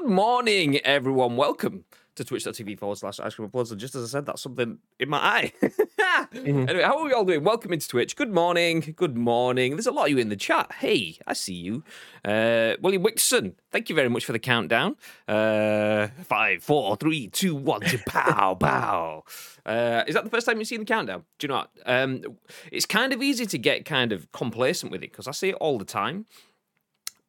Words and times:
Good 0.00 0.08
morning, 0.08 0.78
everyone. 0.78 1.36
Welcome 1.36 1.84
to 2.14 2.24
twitch.tv 2.24 2.78
forward 2.78 2.96
slash 2.96 3.20
ice 3.20 3.34
cream 3.34 3.50
uploads. 3.50 3.70
And 3.70 3.78
just 3.78 3.94
as 3.94 4.02
I 4.02 4.06
said, 4.06 4.24
that's 4.24 4.40
something 4.40 4.78
in 4.98 5.10
my 5.10 5.18
eye. 5.18 5.52
mm-hmm. 5.62 6.68
Anyway, 6.70 6.82
how 6.82 6.98
are 6.98 7.04
we 7.04 7.12
all 7.12 7.26
doing? 7.26 7.44
Welcome 7.44 7.74
into 7.74 7.86
Twitch. 7.86 8.16
Good 8.16 8.32
morning. 8.32 8.94
Good 8.96 9.18
morning. 9.18 9.72
There's 9.72 9.86
a 9.86 9.92
lot 9.92 10.04
of 10.04 10.10
you 10.12 10.16
in 10.16 10.30
the 10.30 10.36
chat. 10.36 10.72
Hey, 10.78 11.18
I 11.26 11.34
see 11.34 11.52
you. 11.52 11.84
Uh, 12.24 12.76
William 12.80 13.04
Wixon, 13.04 13.56
thank 13.70 13.90
you 13.90 13.94
very 13.94 14.08
much 14.08 14.24
for 14.24 14.32
the 14.32 14.38
countdown. 14.38 14.96
Uh, 15.28 16.06
five, 16.24 16.62
four, 16.62 16.96
three, 16.96 17.28
two, 17.28 17.54
one, 17.54 17.82
two, 17.82 17.98
pow, 18.06 18.54
pow. 18.54 19.24
Uh, 19.66 20.04
is 20.06 20.14
that 20.14 20.24
the 20.24 20.30
first 20.30 20.46
time 20.46 20.56
you've 20.58 20.66
seen 20.66 20.80
the 20.80 20.86
countdown? 20.86 21.24
Do 21.38 21.44
you 21.44 21.48
know 21.48 21.56
what? 21.56 21.70
Um, 21.84 22.22
it's 22.72 22.86
kind 22.86 23.12
of 23.12 23.22
easy 23.22 23.44
to 23.44 23.58
get 23.58 23.84
kind 23.84 24.12
of 24.12 24.32
complacent 24.32 24.92
with 24.92 25.02
it 25.02 25.12
because 25.12 25.28
I 25.28 25.32
see 25.32 25.50
it 25.50 25.56
all 25.56 25.78
the 25.78 25.84
time. 25.84 26.24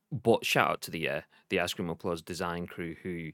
But 0.10 0.46
shout 0.46 0.70
out 0.70 0.82
to 0.84 0.92
the 0.92 1.10
uh, 1.10 1.22
the 1.52 1.60
Ice 1.60 1.74
Cream 1.74 1.90
Uploads 1.90 2.26
design 2.26 2.66
crew 2.66 2.96
who 3.04 3.32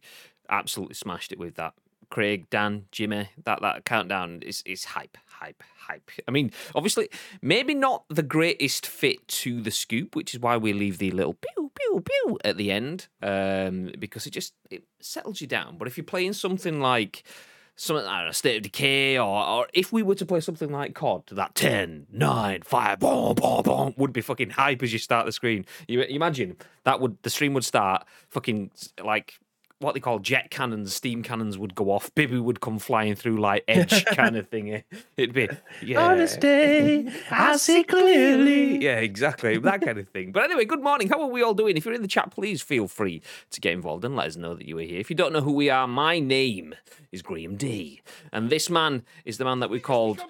absolutely 0.50 0.96
smashed 0.96 1.32
it 1.32 1.40
with 1.40 1.56
that. 1.56 1.74
Craig, 2.10 2.50
Dan, 2.50 2.86
Jimmy, 2.92 3.30
that 3.44 3.62
that 3.62 3.86
countdown 3.86 4.42
is 4.42 4.62
is 4.66 4.86
hype, 4.86 5.18
hype, 5.28 5.62
hype. 5.78 6.10
I 6.28 6.32
mean, 6.32 6.52
obviously, 6.74 7.10
maybe 7.42 7.74
not 7.74 8.06
the 8.10 8.24
greatest 8.24 8.88
fit 8.88 9.28
to 9.28 9.62
the 9.62 9.72
scoop, 9.72 10.16
which 10.16 10.34
is 10.34 10.40
why 10.40 10.58
we 10.58 10.72
leave 10.74 11.00
the 11.00 11.12
little 11.12 11.34
pew 11.34 11.72
pew 11.76 12.02
pew 12.02 12.40
at 12.46 12.58
the 12.58 12.72
end, 12.72 13.08
um, 13.22 13.92
because 14.00 14.26
it 14.26 14.32
just 14.32 14.54
it 14.70 14.84
settles 15.02 15.42
you 15.42 15.48
down. 15.48 15.78
But 15.78 15.88
if 15.88 15.98
you're 15.98 16.06
playing 16.06 16.34
something 16.34 16.80
like 16.80 17.24
something 17.78 18.06
like 18.06 18.30
a 18.30 18.34
State 18.34 18.58
of 18.58 18.64
Decay, 18.64 19.18
or, 19.18 19.48
or 19.48 19.68
if 19.74 19.94
we 19.94 20.04
were 20.04 20.16
to 20.16 20.26
play 20.26 20.42
something 20.42 20.72
like 20.72 20.94
COD, 20.96 21.28
that 21.32 21.56
10, 21.56 22.08
9, 22.12 22.62
5, 22.64 23.00
boom, 23.00 23.36
boom, 23.36 23.62
boom, 23.64 23.94
would 23.98 24.12
be 24.12 24.22
fucking 24.22 24.50
hype 24.50 24.84
as 24.84 24.92
you 24.92 25.00
start 25.00 25.26
the 25.26 25.32
screen. 25.32 25.66
You, 25.88 26.00
you 26.00 26.16
imagine 26.16 26.58
that 26.84 27.00
would 27.00 27.22
the 27.22 27.30
stream 27.30 27.54
would 27.54 27.64
start 27.64 28.06
fucking 28.30 28.72
like 29.02 29.40
what 29.80 29.94
they 29.94 30.00
call 30.00 30.20
jet 30.20 30.50
cannons, 30.50 30.94
steam 30.96 31.22
cannons 31.22 31.58
would 31.58 31.76
go 31.76 31.92
off. 31.92 32.14
Bibby 32.16 32.40
would 32.40 32.62
come 32.62 32.80
flying 32.80 33.16
through 33.16 33.38
like 33.38 33.64
edge 33.68 34.06
kind 34.16 34.36
of 34.36 34.48
thing. 34.48 34.84
It'd 35.16 35.34
be 35.34 35.50
yeah. 35.84 36.10
On 36.10 36.18
this 36.18 36.36
day, 36.36 37.08
I 37.30 37.58
see 37.58 37.84
clearly. 37.84 38.84
Yeah, 38.84 38.98
exactly 38.98 39.58
that 39.58 39.82
kind 39.82 40.00
of 40.00 40.10
thing. 40.10 40.32
But 40.32 40.44
anyway, 40.44 40.66
good 40.66 40.82
morning. 40.82 41.10
How 41.10 41.22
are 41.22 41.28
we 41.28 41.44
all 41.44 41.54
doing? 41.54 41.78
If 41.78 41.86
you're 41.86 41.94
in 41.94 42.02
the 42.02 42.08
chat, 42.08 42.32
please 42.32 42.62
feel 42.62 42.88
free 42.88 43.22
to 43.52 43.62
get 43.62 43.74
involved 43.74 44.04
and 44.04 44.16
let 44.16 44.28
us 44.28 44.36
know 44.36 44.56
that 44.56 44.68
you 44.68 44.78
are 44.80 44.82
here. 44.82 45.00
If 45.00 45.10
you 45.10 45.16
don't 45.16 45.34
know 45.34 45.42
who 45.42 45.54
we 45.54 45.70
are, 45.70 45.88
my 45.88 46.20
name 46.20 46.74
is 47.12 47.22
Graham 47.22 47.56
D, 47.56 48.02
and 48.32 48.50
this 48.50 48.70
man 48.70 49.04
is 49.26 49.38
the 49.38 49.46
man 49.46 49.60
that 49.60 49.70
we 49.70 49.80
called 49.80 50.22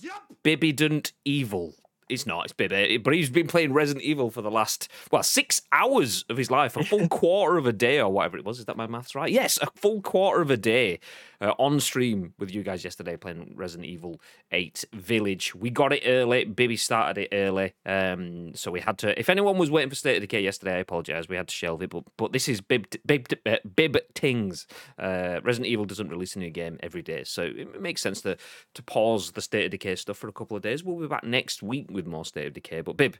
yep. 0.00 0.14
Bibby 0.42 0.72
Dunt 0.72 1.12
Evil 1.24 1.74
it's 2.08 2.26
not. 2.26 2.44
It's 2.44 2.52
been, 2.52 3.02
but 3.02 3.14
he's 3.14 3.30
been 3.30 3.46
playing 3.46 3.72
Resident 3.72 4.04
Evil 4.04 4.30
for 4.30 4.42
the 4.42 4.50
last 4.50 4.88
well 5.10 5.22
six 5.22 5.62
hours 5.72 6.24
of 6.28 6.36
his 6.36 6.50
life, 6.50 6.76
a 6.76 6.84
full 6.84 7.08
quarter 7.08 7.56
of 7.56 7.66
a 7.66 7.72
day 7.72 8.00
or 8.00 8.10
whatever 8.10 8.36
it 8.36 8.44
was. 8.44 8.58
Is 8.58 8.66
that 8.66 8.76
my 8.76 8.86
maths 8.86 9.14
right? 9.14 9.30
Yes, 9.30 9.58
a 9.62 9.66
full 9.74 10.00
quarter 10.02 10.40
of 10.40 10.50
a 10.50 10.56
day 10.56 11.00
uh, 11.40 11.54
on 11.58 11.80
stream 11.80 12.34
with 12.38 12.54
you 12.54 12.62
guys 12.62 12.84
yesterday 12.84 13.16
playing 13.16 13.52
Resident 13.56 13.86
Evil 13.88 14.20
8 14.52 14.84
Village. 14.92 15.54
We 15.54 15.70
got 15.70 15.92
it 15.92 16.02
early. 16.06 16.44
Bibby 16.44 16.76
started 16.76 17.22
it 17.22 17.34
early. 17.34 17.74
Um, 17.84 18.54
so 18.54 18.70
we 18.70 18.80
had 18.80 18.98
to. 18.98 19.18
If 19.18 19.28
anyone 19.28 19.58
was 19.58 19.70
waiting 19.70 19.90
for 19.90 19.96
State 19.96 20.16
of 20.16 20.22
Decay 20.22 20.42
yesterday, 20.42 20.76
I 20.76 20.78
apologize. 20.78 21.28
We 21.28 21.36
had 21.36 21.48
to 21.48 21.54
shelve 21.54 21.82
it. 21.82 21.90
But 21.90 22.04
but 22.16 22.32
this 22.32 22.48
is 22.48 22.60
Bib 22.60 22.86
Bib 23.06 23.26
uh, 23.46 23.56
Bib 23.76 23.98
Tings. 24.14 24.66
Uh, 24.98 25.40
Resident 25.42 25.66
Evil 25.66 25.84
doesn't 25.84 26.08
release 26.08 26.36
a 26.36 26.38
new 26.38 26.50
game 26.50 26.78
every 26.82 27.02
day, 27.02 27.24
so 27.24 27.42
it 27.42 27.80
makes 27.80 28.00
sense 28.00 28.22
to 28.22 28.36
to 28.74 28.82
pause 28.82 29.32
the 29.32 29.42
State 29.42 29.66
of 29.66 29.70
Decay 29.70 29.96
stuff 29.96 30.18
for 30.18 30.28
a 30.28 30.32
couple 30.32 30.56
of 30.56 30.62
days. 30.62 30.82
We'll 30.84 30.98
be 30.98 31.06
back 31.06 31.24
next 31.24 31.62
week 31.62 31.86
with 31.94 32.06
more 32.06 32.24
State 32.24 32.48
of 32.48 32.52
Decay. 32.52 32.82
But 32.82 32.96
Bib, 32.98 33.16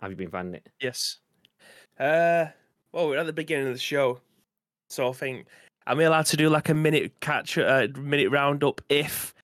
have 0.00 0.10
you 0.10 0.16
been 0.16 0.30
finding 0.30 0.56
it? 0.56 0.68
Yes. 0.80 1.18
Uh, 1.98 2.46
well, 2.92 3.08
we're 3.08 3.18
at 3.18 3.26
the 3.26 3.32
beginning 3.32 3.68
of 3.68 3.72
the 3.72 3.80
show, 3.80 4.20
so 4.90 5.08
I 5.08 5.12
think 5.12 5.46
Am 5.86 6.00
I 6.00 6.04
allowed 6.04 6.26
to 6.26 6.36
do 6.36 6.48
like 6.50 6.68
a 6.68 6.74
minute 6.74 7.12
catch, 7.20 7.56
uh, 7.56 7.86
minute 7.96 8.30
roundup 8.30 8.80
if 8.88 9.34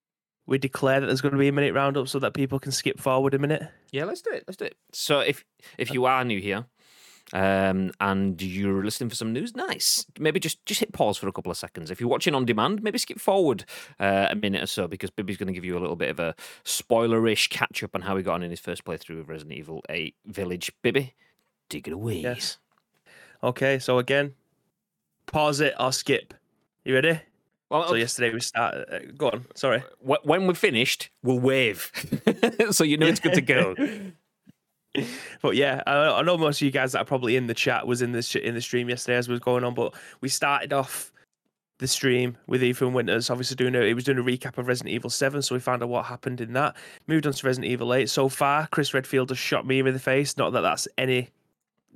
we 0.46 0.58
declare 0.58 1.00
that 1.00 1.06
there's 1.06 1.20
going 1.20 1.32
to 1.32 1.38
be 1.38 1.48
a 1.48 1.52
minute 1.52 1.72
roundup 1.72 2.08
so 2.08 2.18
that 2.18 2.34
people 2.34 2.58
can 2.58 2.72
skip 2.72 2.98
forward 2.98 3.34
a 3.34 3.38
minute? 3.38 3.62
Yeah, 3.92 4.04
let's 4.04 4.22
do 4.22 4.32
it. 4.32 4.44
Let's 4.48 4.56
do 4.56 4.64
it. 4.64 4.76
So 4.92 5.20
if 5.20 5.44
if 5.78 5.92
you 5.92 6.04
are 6.04 6.24
new 6.24 6.40
here, 6.40 6.66
um, 7.32 7.92
and 8.00 8.40
you're 8.40 8.84
listening 8.84 9.08
for 9.08 9.16
some 9.16 9.32
news, 9.32 9.56
nice. 9.56 10.04
Maybe 10.18 10.38
just 10.38 10.64
just 10.66 10.80
hit 10.80 10.92
pause 10.92 11.16
for 11.16 11.28
a 11.28 11.32
couple 11.32 11.50
of 11.50 11.56
seconds. 11.56 11.90
If 11.90 12.00
you're 12.00 12.08
watching 12.08 12.34
on 12.34 12.44
demand, 12.44 12.82
maybe 12.82 12.98
skip 12.98 13.18
forward 13.18 13.64
uh, 13.98 14.28
a 14.30 14.34
minute 14.34 14.62
or 14.62 14.66
so 14.66 14.86
because 14.86 15.10
Bibby's 15.10 15.36
going 15.36 15.46
to 15.46 15.52
give 15.52 15.64
you 15.64 15.76
a 15.76 15.80
little 15.80 15.96
bit 15.96 16.10
of 16.10 16.20
a 16.20 16.34
spoilerish 16.64 17.48
catch 17.48 17.82
up 17.82 17.94
on 17.94 18.02
how 18.02 18.16
he 18.16 18.22
got 18.22 18.34
on 18.34 18.42
in 18.42 18.50
his 18.50 18.60
first 18.60 18.84
playthrough 18.84 19.20
of 19.20 19.28
Resident 19.28 19.58
Evil 19.58 19.82
8 19.88 20.14
Village. 20.26 20.72
Bibby, 20.82 21.14
dig 21.68 21.88
it 21.88 21.94
away. 21.94 22.20
Yes. 22.20 22.58
Okay, 23.42 23.78
so 23.78 23.98
again, 23.98 24.34
pause 25.26 25.60
it 25.60 25.74
or 25.80 25.92
skip. 25.92 26.34
You 26.84 26.94
ready? 26.94 27.20
Well, 27.70 27.88
so 27.88 27.94
yesterday 27.94 28.34
we 28.34 28.40
started. 28.40 28.84
Uh, 28.92 28.98
go 29.16 29.30
on. 29.30 29.46
Sorry. 29.54 29.82
When 30.00 30.46
we're 30.46 30.52
finished, 30.52 31.08
we'll 31.22 31.40
wave, 31.40 31.90
so 32.70 32.84
you 32.84 32.98
know 32.98 33.06
it's 33.06 33.20
good 33.20 33.32
to 33.34 33.40
go. 33.40 33.74
but 35.42 35.56
yeah, 35.56 35.82
I, 35.86 36.18
I, 36.18 36.22
know 36.22 36.36
most 36.36 36.60
of 36.60 36.66
you 36.66 36.70
guys 36.70 36.92
that 36.92 36.98
are 36.98 37.04
probably 37.04 37.36
in 37.36 37.46
the 37.46 37.54
chat 37.54 37.86
was 37.86 38.02
in 38.02 38.12
the 38.12 38.40
in 38.42 38.54
the 38.54 38.60
stream 38.60 38.88
yesterday 38.88 39.16
as 39.16 39.28
was 39.28 39.40
going 39.40 39.64
on. 39.64 39.74
But 39.74 39.94
we 40.20 40.28
started 40.28 40.72
off 40.72 41.12
the 41.78 41.88
stream 41.88 42.36
with 42.46 42.62
Ethan 42.62 42.92
Winters, 42.92 43.30
obviously 43.30 43.56
doing 43.56 43.74
a 43.74 43.86
he 43.86 43.94
was 43.94 44.04
doing 44.04 44.18
a 44.18 44.22
recap 44.22 44.58
of 44.58 44.68
Resident 44.68 44.94
Evil 44.94 45.10
Seven, 45.10 45.40
so 45.40 45.54
we 45.54 45.60
found 45.60 45.82
out 45.82 45.88
what 45.88 46.04
happened 46.04 46.40
in 46.40 46.52
that. 46.52 46.76
Moved 47.06 47.26
on 47.26 47.32
to 47.32 47.46
Resident 47.46 47.70
Evil 47.70 47.94
Eight. 47.94 48.10
So 48.10 48.28
far, 48.28 48.66
Chris 48.68 48.92
Redfield 48.92 49.30
has 49.30 49.38
shot 49.38 49.66
me 49.66 49.78
in 49.78 49.86
the 49.86 49.98
face. 49.98 50.36
Not 50.36 50.52
that 50.52 50.60
that's 50.60 50.86
any 50.98 51.30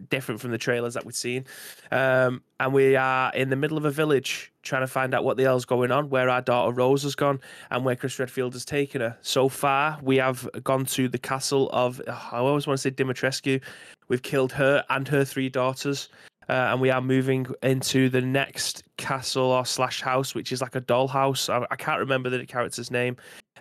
different 0.08 0.40
from 0.40 0.50
the 0.50 0.58
trailers 0.58 0.94
that 0.94 1.04
we've 1.04 1.14
seen. 1.14 1.44
Um, 1.90 2.42
and 2.60 2.72
we 2.72 2.96
are 2.96 3.32
in 3.34 3.50
the 3.50 3.56
middle 3.56 3.76
of 3.76 3.84
a 3.84 3.90
village 3.90 4.52
trying 4.62 4.82
to 4.82 4.86
find 4.86 5.14
out 5.14 5.24
what 5.24 5.36
the 5.36 5.44
hell's 5.44 5.64
going 5.64 5.92
on, 5.92 6.10
where 6.10 6.28
our 6.28 6.42
daughter 6.42 6.72
Rose 6.72 7.02
has 7.04 7.14
gone, 7.14 7.40
and 7.70 7.84
where 7.84 7.96
Chris 7.96 8.18
Redfield 8.18 8.52
has 8.54 8.64
taken 8.64 9.00
her. 9.00 9.16
So 9.22 9.48
far, 9.48 9.98
we 10.02 10.16
have 10.16 10.48
gone 10.64 10.84
to 10.86 11.08
the 11.08 11.18
castle 11.18 11.70
of, 11.72 12.00
I 12.08 12.36
always 12.38 12.66
want 12.66 12.78
to 12.78 12.82
say 12.82 12.90
Dimitrescu. 12.90 13.60
We've 14.08 14.22
killed 14.22 14.52
her 14.52 14.84
and 14.90 15.06
her 15.08 15.24
three 15.24 15.48
daughters. 15.48 16.08
Uh, 16.48 16.70
and 16.70 16.80
we 16.80 16.90
are 16.90 17.00
moving 17.00 17.44
into 17.64 18.08
the 18.08 18.20
next 18.20 18.84
castle 18.98 19.46
or 19.46 19.66
slash 19.66 20.00
house, 20.00 20.32
which 20.32 20.52
is 20.52 20.60
like 20.60 20.76
a 20.76 20.80
dollhouse. 20.80 21.52
I, 21.52 21.66
I 21.72 21.76
can't 21.76 21.98
remember 21.98 22.30
the 22.30 22.46
character's 22.46 22.88
name, 22.88 23.16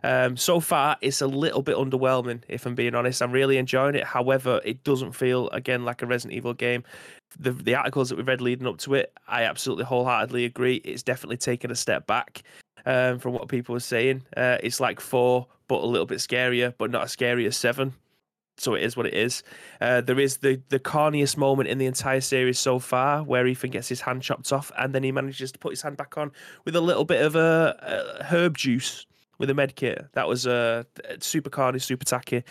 um, 0.05 0.37
so 0.37 0.59
far, 0.59 0.97
it's 1.01 1.21
a 1.21 1.25
little 1.27 1.63
bit 1.63 1.75
underwhelming, 1.75 2.43
if 2.47 2.67
I'm 2.67 2.75
being 2.75 2.93
honest. 2.93 3.23
I'm 3.23 3.31
really 3.31 3.57
enjoying 3.57 3.95
it. 3.95 4.03
However, 4.03 4.61
it 4.63 4.83
doesn't 4.83 5.13
feel, 5.13 5.49
again, 5.49 5.83
like 5.83 6.03
a 6.03 6.05
Resident 6.05 6.37
Evil 6.37 6.53
game. 6.53 6.83
The, 7.39 7.51
the 7.51 7.73
articles 7.73 8.09
that 8.09 8.15
we've 8.15 8.27
read 8.27 8.39
leading 8.39 8.67
up 8.67 8.77
to 8.79 8.93
it, 8.93 9.11
I 9.27 9.45
absolutely 9.45 9.85
wholeheartedly 9.85 10.45
agree. 10.45 10.75
It's 10.75 11.01
definitely 11.01 11.37
taken 11.37 11.71
a 11.71 11.75
step 11.75 12.05
back 12.05 12.43
um, 12.85 13.17
from 13.17 13.33
what 13.33 13.47
people 13.47 13.73
were 13.73 13.79
saying. 13.79 14.21
Uh, 14.37 14.57
it's 14.61 14.79
like 14.79 14.99
four, 14.99 15.47
but 15.67 15.81
a 15.81 15.87
little 15.87 16.05
bit 16.05 16.19
scarier, 16.19 16.75
but 16.77 16.91
not 16.91 17.05
as 17.05 17.11
scary 17.11 17.47
as 17.47 17.57
seven. 17.57 17.95
So 18.57 18.75
it 18.75 18.83
is 18.83 18.95
what 18.95 19.07
it 19.07 19.15
is. 19.15 19.41
Uh, 19.81 20.01
there 20.01 20.19
is 20.19 20.37
the 20.37 20.61
the 20.69 20.79
corniest 20.79 21.35
moment 21.35 21.67
in 21.67 21.77
the 21.77 21.87
entire 21.87 22.21
series 22.21 22.57
so 22.57 22.79
far, 22.79 23.21
where 23.21 23.45
Ethan 23.45 23.71
gets 23.71 23.89
his 23.89 24.01
hand 24.01 24.21
chopped 24.21 24.53
off, 24.53 24.71
and 24.77 24.95
then 24.95 25.03
he 25.03 25.11
manages 25.11 25.51
to 25.51 25.59
put 25.59 25.71
his 25.73 25.81
hand 25.81 25.97
back 25.97 26.17
on 26.17 26.31
with 26.63 26.75
a 26.75 26.79
little 26.79 27.03
bit 27.03 27.21
of 27.21 27.35
a, 27.35 28.19
a 28.21 28.23
herb 28.23 28.57
juice 28.57 29.05
with 29.37 29.49
a 29.49 29.53
med 29.53 29.75
kit. 29.75 30.05
That 30.13 30.27
was 30.27 30.47
uh, 30.47 30.83
super 31.19 31.49
cardy, 31.49 31.81
super 31.81 32.05
tacky. 32.05 32.43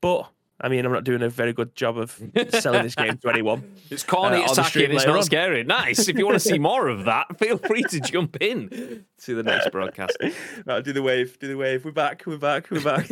But 0.00 0.30
I 0.60 0.68
mean, 0.68 0.84
I'm 0.84 0.90
not 0.92 1.04
doing 1.04 1.22
a 1.22 1.28
very 1.28 1.52
good 1.52 1.76
job 1.76 1.98
of 1.98 2.20
selling 2.50 2.82
this 2.82 2.96
game 2.96 3.16
to 3.18 3.28
anyone. 3.32 3.62
It's 3.90 4.02
corny, 4.02 4.38
uh, 4.38 4.44
it's 4.44 4.56
tacky, 4.56 4.84
it's 4.84 5.06
not 5.06 5.18
on. 5.18 5.22
scary. 5.22 5.62
Nice. 5.62 6.08
If 6.08 6.18
you 6.18 6.26
want 6.26 6.34
to 6.34 6.40
see 6.40 6.58
more 6.70 6.88
of 6.88 7.04
that, 7.04 7.38
feel 7.38 7.58
free 7.58 7.82
to 7.82 8.00
jump 8.00 8.36
in 8.40 9.04
to 9.22 9.34
the 9.36 9.42
next 9.42 9.70
broadcast. 9.70 10.16
Right, 10.66 10.84
do 10.84 10.92
the 10.92 11.02
wave, 11.02 11.38
do 11.38 11.46
the 11.48 11.56
wave. 11.56 11.84
We're 11.84 11.92
back, 11.92 12.24
we're 12.26 12.36
back, 12.36 12.70
we're 12.70 12.82
back. 12.82 13.08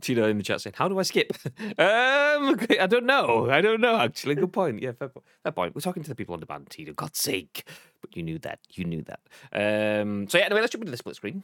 Tino 0.00 0.28
in 0.28 0.36
the 0.38 0.42
chat 0.42 0.60
saying, 0.60 0.74
"How 0.76 0.88
do 0.88 0.98
I 0.98 1.02
skip?" 1.02 1.32
Um, 1.78 2.58
I 2.80 2.86
don't 2.88 3.06
know. 3.06 3.48
I 3.50 3.60
don't 3.60 3.80
know. 3.80 3.96
Actually, 3.96 4.34
good 4.34 4.52
point. 4.52 4.82
Yeah, 4.82 4.92
fair, 4.92 5.10
fair 5.42 5.52
point. 5.52 5.74
We're 5.74 5.80
talking 5.80 6.02
to 6.02 6.08
the 6.08 6.14
people 6.14 6.34
on 6.34 6.40
the 6.40 6.46
band, 6.46 6.68
Tino. 6.70 6.92
God's 6.92 7.18
sake! 7.18 7.66
But 8.00 8.16
you 8.16 8.22
knew 8.22 8.38
that. 8.40 8.58
You 8.70 8.84
knew 8.84 9.02
that. 9.02 9.20
Um, 9.52 10.28
so 10.28 10.38
yeah. 10.38 10.46
Anyway, 10.46 10.60
let's 10.60 10.72
jump 10.72 10.82
into 10.82 10.90
the 10.90 10.96
split 10.98 11.16
screen. 11.16 11.42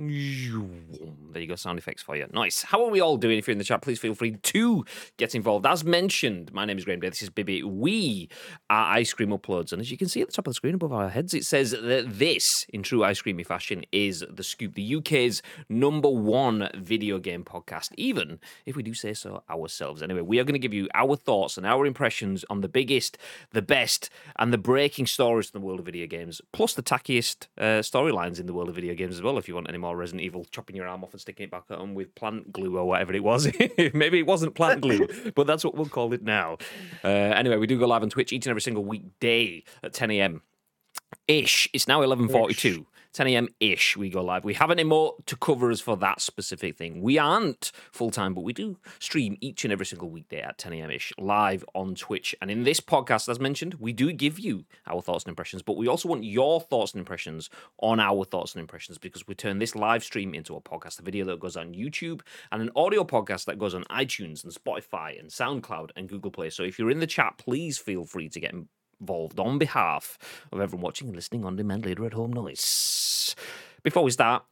There 0.00 1.42
you 1.42 1.46
go, 1.46 1.56
sound 1.56 1.78
effects 1.78 2.02
for 2.02 2.16
you. 2.16 2.26
Nice. 2.32 2.62
How 2.62 2.82
are 2.82 2.90
we 2.90 3.02
all 3.02 3.18
doing? 3.18 3.36
If 3.36 3.46
you're 3.46 3.52
in 3.52 3.58
the 3.58 3.64
chat, 3.64 3.82
please 3.82 3.98
feel 3.98 4.14
free 4.14 4.32
to 4.32 4.84
get 5.18 5.34
involved. 5.34 5.66
As 5.66 5.84
mentioned, 5.84 6.54
my 6.54 6.64
name 6.64 6.78
is 6.78 6.86
Graham 6.86 7.00
Day. 7.00 7.10
This 7.10 7.20
is 7.20 7.28
Bibby. 7.28 7.62
We 7.62 8.30
are 8.70 8.96
Ice 8.96 9.12
Cream 9.12 9.28
Uploads. 9.28 9.72
And 9.72 9.80
as 9.82 9.90
you 9.90 9.98
can 9.98 10.08
see 10.08 10.22
at 10.22 10.28
the 10.28 10.32
top 10.32 10.46
of 10.46 10.52
the 10.52 10.54
screen 10.54 10.74
above 10.74 10.94
our 10.94 11.10
heads, 11.10 11.34
it 11.34 11.44
says 11.44 11.72
that 11.72 12.18
this, 12.18 12.64
in 12.70 12.82
true 12.82 13.04
ice 13.04 13.20
creamy 13.20 13.44
fashion, 13.44 13.84
is 13.92 14.24
The 14.30 14.42
Scoop, 14.42 14.74
the 14.74 14.96
UK's 14.96 15.42
number 15.68 16.08
one 16.08 16.70
video 16.74 17.18
game 17.18 17.44
podcast, 17.44 17.90
even 17.98 18.40
if 18.64 18.76
we 18.76 18.82
do 18.82 18.94
say 18.94 19.12
so 19.12 19.42
ourselves. 19.50 20.02
Anyway, 20.02 20.22
we 20.22 20.38
are 20.38 20.44
going 20.44 20.54
to 20.54 20.58
give 20.58 20.72
you 20.72 20.88
our 20.94 21.14
thoughts 21.14 21.58
and 21.58 21.66
our 21.66 21.84
impressions 21.84 22.42
on 22.48 22.62
the 22.62 22.70
biggest, 22.70 23.18
the 23.50 23.60
best, 23.60 24.08
and 24.38 24.50
the 24.50 24.58
breaking 24.58 25.06
stories 25.06 25.50
in 25.52 25.60
the 25.60 25.66
world 25.66 25.80
of 25.80 25.84
video 25.84 26.06
games, 26.06 26.40
plus 26.52 26.72
the 26.72 26.82
tackiest 26.82 27.48
uh, 27.58 27.82
storylines 27.82 28.40
in 28.40 28.46
the 28.46 28.54
world 28.54 28.70
of 28.70 28.74
video 28.74 28.94
games 28.94 29.16
as 29.16 29.22
well, 29.22 29.36
if 29.36 29.46
you 29.46 29.54
want 29.54 29.68
any 29.68 29.76
more 29.76 29.89
or 29.90 29.96
Resident 29.96 30.22
Evil, 30.22 30.44
chopping 30.50 30.76
your 30.76 30.86
arm 30.86 31.04
off 31.04 31.12
and 31.12 31.20
sticking 31.20 31.44
it 31.44 31.50
back 31.50 31.64
on 31.70 31.94
with 31.94 32.14
plant 32.14 32.52
glue 32.52 32.76
or 32.76 32.84
whatever 32.84 33.12
it 33.12 33.22
was. 33.24 33.46
Maybe 33.94 34.18
it 34.18 34.26
wasn't 34.26 34.54
plant 34.54 34.80
glue, 34.80 35.06
but 35.34 35.46
that's 35.46 35.64
what 35.64 35.74
we'll 35.74 35.86
call 35.86 36.12
it 36.12 36.22
now. 36.22 36.58
Uh, 37.04 37.08
anyway, 37.08 37.56
we 37.56 37.66
do 37.66 37.78
go 37.78 37.86
live 37.86 38.02
on 38.02 38.10
Twitch 38.10 38.32
each 38.32 38.46
and 38.46 38.50
every 38.50 38.62
single 38.62 38.84
weekday 38.84 39.62
at 39.82 39.92
10 39.92 40.10
a.m. 40.12 40.42
ish. 41.28 41.68
It's 41.72 41.88
now 41.88 42.00
11:42. 42.00 42.86
10 43.12 43.26
a.m. 43.28 43.48
ish, 43.58 43.96
we 43.96 44.08
go 44.08 44.22
live. 44.22 44.44
We 44.44 44.54
have 44.54 44.70
any 44.70 44.84
more 44.84 45.14
to 45.26 45.36
cover 45.36 45.70
us 45.70 45.80
for 45.80 45.96
that 45.96 46.20
specific 46.20 46.76
thing. 46.76 47.02
We 47.02 47.18
aren't 47.18 47.72
full 47.90 48.10
time, 48.10 48.34
but 48.34 48.44
we 48.44 48.52
do 48.52 48.78
stream 49.00 49.36
each 49.40 49.64
and 49.64 49.72
every 49.72 49.86
single 49.86 50.10
weekday 50.10 50.40
at 50.40 50.58
10 50.58 50.72
a.m. 50.74 50.90
ish 50.90 51.12
live 51.18 51.64
on 51.74 51.94
Twitch. 51.94 52.34
And 52.40 52.50
in 52.50 52.62
this 52.62 52.80
podcast, 52.80 53.28
as 53.28 53.40
mentioned, 53.40 53.74
we 53.74 53.92
do 53.92 54.12
give 54.12 54.38
you 54.38 54.64
our 54.86 55.02
thoughts 55.02 55.24
and 55.24 55.30
impressions, 55.30 55.62
but 55.62 55.76
we 55.76 55.88
also 55.88 56.08
want 56.08 56.24
your 56.24 56.60
thoughts 56.60 56.92
and 56.92 57.00
impressions 57.00 57.50
on 57.78 57.98
our 57.98 58.24
thoughts 58.24 58.54
and 58.54 58.60
impressions 58.60 58.98
because 58.98 59.26
we 59.26 59.34
turn 59.34 59.58
this 59.58 59.74
live 59.74 60.04
stream 60.04 60.32
into 60.32 60.54
a 60.54 60.60
podcast, 60.60 61.00
a 61.00 61.02
video 61.02 61.24
that 61.24 61.40
goes 61.40 61.56
on 61.56 61.74
YouTube, 61.74 62.20
and 62.52 62.62
an 62.62 62.70
audio 62.76 63.02
podcast 63.02 63.46
that 63.46 63.58
goes 63.58 63.74
on 63.74 63.84
iTunes 63.84 64.44
and 64.44 64.54
Spotify 64.54 65.18
and 65.18 65.30
SoundCloud 65.30 65.90
and 65.96 66.08
Google 66.08 66.30
Play. 66.30 66.50
So 66.50 66.62
if 66.62 66.78
you're 66.78 66.90
in 66.90 67.00
the 67.00 67.06
chat, 67.06 67.38
please 67.38 67.76
feel 67.76 68.04
free 68.04 68.28
to 68.28 68.40
get 68.40 68.54
involved 69.00 69.38
on 69.38 69.58
behalf 69.58 70.18
of 70.52 70.60
everyone 70.60 70.82
watching 70.84 71.08
and 71.08 71.16
listening 71.16 71.44
on 71.44 71.56
demand 71.56 71.86
later 71.86 72.06
at 72.06 72.12
home. 72.12 72.32
Nice. 72.32 73.34
Before 73.82 74.04
we 74.04 74.10
start, 74.10 74.44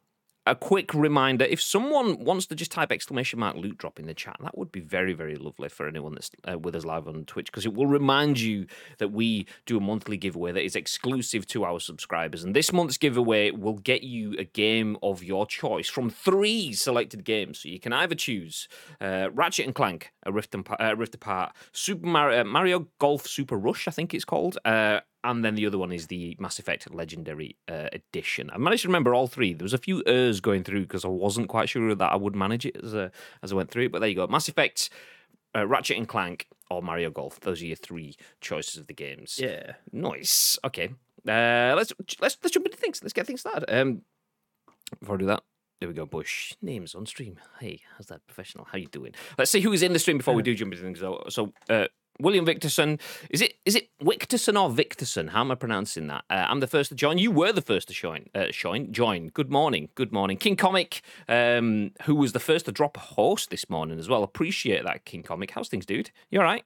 a 0.49 0.55
quick 0.55 0.93
reminder 0.93 1.45
if 1.45 1.61
someone 1.61 2.23
wants 2.23 2.45
to 2.47 2.55
just 2.55 2.71
type 2.71 2.91
exclamation 2.91 3.39
mark 3.39 3.55
loot 3.55 3.77
drop 3.77 3.99
in 3.99 4.05
the 4.05 4.13
chat 4.13 4.35
that 4.41 4.57
would 4.57 4.71
be 4.71 4.79
very 4.79 5.13
very 5.13 5.35
lovely 5.35 5.69
for 5.69 5.87
anyone 5.87 6.13
that's 6.13 6.31
uh, 6.49 6.57
with 6.57 6.75
us 6.75 6.85
live 6.85 7.07
on 7.07 7.25
twitch 7.25 7.47
because 7.47 7.65
it 7.65 7.73
will 7.73 7.87
remind 7.87 8.39
you 8.39 8.65
that 8.97 9.11
we 9.11 9.45
do 9.65 9.77
a 9.77 9.81
monthly 9.81 10.17
giveaway 10.17 10.51
that 10.51 10.63
is 10.63 10.75
exclusive 10.75 11.45
to 11.47 11.63
our 11.63 11.79
subscribers. 11.79 12.43
And 12.43 12.55
this 12.55 12.71
month's 12.71 12.97
giveaway 12.97 13.51
will 13.51 13.77
get 13.77 14.03
you 14.03 14.35
a 14.37 14.43
game 14.43 14.97
of 15.03 15.23
your 15.23 15.45
choice 15.45 15.89
from 15.89 16.09
three 16.09 16.73
selected 16.73 17.23
games. 17.23 17.59
So 17.59 17.69
you 17.69 17.79
can 17.79 17.93
either 17.93 18.15
choose 18.15 18.67
uh, 19.01 19.29
ratchet 19.33 19.65
and 19.65 19.75
clank 19.75 20.11
a 20.23 20.31
rift, 20.31 20.53
and, 20.53 20.67
uh, 20.79 20.95
rift 20.95 21.15
apart 21.15 21.55
super 21.71 22.05
mario, 22.05 22.41
uh, 22.41 22.43
mario 22.43 22.87
golf 22.99 23.25
super 23.25 23.57
rush 23.57 23.87
i 23.87 23.91
think 23.91 24.13
it's 24.13 24.25
called 24.25 24.57
uh, 24.65 24.99
and 25.23 25.43
then 25.43 25.55
the 25.55 25.65
other 25.65 25.77
one 25.77 25.91
is 25.91 26.07
the 26.07 26.35
Mass 26.39 26.59
Effect 26.59 26.93
Legendary 26.93 27.57
uh, 27.67 27.89
Edition. 27.91 28.49
I 28.53 28.57
managed 28.57 28.83
to 28.83 28.87
remember 28.87 29.13
all 29.13 29.27
three. 29.27 29.53
There 29.53 29.65
was 29.65 29.73
a 29.73 29.77
few 29.77 30.03
errs 30.05 30.39
going 30.39 30.63
through 30.63 30.81
because 30.81 31.03
I 31.03 31.09
wasn't 31.09 31.49
quite 31.49 31.69
sure 31.69 31.93
that 31.93 32.11
I 32.11 32.15
would 32.15 32.35
manage 32.35 32.65
it 32.65 32.77
as 32.83 32.93
a, 32.93 33.11
as 33.43 33.51
I 33.51 33.55
went 33.55 33.71
through. 33.71 33.89
But 33.89 33.99
there 33.99 34.09
you 34.09 34.15
go, 34.15 34.27
Mass 34.27 34.47
Effect, 34.47 34.89
uh, 35.55 35.67
Ratchet 35.67 35.97
and 35.97 36.07
Clank, 36.07 36.47
or 36.69 36.81
Mario 36.81 37.09
Golf. 37.09 37.39
Those 37.39 37.61
are 37.61 37.65
your 37.65 37.75
three 37.75 38.15
choices 38.41 38.77
of 38.77 38.87
the 38.87 38.93
games. 38.93 39.39
Yeah, 39.41 39.73
nice. 39.91 40.57
Okay, 40.63 40.89
uh, 41.27 41.73
let's 41.75 41.91
let's 42.21 42.37
let's 42.41 42.51
jump 42.51 42.65
into 42.65 42.77
things. 42.77 43.01
Let's 43.03 43.13
get 43.13 43.27
things 43.27 43.41
started. 43.41 43.65
Um, 43.69 44.03
before 44.99 45.15
I 45.15 45.19
do 45.19 45.25
that, 45.25 45.43
there 45.79 45.87
we 45.87 45.95
go, 45.95 46.05
Bush. 46.05 46.53
Names 46.61 46.93
on 46.93 47.05
stream. 47.05 47.39
Hey, 47.59 47.81
how's 47.95 48.07
that 48.07 48.25
professional? 48.27 48.67
How 48.71 48.77
you 48.77 48.87
doing? 48.87 49.13
Let's 49.37 49.51
see 49.51 49.61
who 49.61 49.71
is 49.71 49.81
in 49.81 49.93
the 49.93 49.99
stream 49.99 50.17
before 50.17 50.33
we 50.33 50.43
do 50.43 50.53
jump 50.55 50.73
into 50.73 50.83
things. 50.83 50.99
So, 50.99 51.23
so 51.29 51.53
uh, 51.69 51.87
William 52.19 52.45
Victorson. 52.45 52.99
Is 53.29 53.41
it 53.41 53.55
is 53.65 53.75
it 53.75 53.89
Victorson 54.01 54.61
or 54.61 54.69
Victorson? 54.69 55.29
How 55.29 55.41
am 55.41 55.51
I 55.51 55.55
pronouncing 55.55 56.07
that? 56.07 56.25
Uh, 56.29 56.45
I'm 56.47 56.59
the 56.59 56.67
first 56.67 56.89
to 56.89 56.95
join. 56.95 57.17
You 57.17 57.31
were 57.31 57.51
the 57.51 57.61
first 57.61 57.87
to 57.87 57.93
join. 57.93 58.25
Uh, 58.35 58.47
join. 58.51 58.91
Join. 58.91 59.29
Good 59.29 59.51
morning. 59.51 59.89
Good 59.95 60.11
morning, 60.11 60.37
King 60.37 60.55
Comic, 60.55 61.01
um, 61.27 61.91
who 62.03 62.15
was 62.15 62.33
the 62.33 62.39
first 62.39 62.65
to 62.65 62.71
drop 62.71 62.97
a 62.97 62.99
host 62.99 63.49
this 63.49 63.69
morning 63.69 63.99
as 63.99 64.09
well. 64.09 64.23
Appreciate 64.23 64.83
that, 64.83 65.05
King 65.05 65.23
Comic. 65.23 65.51
How's 65.51 65.69
things, 65.69 65.85
dude? 65.85 66.11
You 66.29 66.39
all 66.39 66.45
right? 66.45 66.63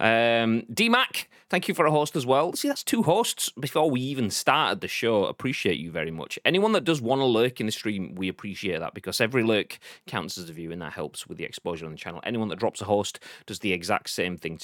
Um, 0.00 0.62
DMAC, 0.72 1.26
thank 1.48 1.68
you 1.68 1.74
for 1.74 1.86
a 1.86 1.90
host 1.90 2.16
as 2.16 2.26
well. 2.26 2.52
See, 2.54 2.68
that's 2.68 2.82
two 2.82 3.02
hosts 3.02 3.50
before 3.58 3.90
we 3.90 4.00
even 4.00 4.30
started 4.30 4.80
the 4.80 4.88
show. 4.88 5.24
Appreciate 5.24 5.78
you 5.78 5.90
very 5.90 6.10
much. 6.10 6.38
Anyone 6.44 6.72
that 6.72 6.84
does 6.84 7.00
want 7.00 7.20
to 7.20 7.24
lurk 7.24 7.60
in 7.60 7.66
the 7.66 7.72
stream, 7.72 8.14
we 8.14 8.28
appreciate 8.28 8.80
that 8.80 8.94
because 8.94 9.20
every 9.20 9.42
lurk 9.42 9.78
counts 10.06 10.38
as 10.38 10.50
a 10.50 10.52
view 10.52 10.72
and 10.72 10.82
that 10.82 10.92
helps 10.92 11.26
with 11.26 11.38
the 11.38 11.44
exposure 11.44 11.86
on 11.86 11.92
the 11.92 11.98
channel. 11.98 12.20
Anyone 12.24 12.48
that 12.48 12.58
drops 12.58 12.80
a 12.80 12.84
host 12.84 13.20
does 13.46 13.60
the 13.60 13.72
exact 13.72 14.10
same 14.10 14.36
thing 14.36 14.58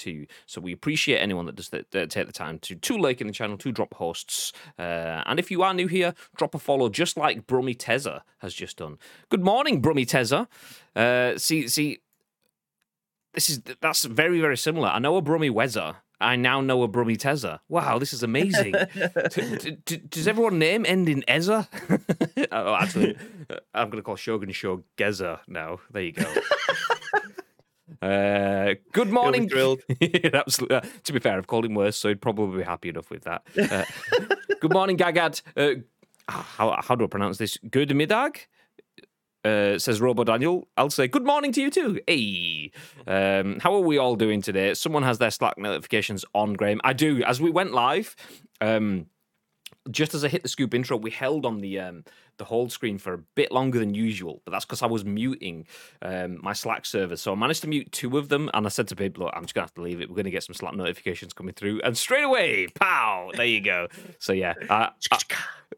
So 0.46 0.60
we 0.60 0.72
appreciate 0.72 1.18
anyone 1.18 1.46
that 1.46 1.56
does 1.56 1.68
the, 1.68 1.84
that 1.90 2.10
take 2.10 2.26
the 2.26 2.32
time 2.32 2.58
to 2.60 2.74
to 2.74 2.96
like 2.96 3.20
in 3.20 3.26
the 3.26 3.32
channel, 3.32 3.56
to 3.58 3.72
drop 3.72 3.94
hosts. 3.94 4.52
Uh, 4.78 5.22
and 5.26 5.38
if 5.38 5.50
you 5.50 5.62
are 5.62 5.74
new 5.74 5.86
here, 5.86 6.14
drop 6.36 6.54
a 6.54 6.58
follow, 6.58 6.88
just 6.88 7.16
like 7.16 7.46
Brummy 7.46 7.74
Tezza 7.74 8.22
has 8.38 8.54
just 8.54 8.76
done. 8.76 8.98
Good 9.28 9.42
morning, 9.42 9.80
Brummy 9.80 10.06
Tezza. 10.06 10.46
Uh, 10.94 11.38
see, 11.38 11.68
see, 11.68 11.98
this 13.32 13.50
is 13.50 13.60
that's 13.80 14.04
very 14.04 14.40
very 14.40 14.56
similar. 14.56 14.88
I 14.88 14.98
know 14.98 15.16
a 15.16 15.22
Brummy 15.22 15.50
Wezza. 15.50 15.96
I 16.20 16.36
now 16.36 16.60
know 16.60 16.82
a 16.82 16.88
Brummy 16.88 17.16
Tezza. 17.16 17.60
Wow, 17.68 17.98
this 17.98 18.12
is 18.12 18.22
amazing. 18.22 18.72
does 20.08 20.28
everyone 20.28 20.58
name 20.58 20.86
end 20.86 21.08
in 21.08 21.22
Ezza? 21.28 21.68
oh, 22.52 22.74
actually, 22.74 23.16
I'm 23.74 23.90
going 23.90 23.98
to 23.98 24.02
call 24.02 24.16
Shogun 24.16 24.52
Show 24.52 24.84
Geza 24.96 25.40
now. 25.48 25.80
There 25.90 26.02
you 26.02 26.12
go. 26.12 26.24
Uh, 28.04 28.74
good 28.92 29.10
morning. 29.10 29.50
Absolutely. 30.34 30.76
Uh, 30.76 30.82
to 31.04 31.12
be 31.12 31.18
fair, 31.20 31.38
I've 31.38 31.46
called 31.46 31.64
him 31.64 31.74
worse, 31.74 31.96
so 31.96 32.08
he'd 32.08 32.20
probably 32.20 32.58
be 32.58 32.64
happy 32.64 32.90
enough 32.90 33.08
with 33.08 33.24
that. 33.24 33.42
Uh, 33.58 33.84
good 34.60 34.74
morning, 34.74 34.98
Gagad. 34.98 35.40
Uh, 35.56 35.80
how, 36.28 36.78
how 36.82 36.94
do 36.96 37.04
I 37.04 37.06
pronounce 37.06 37.38
this? 37.38 37.56
Good 37.70 37.88
midag? 37.90 38.40
Uh, 39.42 39.78
says 39.78 40.02
Robo 40.02 40.22
Daniel. 40.24 40.68
I'll 40.76 40.90
say 40.90 41.08
good 41.08 41.24
morning 41.24 41.52
to 41.52 41.62
you 41.62 41.70
too. 41.70 42.00
Hey, 42.06 42.72
um, 43.06 43.58
how 43.60 43.74
are 43.74 43.80
we 43.80 43.96
all 43.96 44.16
doing 44.16 44.42
today? 44.42 44.74
Someone 44.74 45.02
has 45.02 45.16
their 45.16 45.30
Slack 45.30 45.56
notifications 45.56 46.26
on, 46.34 46.54
Graham. 46.54 46.82
I 46.84 46.92
do. 46.92 47.22
As 47.24 47.40
we 47.40 47.50
went 47.50 47.72
live, 47.72 48.16
um, 48.60 49.06
just 49.90 50.14
as 50.14 50.24
I 50.24 50.28
hit 50.28 50.42
the 50.42 50.48
scoop 50.48 50.74
intro, 50.74 50.96
we 50.96 51.10
held 51.10 51.44
on 51.44 51.60
the 51.60 51.80
um, 51.80 52.04
the 52.36 52.44
hold 52.44 52.72
screen 52.72 52.98
for 52.98 53.14
a 53.14 53.18
bit 53.18 53.52
longer 53.52 53.78
than 53.78 53.94
usual, 53.94 54.40
but 54.44 54.52
that's 54.52 54.64
because 54.64 54.82
I 54.82 54.86
was 54.86 55.04
muting 55.04 55.66
um, 56.02 56.38
my 56.42 56.52
Slack 56.52 56.86
server. 56.86 57.16
So 57.16 57.32
I 57.32 57.34
managed 57.34 57.62
to 57.62 57.68
mute 57.68 57.92
two 57.92 58.16
of 58.18 58.28
them, 58.28 58.50
and 58.54 58.66
I 58.66 58.68
said 58.68 58.88
to 58.88 58.96
people, 58.96 59.24
"Look, 59.24 59.34
I'm 59.36 59.42
just 59.42 59.54
gonna 59.54 59.64
have 59.64 59.74
to 59.74 59.82
leave 59.82 60.00
it. 60.00 60.08
We're 60.08 60.16
gonna 60.16 60.30
get 60.30 60.42
some 60.42 60.54
Slack 60.54 60.74
notifications 60.74 61.32
coming 61.32 61.54
through, 61.54 61.80
and 61.82 61.96
straight 61.96 62.24
away, 62.24 62.68
pow! 62.74 63.30
There 63.34 63.46
you 63.46 63.60
go. 63.60 63.88
So 64.18 64.32
yeah, 64.32 64.54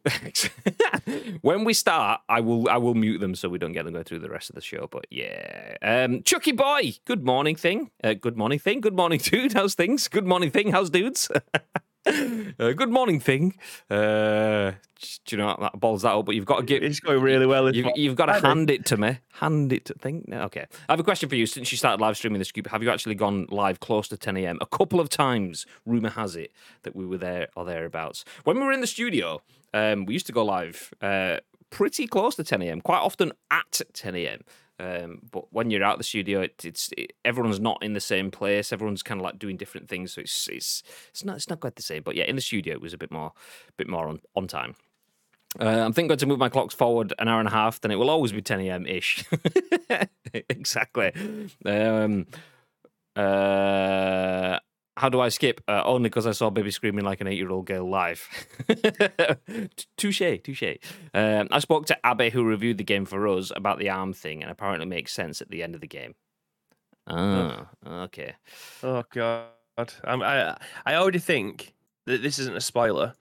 when 1.42 1.64
we 1.64 1.72
start, 1.72 2.20
I 2.28 2.40
will 2.40 2.68
I 2.68 2.76
will 2.76 2.94
mute 2.94 3.18
them 3.18 3.34
so 3.34 3.48
we 3.48 3.58
don't 3.58 3.72
get 3.72 3.84
them 3.84 3.94
go 3.94 4.02
through 4.02 4.20
the 4.20 4.30
rest 4.30 4.50
of 4.50 4.54
the 4.54 4.62
show. 4.62 4.88
But 4.90 5.06
yeah, 5.10 5.76
um, 5.82 6.22
Chucky 6.22 6.52
boy, 6.52 6.94
good 7.04 7.24
morning 7.24 7.56
thing. 7.56 7.90
Uh, 8.02 8.14
good 8.14 8.36
morning 8.36 8.58
thing. 8.58 8.80
Good 8.80 8.96
morning 8.96 9.18
dude. 9.22 9.54
How's 9.54 9.74
things? 9.74 10.08
Good 10.08 10.26
morning 10.26 10.50
thing. 10.50 10.72
How's 10.72 10.90
dudes? 10.90 11.30
Uh, 12.58 12.72
good 12.72 12.90
morning, 12.90 13.20
thing. 13.20 13.54
Uh, 13.90 14.72
do 15.26 15.36
you 15.36 15.36
know 15.36 15.54
that 15.60 15.78
balls 15.78 16.02
that 16.02 16.14
up? 16.14 16.24
But 16.24 16.36
you've 16.36 16.46
got 16.46 16.60
to 16.60 16.62
give. 16.64 16.82
It's 16.82 17.00
going 17.00 17.20
really 17.20 17.44
well. 17.44 17.74
You've, 17.74 17.88
you've 17.96 18.16
got 18.16 18.26
to 18.26 18.40
hand 18.40 18.70
it 18.70 18.86
to 18.86 18.96
me. 18.96 19.18
Hand 19.34 19.72
it 19.74 19.84
to 19.86 19.94
think. 19.94 20.24
Okay, 20.32 20.64
I 20.88 20.92
have 20.92 21.00
a 21.00 21.04
question 21.04 21.28
for 21.28 21.34
you. 21.34 21.44
Since 21.44 21.70
you 21.70 21.76
started 21.76 22.00
live 22.00 22.16
streaming 22.16 22.38
the 22.38 22.46
scoop, 22.46 22.68
have 22.68 22.82
you 22.82 22.90
actually 22.90 23.14
gone 23.14 23.46
live 23.50 23.80
close 23.80 24.08
to 24.08 24.16
10 24.16 24.38
a.m. 24.38 24.58
a 24.62 24.66
couple 24.66 25.00
of 25.00 25.10
times? 25.10 25.66
Rumor 25.84 26.08
has 26.10 26.34
it 26.34 26.52
that 26.84 26.96
we 26.96 27.04
were 27.04 27.18
there 27.18 27.48
or 27.56 27.66
thereabouts. 27.66 28.24
When 28.44 28.58
we 28.58 28.64
were 28.64 28.72
in 28.72 28.80
the 28.80 28.86
studio, 28.86 29.42
um, 29.74 30.06
we 30.06 30.14
used 30.14 30.26
to 30.26 30.32
go 30.32 30.44
live 30.44 30.94
uh, 31.02 31.38
pretty 31.68 32.06
close 32.06 32.36
to 32.36 32.44
10 32.44 32.62
a.m. 32.62 32.80
Quite 32.80 33.00
often 33.00 33.32
at 33.50 33.82
10 33.92 34.14
a.m. 34.14 34.44
Um, 34.78 35.22
but 35.30 35.52
when 35.52 35.70
you're 35.70 35.84
out 35.84 35.98
the 35.98 36.04
studio, 36.04 36.42
it, 36.42 36.64
it's 36.64 36.90
it, 36.96 37.14
everyone's 37.24 37.60
not 37.60 37.82
in 37.82 37.94
the 37.94 38.00
same 38.00 38.30
place. 38.30 38.72
Everyone's 38.72 39.02
kind 39.02 39.20
of 39.20 39.24
like 39.24 39.38
doing 39.38 39.56
different 39.56 39.88
things, 39.88 40.12
so 40.12 40.20
it's 40.20 40.48
it's 40.48 40.82
it's 41.10 41.24
not 41.24 41.36
it's 41.36 41.48
not 41.48 41.60
quite 41.60 41.76
the 41.76 41.82
same. 41.82 42.02
But 42.02 42.14
yeah, 42.14 42.24
in 42.24 42.36
the 42.36 42.42
studio, 42.42 42.74
it 42.74 42.80
was 42.80 42.92
a 42.92 42.98
bit 42.98 43.10
more 43.10 43.32
bit 43.76 43.88
more 43.88 44.08
on 44.08 44.20
on 44.34 44.46
time. 44.46 44.76
Uh, 45.58 45.64
I'm 45.64 45.92
thinking 45.92 46.16
to 46.16 46.26
move 46.26 46.38
my 46.38 46.48
clocks 46.48 46.74
forward 46.74 47.14
an 47.18 47.28
hour 47.28 47.38
and 47.38 47.48
a 47.48 47.52
half, 47.52 47.80
then 47.80 47.90
it 47.90 47.96
will 47.96 48.10
always 48.10 48.32
be 48.32 48.42
10 48.42 48.60
a.m. 48.60 48.86
ish. 48.86 49.24
exactly. 50.50 51.12
Um, 51.64 52.26
uh, 53.14 54.58
how 54.96 55.08
do 55.10 55.20
I 55.20 55.28
skip? 55.28 55.60
Uh, 55.68 55.82
only 55.84 56.08
because 56.08 56.26
I 56.26 56.32
saw 56.32 56.48
baby 56.48 56.70
screaming 56.70 57.04
like 57.04 57.20
an 57.20 57.26
eight-year-old 57.26 57.66
girl 57.66 57.88
live. 57.88 58.26
touche, 59.96 60.22
touche. 60.42 60.76
Um, 61.12 61.48
I 61.50 61.58
spoke 61.58 61.86
to 61.86 61.98
Abe, 62.04 62.32
who 62.32 62.44
reviewed 62.44 62.78
the 62.78 62.84
game 62.84 63.04
for 63.04 63.28
us, 63.28 63.52
about 63.54 63.78
the 63.78 63.90
arm 63.90 64.14
thing, 64.14 64.42
and 64.42 64.50
apparently 64.50 64.86
makes 64.86 65.12
sense 65.12 65.42
at 65.42 65.50
the 65.50 65.62
end 65.62 65.74
of 65.74 65.82
the 65.82 65.86
game. 65.86 66.14
Ah, 67.06 67.68
okay. 67.86 68.34
Oh 68.82 69.04
god, 69.12 69.48
I'm, 70.04 70.22
I 70.22 70.56
I 70.86 70.94
already 70.94 71.18
think 71.18 71.74
that 72.06 72.22
this 72.22 72.38
isn't 72.38 72.56
a 72.56 72.60
spoiler, 72.60 73.12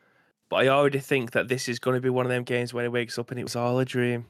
but 0.49 0.57
I 0.57 0.69
already 0.69 0.99
think 0.99 1.31
that 1.31 1.49
this 1.49 1.67
is 1.67 1.77
going 1.77 1.95
to 1.95 2.01
be 2.01 2.09
one 2.09 2.25
of 2.25 2.31
them 2.31 2.43
games 2.43 2.73
when 2.73 2.85
he 2.85 2.89
wakes 2.89 3.19
up 3.19 3.31
and 3.31 3.39
it 3.39 3.43
was 3.43 3.55
all 3.55 3.77
a 3.79 3.85
dream. 3.85 4.25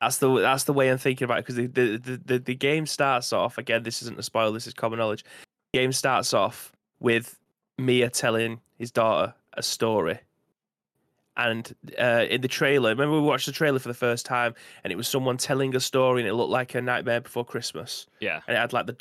That's 0.00 0.16
the 0.16 0.34
that's 0.38 0.64
the 0.64 0.72
way 0.72 0.90
I'm 0.90 0.96
thinking 0.96 1.26
about 1.26 1.40
it 1.40 1.44
because 1.44 1.56
the, 1.56 1.66
the 1.66 2.20
the 2.24 2.38
the 2.38 2.54
game 2.54 2.86
starts 2.86 3.34
off 3.34 3.58
again. 3.58 3.82
This 3.82 4.00
isn't 4.00 4.18
a 4.18 4.22
spoiler. 4.22 4.52
This 4.52 4.66
is 4.66 4.72
common 4.72 4.98
knowledge 4.98 5.24
game 5.72 5.92
starts 5.92 6.34
off 6.34 6.72
with 7.00 7.38
Mia 7.78 8.10
telling 8.10 8.60
his 8.78 8.90
daughter 8.90 9.34
a 9.54 9.62
story. 9.62 10.18
And 11.36 11.74
uh, 12.00 12.24
in 12.30 12.40
the 12.40 12.48
trailer, 12.48 12.90
remember 12.90 13.14
we 13.14 13.20
watched 13.20 13.46
the 13.46 13.52
trailer 13.52 13.78
for 13.78 13.88
the 13.88 13.94
first 13.94 14.24
time, 14.24 14.54
and 14.82 14.92
it 14.92 14.96
was 14.96 15.06
someone 15.06 15.36
telling 15.36 15.76
a 15.76 15.80
story, 15.80 16.22
and 16.22 16.28
it 16.28 16.32
looked 16.32 16.50
like 16.50 16.74
a 16.74 16.80
Nightmare 16.80 17.20
Before 17.20 17.44
Christmas. 17.44 18.06
Yeah, 18.20 18.40
and 18.48 18.56
it 18.56 18.60
had 18.60 18.72
like 18.72 18.86
the 18.86 18.92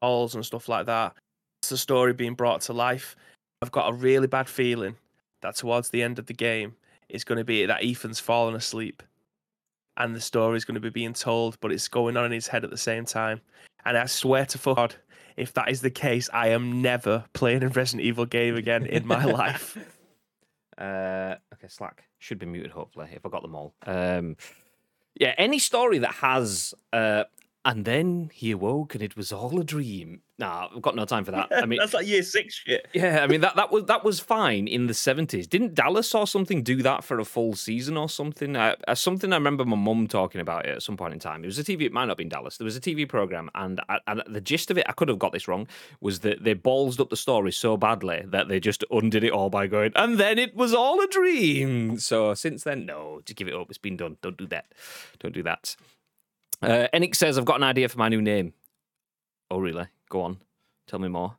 dolls 0.00 0.34
and 0.34 0.44
stuff 0.44 0.70
like 0.70 0.86
that. 0.86 1.14
It's 1.60 1.68
the 1.68 1.76
story 1.76 2.14
being 2.14 2.34
brought 2.34 2.62
to 2.62 2.72
life. 2.72 3.14
I've 3.60 3.72
got 3.72 3.90
a 3.90 3.92
really 3.92 4.26
bad 4.26 4.48
feeling 4.48 4.96
that 5.42 5.56
towards 5.56 5.90
the 5.90 6.02
end 6.02 6.18
of 6.18 6.26
the 6.26 6.32
game, 6.32 6.74
it's 7.10 7.24
going 7.24 7.38
to 7.38 7.44
be 7.44 7.66
that 7.66 7.84
Ethan's 7.84 8.18
fallen 8.18 8.54
asleep, 8.54 9.02
and 9.98 10.16
the 10.16 10.20
story 10.20 10.56
is 10.56 10.64
going 10.64 10.76
to 10.76 10.80
be 10.80 10.88
being 10.88 11.12
told, 11.12 11.60
but 11.60 11.72
it's 11.72 11.88
going 11.88 12.16
on 12.16 12.24
in 12.24 12.32
his 12.32 12.48
head 12.48 12.64
at 12.64 12.70
the 12.70 12.78
same 12.78 13.04
time. 13.04 13.40
And 13.84 13.98
I 13.98 14.06
swear 14.06 14.46
to 14.46 14.58
God, 14.58 14.94
if 15.36 15.52
that 15.54 15.70
is 15.70 15.80
the 15.80 15.90
case, 15.90 16.28
I 16.32 16.48
am 16.48 16.82
never 16.82 17.24
playing 17.32 17.62
a 17.62 17.68
Resident 17.68 18.02
Evil 18.06 18.26
game 18.26 18.56
again 18.56 18.86
in 18.86 19.06
my 19.06 19.24
life. 19.40 19.76
Uh, 20.78 21.36
okay, 21.54 21.68
Slack 21.68 22.04
should 22.18 22.38
be 22.38 22.46
muted. 22.46 22.70
Hopefully, 22.70 23.08
if 23.12 23.24
I 23.24 23.28
got 23.28 23.42
them 23.42 23.54
all. 23.54 23.74
Um, 23.86 24.36
yeah, 25.14 25.34
any 25.36 25.58
story 25.58 25.98
that 25.98 26.12
has 26.14 26.74
uh, 26.92 27.24
and 27.64 27.84
then 27.84 28.30
he 28.34 28.50
awoke 28.50 28.94
and 28.94 29.02
it 29.02 29.16
was 29.16 29.32
all 29.32 29.60
a 29.60 29.64
dream. 29.64 30.22
Nah, 30.38 30.68
I've 30.74 30.82
got 30.82 30.96
no 30.96 31.04
time 31.04 31.24
for 31.24 31.30
that. 31.30 31.48
I 31.52 31.64
mean, 31.66 31.78
that's 31.78 31.94
like 31.94 32.06
year 32.06 32.24
six 32.24 32.54
shit. 32.54 32.88
Yeah, 32.92 33.22
I 33.22 33.28
mean 33.28 33.42
that 33.42 33.54
that 33.54 33.70
was 33.70 33.84
that 33.84 34.04
was 34.04 34.18
fine 34.18 34.66
in 34.66 34.88
the 34.88 34.94
seventies. 34.94 35.46
Didn't 35.46 35.74
Dallas 35.74 36.12
or 36.14 36.26
something 36.26 36.64
do 36.64 36.82
that 36.82 37.04
for 37.04 37.20
a 37.20 37.24
full 37.24 37.54
season 37.54 37.96
or 37.96 38.08
something? 38.08 38.56
Uh, 38.56 38.74
something 38.94 39.32
I 39.32 39.36
remember 39.36 39.64
my 39.64 39.76
mum 39.76 40.08
talking 40.08 40.40
about 40.40 40.66
it 40.66 40.70
at 40.76 40.82
some 40.82 40.96
point 40.96 41.12
in 41.12 41.20
time. 41.20 41.44
It 41.44 41.46
was 41.46 41.58
a 41.60 41.64
TV. 41.64 41.82
It 41.82 41.92
might 41.92 42.06
not 42.06 42.12
have 42.12 42.18
been 42.18 42.28
Dallas. 42.28 42.56
There 42.56 42.64
was 42.64 42.76
a 42.76 42.80
TV 42.80 43.08
program, 43.08 43.48
and 43.54 43.80
I, 43.88 44.00
and 44.08 44.22
the 44.26 44.40
gist 44.40 44.72
of 44.72 44.78
it, 44.78 44.86
I 44.88 44.92
could 44.92 45.08
have 45.08 45.20
got 45.20 45.32
this 45.32 45.46
wrong, 45.46 45.68
was 46.00 46.20
that 46.20 46.42
they 46.42 46.56
ballsed 46.56 46.98
up 46.98 47.10
the 47.10 47.16
story 47.16 47.52
so 47.52 47.76
badly 47.76 48.24
that 48.26 48.48
they 48.48 48.58
just 48.58 48.84
undid 48.90 49.22
it 49.22 49.30
all 49.30 49.50
by 49.50 49.68
going, 49.68 49.92
and 49.94 50.18
then 50.18 50.38
it 50.38 50.56
was 50.56 50.74
all 50.74 51.00
a 51.00 51.06
dream. 51.06 51.98
So 52.00 52.34
since 52.34 52.64
then, 52.64 52.86
no, 52.86 53.20
just 53.24 53.36
give 53.36 53.46
it 53.46 53.54
up. 53.54 53.68
It's 53.68 53.78
been 53.78 53.96
done. 53.96 54.16
Don't 54.20 54.36
do 54.36 54.48
that. 54.48 54.66
Don't 55.20 55.34
do 55.34 55.44
that. 55.44 55.76
Uh, 56.62 56.88
Enix 56.94 57.16
says, 57.16 57.38
I've 57.38 57.44
got 57.44 57.56
an 57.56 57.64
idea 57.64 57.88
for 57.88 57.98
my 57.98 58.08
new 58.08 58.22
name. 58.22 58.52
Oh, 59.50 59.58
really? 59.58 59.86
Go 60.08 60.22
on. 60.22 60.38
Tell 60.86 60.98
me 60.98 61.08
more. 61.08 61.36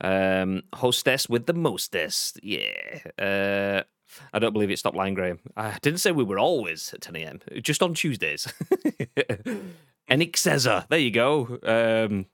Um, 0.00 0.62
hostess 0.74 1.28
with 1.28 1.46
the 1.46 1.54
mostest. 1.54 2.40
Yeah. 2.42 2.98
Uh, 3.18 3.82
I 4.32 4.38
don't 4.38 4.52
believe 4.52 4.70
it 4.70 4.78
stopped 4.78 4.96
lying, 4.96 5.14
Graham. 5.14 5.38
I 5.56 5.78
didn't 5.82 6.00
say 6.00 6.12
we 6.12 6.24
were 6.24 6.38
always 6.38 6.92
at 6.92 7.00
10 7.00 7.16
a.m., 7.16 7.40
just 7.62 7.82
on 7.82 7.94
Tuesdays. 7.94 8.52
Enix 10.10 10.36
says, 10.36 10.64
There 10.64 10.98
you 10.98 11.10
go. 11.10 11.58
Um, 11.62 12.26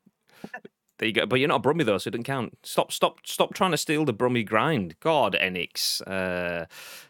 there 1.00 1.06
you 1.06 1.14
go. 1.14 1.24
But 1.24 1.40
you're 1.40 1.48
not 1.48 1.56
a 1.56 1.60
Brummy 1.60 1.82
though, 1.82 1.96
so 1.96 2.08
it 2.08 2.10
doesn't 2.10 2.24
count. 2.24 2.58
Stop, 2.62 2.92
stop, 2.92 3.20
stop 3.24 3.54
trying 3.54 3.70
to 3.70 3.78
steal 3.78 4.04
the 4.04 4.12
Brummy 4.12 4.44
grind. 4.44 5.00
God, 5.00 5.34
Enix. 5.40 6.02
Uh, 6.06 6.66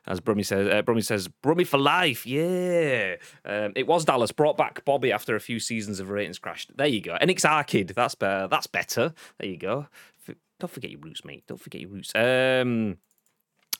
as 0.06 0.20
Brummy 0.20 0.44
says, 0.44 0.72
uh, 0.72 0.82
Brummy 0.82 1.00
says, 1.00 1.26
Brummy 1.26 1.64
for 1.64 1.76
life. 1.76 2.24
Yeah. 2.24 3.16
Um, 3.44 3.72
it 3.74 3.88
was 3.88 4.04
Dallas 4.04 4.30
brought 4.30 4.56
back 4.56 4.84
Bobby 4.84 5.10
after 5.10 5.34
a 5.34 5.40
few 5.40 5.58
seasons 5.58 5.98
of 5.98 6.08
ratings 6.08 6.38
crashed. 6.38 6.70
There 6.76 6.86
you 6.86 7.00
go. 7.00 7.16
Enix 7.20 7.44
Arcade. 7.44 7.88
That's 7.88 8.14
better. 8.14 8.46
That's 8.46 8.68
better. 8.68 9.12
There 9.38 9.48
you 9.48 9.56
go. 9.56 9.88
F- 10.28 10.36
don't 10.60 10.70
forget 10.70 10.92
your 10.92 11.00
roots, 11.00 11.24
mate. 11.24 11.42
Don't 11.48 11.60
forget 11.60 11.80
your 11.80 11.90
roots. 11.90 12.12
Um. 12.14 12.98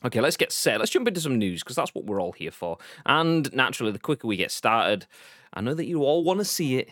Okay, 0.05 0.21
let's 0.21 0.39
get 0.39 0.51
set. 0.51 0.81
Let's 0.81 0.91
jump 0.91 1.07
into 1.07 1.21
some 1.21 1.39
news 1.39 1.63
because 1.63 1.77
that's 1.77 1.95
what 1.95 2.07
we're 2.07 2.21
all 2.21 2.33
here 2.33 2.51
for. 2.51 2.79
And 3.07 3.53
naturally, 3.53 3.93
the 3.93 3.99
quicker 3.99 4.27
we 4.27 4.37
get 4.39 4.51
started, 4.51 5.07
I 5.53 5.61
know 5.61 5.75
that 5.75 5.85
you 5.85 6.03
all 6.03 6.25
want 6.25 6.39
to 6.39 6.45
see 6.45 6.79
it. 6.79 6.91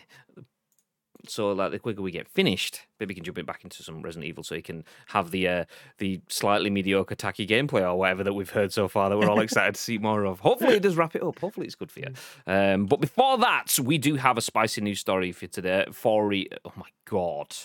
So 1.27 1.51
like 1.51 1.71
the 1.71 1.79
quicker 1.79 2.01
we 2.01 2.11
get 2.11 2.27
finished, 2.27 2.81
maybe 2.99 3.11
we 3.11 3.15
can 3.15 3.23
jump 3.23 3.37
it 3.37 3.45
back 3.45 3.63
into 3.63 3.83
some 3.83 4.01
Resident 4.01 4.27
Evil, 4.29 4.43
so 4.43 4.55
you 4.55 4.61
can 4.61 4.85
have 5.07 5.31
the 5.31 5.47
uh, 5.47 5.65
the 5.97 6.21
slightly 6.29 6.69
mediocre 6.69 7.15
tacky 7.15 7.45
gameplay 7.45 7.81
or 7.81 7.97
whatever 7.97 8.23
that 8.23 8.33
we've 8.33 8.49
heard 8.49 8.71
so 8.71 8.87
far 8.87 9.09
that 9.09 9.17
we're 9.17 9.29
all 9.29 9.41
excited 9.41 9.75
to 9.75 9.81
see 9.81 9.97
more 9.97 10.25
of. 10.25 10.39
Hopefully 10.39 10.75
it 10.75 10.83
does 10.83 10.95
wrap 10.95 11.15
it 11.15 11.23
up. 11.23 11.39
Hopefully 11.39 11.65
it's 11.65 11.75
good 11.75 11.91
for 11.91 11.99
you. 11.99 12.13
Um, 12.47 12.85
but 12.85 13.01
before 13.01 13.37
that, 13.39 13.77
we 13.83 13.97
do 13.97 14.15
have 14.15 14.37
a 14.37 14.41
spicy 14.41 14.81
news 14.81 14.99
story 14.99 15.31
for 15.31 15.45
you 15.45 15.49
today. 15.49 15.85
For 15.91 16.27
re- 16.27 16.49
oh 16.63 16.73
my 16.75 16.87
god, 17.05 17.55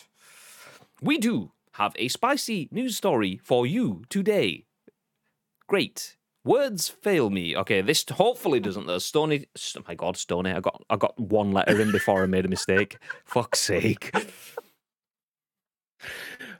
we 1.00 1.18
do 1.18 1.52
have 1.73 1.94
a 1.96 2.08
spicy 2.08 2.68
news 2.73 2.96
story 2.96 3.40
for 3.42 3.66
you 3.66 4.02
today. 4.08 4.64
Great. 5.66 6.16
Words 6.44 6.88
fail 6.88 7.30
me. 7.30 7.56
Okay, 7.56 7.80
this 7.80 8.04
hopefully 8.10 8.60
doesn't 8.60 8.86
though. 8.86 8.98
Stony, 8.98 9.46
oh 9.76 9.82
my 9.88 9.94
God, 9.94 10.16
Stony. 10.16 10.52
I 10.52 10.60
got 10.60 10.82
I 10.90 10.96
got 10.96 11.18
one 11.18 11.52
letter 11.52 11.80
in 11.80 11.90
before 11.90 12.22
I 12.22 12.26
made 12.26 12.44
a 12.44 12.48
mistake. 12.48 12.98
Fuck's 13.24 13.60
sake. 13.60 14.14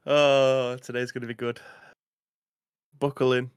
Oh, 0.06 0.76
today's 0.82 1.12
gonna 1.12 1.26
be 1.26 1.34
good. 1.34 1.60
Buckle 2.98 3.34
in. 3.34 3.50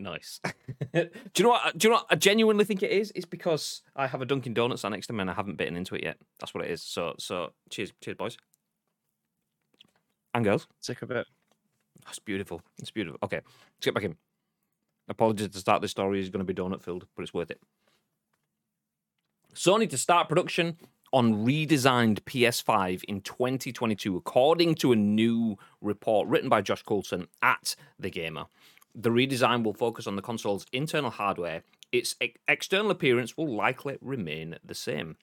Nice. 0.00 0.40
do 0.94 1.10
you 1.36 1.42
know 1.42 1.48
what? 1.48 1.76
Do 1.76 1.88
you 1.88 1.92
know 1.92 1.98
what 1.98 2.06
I 2.10 2.14
genuinely 2.14 2.64
think 2.64 2.84
it 2.84 2.92
is? 2.92 3.12
It's 3.16 3.26
because 3.26 3.82
I 3.96 4.06
have 4.06 4.22
a 4.22 4.26
Dunkin' 4.26 4.54
Donuts 4.54 4.84
next 4.84 5.08
to 5.08 5.12
me 5.12 5.22
and 5.22 5.30
I 5.30 5.34
haven't 5.34 5.56
bitten 5.56 5.76
into 5.76 5.96
it 5.96 6.04
yet. 6.04 6.18
That's 6.38 6.54
what 6.54 6.64
it 6.64 6.70
is. 6.70 6.82
So, 6.82 7.16
so 7.18 7.52
cheers, 7.68 7.92
cheers, 8.00 8.16
boys 8.16 8.36
and 10.34 10.44
girls. 10.44 10.66
Sick 10.80 11.02
of 11.02 11.10
it. 11.10 11.26
That's 12.04 12.18
beautiful. 12.18 12.62
It's 12.78 12.90
beautiful. 12.90 13.18
Okay, 13.22 13.36
let's 13.36 13.84
get 13.84 13.94
back 13.94 14.04
in. 14.04 14.16
Apologies 15.08 15.48
to 15.48 15.58
start 15.58 15.82
this 15.82 15.90
story 15.90 16.20
is 16.20 16.30
going 16.30 16.44
to 16.46 16.52
be 16.52 16.58
donut 16.58 16.82
filled, 16.82 17.06
but 17.16 17.22
it's 17.22 17.34
worth 17.34 17.50
it. 17.50 17.60
Sony 19.54 19.88
to 19.88 19.98
start 19.98 20.28
production 20.28 20.76
on 21.12 21.46
redesigned 21.46 22.20
PS5 22.20 23.02
in 23.04 23.20
2022, 23.22 24.16
according 24.16 24.74
to 24.76 24.92
a 24.92 24.96
new 24.96 25.56
report 25.80 26.28
written 26.28 26.48
by 26.48 26.60
Josh 26.60 26.82
Coulson 26.82 27.28
at 27.42 27.74
The 27.98 28.10
Gamer. 28.10 28.46
The 28.94 29.10
redesign 29.10 29.64
will 29.64 29.74
focus 29.74 30.06
on 30.06 30.16
the 30.16 30.22
console's 30.22 30.66
internal 30.72 31.10
hardware. 31.10 31.62
Its 31.92 32.14
ex- 32.20 32.38
external 32.46 32.90
appearance 32.90 33.36
will 33.36 33.54
likely 33.54 33.96
remain 34.00 34.56
the 34.64 34.74
same. 34.74 35.16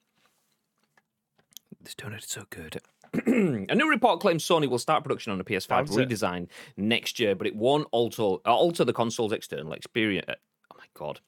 This 1.82 1.94
donut 1.94 2.20
is 2.20 2.30
so 2.30 2.46
good. 2.50 2.82
a 3.70 3.76
new 3.76 3.90
report 3.90 4.20
claims 4.20 4.44
Sony 4.44 4.70
will 4.70 4.80
start 4.80 5.04
production 5.04 5.32
on 5.32 5.40
a 5.40 5.44
PS5 5.44 5.70
How's 5.70 5.98
it? 5.98 6.10
redesign 6.10 6.48
next 6.78 7.20
year, 7.20 7.36
but 7.36 7.48
it 7.48 7.56
won't 7.56 7.88
alter 7.92 8.24
uh, 8.24 8.56
alter 8.56 8.84
the 8.84 8.94
console's 8.94 9.32
external 9.32 9.74
experience. 9.74 10.26
Oh 10.30 10.78
my 10.78 10.86
god, 10.94 11.20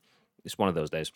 it's 0.43 0.57
one 0.57 0.69
of 0.69 0.75
those 0.75 0.89
days. 0.89 1.11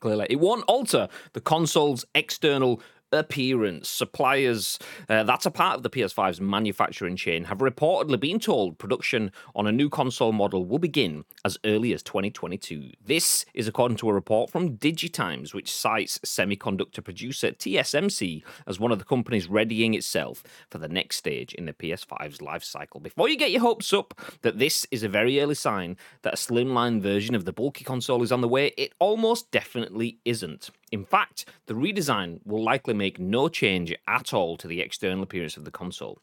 Clearly, 0.00 0.26
it 0.30 0.40
won't 0.40 0.64
alter 0.66 1.08
the 1.32 1.40
console's 1.40 2.04
external 2.14 2.80
appearance. 3.12 3.88
Suppliers, 3.88 4.78
uh, 5.08 5.22
that's 5.22 5.46
a 5.46 5.50
part 5.50 5.76
of 5.76 5.82
the 5.82 5.90
PS5's 5.90 6.40
manufacturing 6.40 7.16
chain, 7.16 7.44
have 7.44 7.58
reportedly 7.58 8.18
been 8.18 8.38
told 8.38 8.78
production 8.78 9.30
on 9.54 9.66
a 9.66 9.72
new 9.72 9.88
console 9.88 10.32
model 10.32 10.64
will 10.64 10.78
begin 10.78 11.24
as 11.44 11.58
early 11.64 11.92
as 11.92 12.02
2022. 12.02 12.90
This 13.04 13.44
is 13.54 13.68
according 13.68 13.96
to 13.98 14.08
a 14.08 14.14
report 14.14 14.50
from 14.50 14.76
Digitimes, 14.76 15.54
which 15.54 15.72
cites 15.72 16.18
semiconductor 16.18 17.02
producer 17.02 17.50
TSMC 17.50 18.42
as 18.66 18.80
one 18.80 18.92
of 18.92 18.98
the 18.98 19.04
companies 19.04 19.48
readying 19.48 19.94
itself 19.94 20.42
for 20.70 20.78
the 20.78 20.88
next 20.88 21.16
stage 21.16 21.54
in 21.54 21.66
the 21.66 21.72
PS5's 21.72 22.40
life 22.40 22.64
cycle. 22.64 23.00
Before 23.00 23.28
you 23.28 23.36
get 23.36 23.50
your 23.50 23.60
hopes 23.60 23.92
up 23.92 24.18
that 24.42 24.58
this 24.58 24.86
is 24.90 25.02
a 25.02 25.08
very 25.08 25.40
early 25.40 25.54
sign 25.54 25.96
that 26.22 26.34
a 26.34 26.36
slimline 26.36 27.00
version 27.00 27.34
of 27.34 27.44
the 27.44 27.52
bulky 27.52 27.84
console 27.84 28.22
is 28.22 28.32
on 28.32 28.40
the 28.40 28.48
way, 28.48 28.68
it 28.76 28.92
almost 28.98 29.50
definitely 29.50 30.18
isn't. 30.24 30.70
In 30.92 31.06
fact, 31.06 31.46
the 31.66 31.74
redesign 31.74 32.40
will 32.44 32.62
likely 32.62 32.92
make 32.92 33.18
no 33.18 33.48
change 33.48 33.94
at 34.06 34.34
all 34.34 34.58
to 34.58 34.68
the 34.68 34.82
external 34.82 35.22
appearance 35.22 35.56
of 35.56 35.64
the 35.64 35.70
console. 35.70 36.18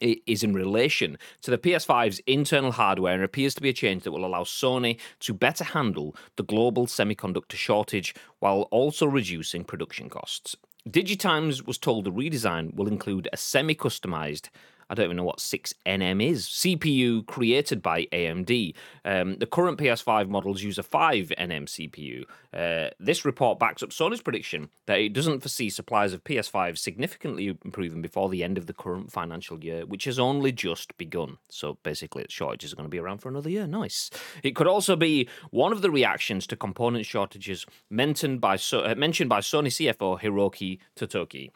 It 0.00 0.18
is 0.26 0.42
in 0.42 0.52
relation 0.52 1.16
to 1.42 1.52
the 1.52 1.58
PS5's 1.58 2.20
internal 2.26 2.72
hardware 2.72 3.14
and 3.14 3.22
appears 3.22 3.54
to 3.54 3.62
be 3.62 3.68
a 3.68 3.72
change 3.72 4.02
that 4.02 4.10
will 4.10 4.26
allow 4.26 4.42
Sony 4.42 4.98
to 5.20 5.32
better 5.32 5.62
handle 5.62 6.16
the 6.34 6.42
global 6.42 6.88
semiconductor 6.88 7.54
shortage 7.54 8.12
while 8.40 8.62
also 8.72 9.06
reducing 9.06 9.62
production 9.62 10.10
costs. 10.10 10.56
Digitimes 10.88 11.64
was 11.64 11.78
told 11.78 12.04
the 12.04 12.10
redesign 12.10 12.74
will 12.74 12.88
include 12.88 13.28
a 13.32 13.36
semi 13.36 13.76
customized 13.76 14.48
I 14.88 14.94
don't 14.94 15.04
even 15.04 15.16
know 15.16 15.24
what 15.24 15.38
6NM 15.38 16.22
is. 16.22 16.46
CPU 16.46 17.26
created 17.26 17.82
by 17.82 18.06
AMD. 18.06 18.74
Um, 19.04 19.36
the 19.36 19.46
current 19.46 19.78
PS5 19.78 20.28
models 20.28 20.62
use 20.62 20.78
a 20.78 20.82
5NM 20.82 21.66
CPU. 21.66 22.24
Uh, 22.52 22.90
this 23.00 23.24
report 23.24 23.58
backs 23.58 23.82
up 23.82 23.90
Sony's 23.90 24.20
prediction 24.20 24.68
that 24.86 24.98
it 24.98 25.12
doesn't 25.12 25.40
foresee 25.40 25.70
supplies 25.70 26.12
of 26.12 26.24
PS5 26.24 26.76
significantly 26.78 27.56
improving 27.64 28.02
before 28.02 28.28
the 28.28 28.44
end 28.44 28.58
of 28.58 28.66
the 28.66 28.74
current 28.74 29.10
financial 29.10 29.62
year, 29.64 29.86
which 29.86 30.04
has 30.04 30.18
only 30.18 30.52
just 30.52 30.96
begun. 30.98 31.38
So 31.48 31.78
basically, 31.82 32.26
shortages 32.28 32.72
are 32.72 32.76
going 32.76 32.88
to 32.88 32.90
be 32.90 32.98
around 32.98 33.18
for 33.18 33.28
another 33.28 33.50
year. 33.50 33.66
Nice. 33.66 34.10
It 34.42 34.54
could 34.54 34.66
also 34.66 34.96
be 34.96 35.28
one 35.50 35.72
of 35.72 35.82
the 35.82 35.90
reactions 35.90 36.46
to 36.48 36.56
component 36.56 37.06
shortages 37.06 37.66
mentioned 37.90 38.40
by, 38.40 38.56
so- 38.56 38.84
uh, 38.84 38.94
mentioned 38.96 39.30
by 39.30 39.40
Sony 39.40 39.68
CFO 39.68 40.20
Hiroki 40.20 40.78
Totoki. 40.96 41.50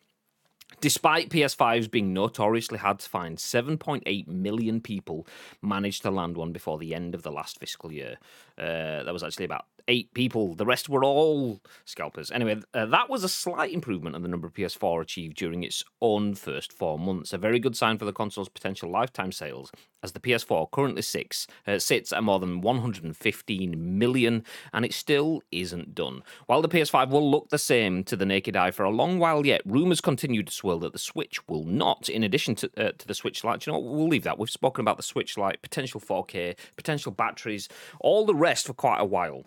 Despite 0.80 1.30
PS5s 1.30 1.90
being 1.90 2.12
notoriously 2.12 2.78
hard 2.78 2.98
to 2.98 3.08
find, 3.08 3.38
7.8 3.38 4.28
million 4.28 4.80
people 4.80 5.26
managed 5.62 6.02
to 6.02 6.10
land 6.10 6.36
one 6.36 6.52
before 6.52 6.78
the 6.78 6.94
end 6.94 7.14
of 7.14 7.22
the 7.22 7.32
last 7.32 7.58
fiscal 7.58 7.90
year. 7.90 8.18
Uh, 8.58 9.02
that 9.02 9.12
was 9.12 9.22
actually 9.22 9.46
about 9.46 9.66
eight 9.88 10.12
people. 10.14 10.54
The 10.54 10.66
rest 10.66 10.88
were 10.88 11.04
all 11.04 11.60
scalpers. 11.84 12.30
Anyway, 12.30 12.60
uh, 12.74 12.86
that 12.86 13.08
was 13.08 13.24
a 13.24 13.28
slight 13.28 13.72
improvement 13.72 14.16
on 14.16 14.22
the 14.22 14.28
number 14.28 14.46
of 14.46 14.54
PS4 14.54 15.02
achieved 15.02 15.36
during 15.36 15.62
its 15.62 15.84
own 16.00 16.34
first 16.34 16.72
four 16.72 16.98
months. 16.98 17.32
A 17.32 17.38
very 17.38 17.58
good 17.58 17.76
sign 17.76 17.98
for 17.98 18.04
the 18.04 18.12
console's 18.12 18.48
potential 18.48 18.90
lifetime 18.90 19.32
sales, 19.32 19.70
as 20.02 20.12
the 20.12 20.20
PS4 20.20 20.70
currently 20.70 21.02
six, 21.02 21.46
uh, 21.66 21.78
sits 21.78 22.12
at 22.12 22.22
more 22.22 22.38
than 22.38 22.60
115 22.60 23.98
million, 23.98 24.44
and 24.72 24.84
it 24.84 24.92
still 24.92 25.42
isn't 25.52 25.94
done. 25.94 26.22
While 26.46 26.62
the 26.62 26.68
PS5 26.68 27.10
will 27.10 27.30
look 27.30 27.48
the 27.48 27.58
same 27.58 28.04
to 28.04 28.16
the 28.16 28.26
naked 28.26 28.56
eye 28.56 28.70
for 28.70 28.84
a 28.84 28.90
long 28.90 29.18
while 29.18 29.46
yet, 29.46 29.62
rumours 29.64 30.00
continue 30.00 30.42
to 30.42 30.52
swirl 30.52 30.80
that 30.80 30.92
the 30.92 30.98
Switch 30.98 31.46
will 31.48 31.64
not. 31.64 32.08
In 32.08 32.22
addition 32.22 32.54
to, 32.56 32.70
uh, 32.76 32.92
to 32.98 33.06
the 33.06 33.14
Switch 33.14 33.44
Lite, 33.44 33.66
you 33.66 33.72
know, 33.72 33.78
we'll 33.78 34.08
leave 34.08 34.24
that. 34.24 34.38
We've 34.38 34.50
spoken 34.50 34.82
about 34.82 34.96
the 34.96 35.02
Switch 35.02 35.36
Lite, 35.36 35.62
potential 35.62 36.00
4K, 36.00 36.56
potential 36.76 37.12
batteries, 37.12 37.68
all 38.00 38.26
the 38.26 38.34
rest 38.34 38.66
for 38.66 38.74
quite 38.74 39.00
a 39.00 39.04
while. 39.04 39.44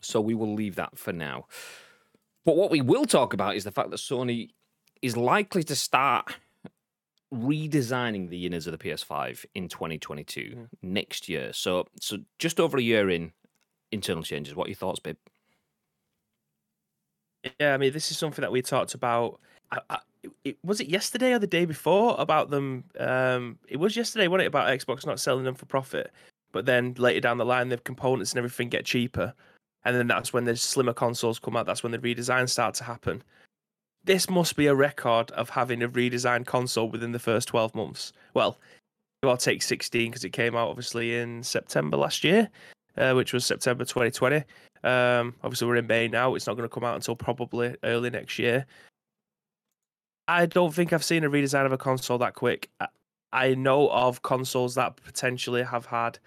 So 0.00 0.20
we 0.20 0.34
will 0.34 0.54
leave 0.54 0.76
that 0.76 0.98
for 0.98 1.12
now. 1.12 1.46
But 2.44 2.56
what 2.56 2.70
we 2.70 2.80
will 2.80 3.04
talk 3.04 3.34
about 3.34 3.56
is 3.56 3.64
the 3.64 3.70
fact 3.70 3.90
that 3.90 3.98
Sony 3.98 4.50
is 5.02 5.16
likely 5.16 5.62
to 5.64 5.76
start 5.76 6.36
redesigning 7.32 8.30
the 8.30 8.46
innards 8.46 8.66
of 8.66 8.72
the 8.72 8.78
PS5 8.78 9.44
in 9.54 9.68
2022 9.68 10.40
mm. 10.40 10.68
next 10.82 11.28
year. 11.28 11.52
So 11.52 11.86
so 12.00 12.18
just 12.38 12.58
over 12.58 12.78
a 12.78 12.82
year 12.82 13.10
in 13.10 13.32
internal 13.92 14.22
changes. 14.22 14.54
What 14.54 14.66
are 14.66 14.70
your 14.70 14.76
thoughts, 14.76 15.00
babe? 15.00 15.16
Yeah, 17.60 17.74
I 17.74 17.76
mean, 17.78 17.92
this 17.92 18.10
is 18.10 18.18
something 18.18 18.42
that 18.42 18.52
we 18.52 18.62
talked 18.62 18.94
about. 18.94 19.40
I, 19.70 19.80
I, 19.90 19.98
it, 20.44 20.58
was 20.64 20.80
it 20.80 20.88
yesterday 20.88 21.32
or 21.32 21.38
the 21.38 21.46
day 21.46 21.64
before 21.64 22.16
about 22.18 22.50
them? 22.50 22.84
Um, 22.98 23.58
it 23.68 23.76
was 23.76 23.96
yesterday, 23.96 24.28
wasn't 24.28 24.44
it, 24.44 24.48
about 24.48 24.68
Xbox 24.68 25.06
not 25.06 25.20
selling 25.20 25.44
them 25.44 25.54
for 25.54 25.66
profit? 25.66 26.10
But 26.52 26.66
then 26.66 26.94
later 26.98 27.20
down 27.20 27.38
the 27.38 27.44
line, 27.44 27.68
the 27.68 27.78
components 27.78 28.32
and 28.32 28.38
everything 28.38 28.68
get 28.68 28.84
cheaper, 28.84 29.34
and 29.84 29.96
then 29.96 30.06
that's 30.06 30.32
when 30.32 30.44
the 30.44 30.56
slimmer 30.56 30.92
consoles 30.92 31.38
come 31.38 31.56
out. 31.56 31.66
That's 31.66 31.82
when 31.82 31.92
the 31.92 31.98
redesigns 31.98 32.50
start 32.50 32.74
to 32.76 32.84
happen. 32.84 33.22
This 34.04 34.30
must 34.30 34.56
be 34.56 34.66
a 34.66 34.74
record 34.74 35.30
of 35.32 35.50
having 35.50 35.82
a 35.82 35.88
redesigned 35.88 36.46
console 36.46 36.88
within 36.88 37.12
the 37.12 37.18
first 37.18 37.48
twelve 37.48 37.74
months. 37.74 38.12
Well, 38.34 38.58
I'll 39.22 39.36
take 39.36 39.62
sixteen 39.62 40.10
because 40.10 40.24
it 40.24 40.30
came 40.30 40.56
out 40.56 40.68
obviously 40.68 41.16
in 41.16 41.42
September 41.42 41.96
last 41.96 42.24
year, 42.24 42.48
uh, 42.96 43.12
which 43.14 43.32
was 43.32 43.44
September 43.44 43.84
2020. 43.84 44.44
Um, 44.84 45.34
obviously, 45.42 45.66
we're 45.66 45.76
in 45.76 45.86
May 45.86 46.08
now. 46.08 46.34
It's 46.34 46.46
not 46.46 46.56
going 46.56 46.68
to 46.68 46.72
come 46.72 46.84
out 46.84 46.94
until 46.94 47.16
probably 47.16 47.76
early 47.82 48.10
next 48.10 48.38
year. 48.38 48.66
I 50.28 50.46
don't 50.46 50.74
think 50.74 50.92
I've 50.92 51.04
seen 51.04 51.24
a 51.24 51.30
redesign 51.30 51.66
of 51.66 51.72
a 51.72 51.78
console 51.78 52.18
that 52.18 52.34
quick. 52.34 52.70
I 53.32 53.54
know 53.54 53.88
of 53.90 54.22
consoles 54.22 54.74
that 54.74 54.96
potentially 54.96 55.62
have 55.62 55.86
had 55.86 56.18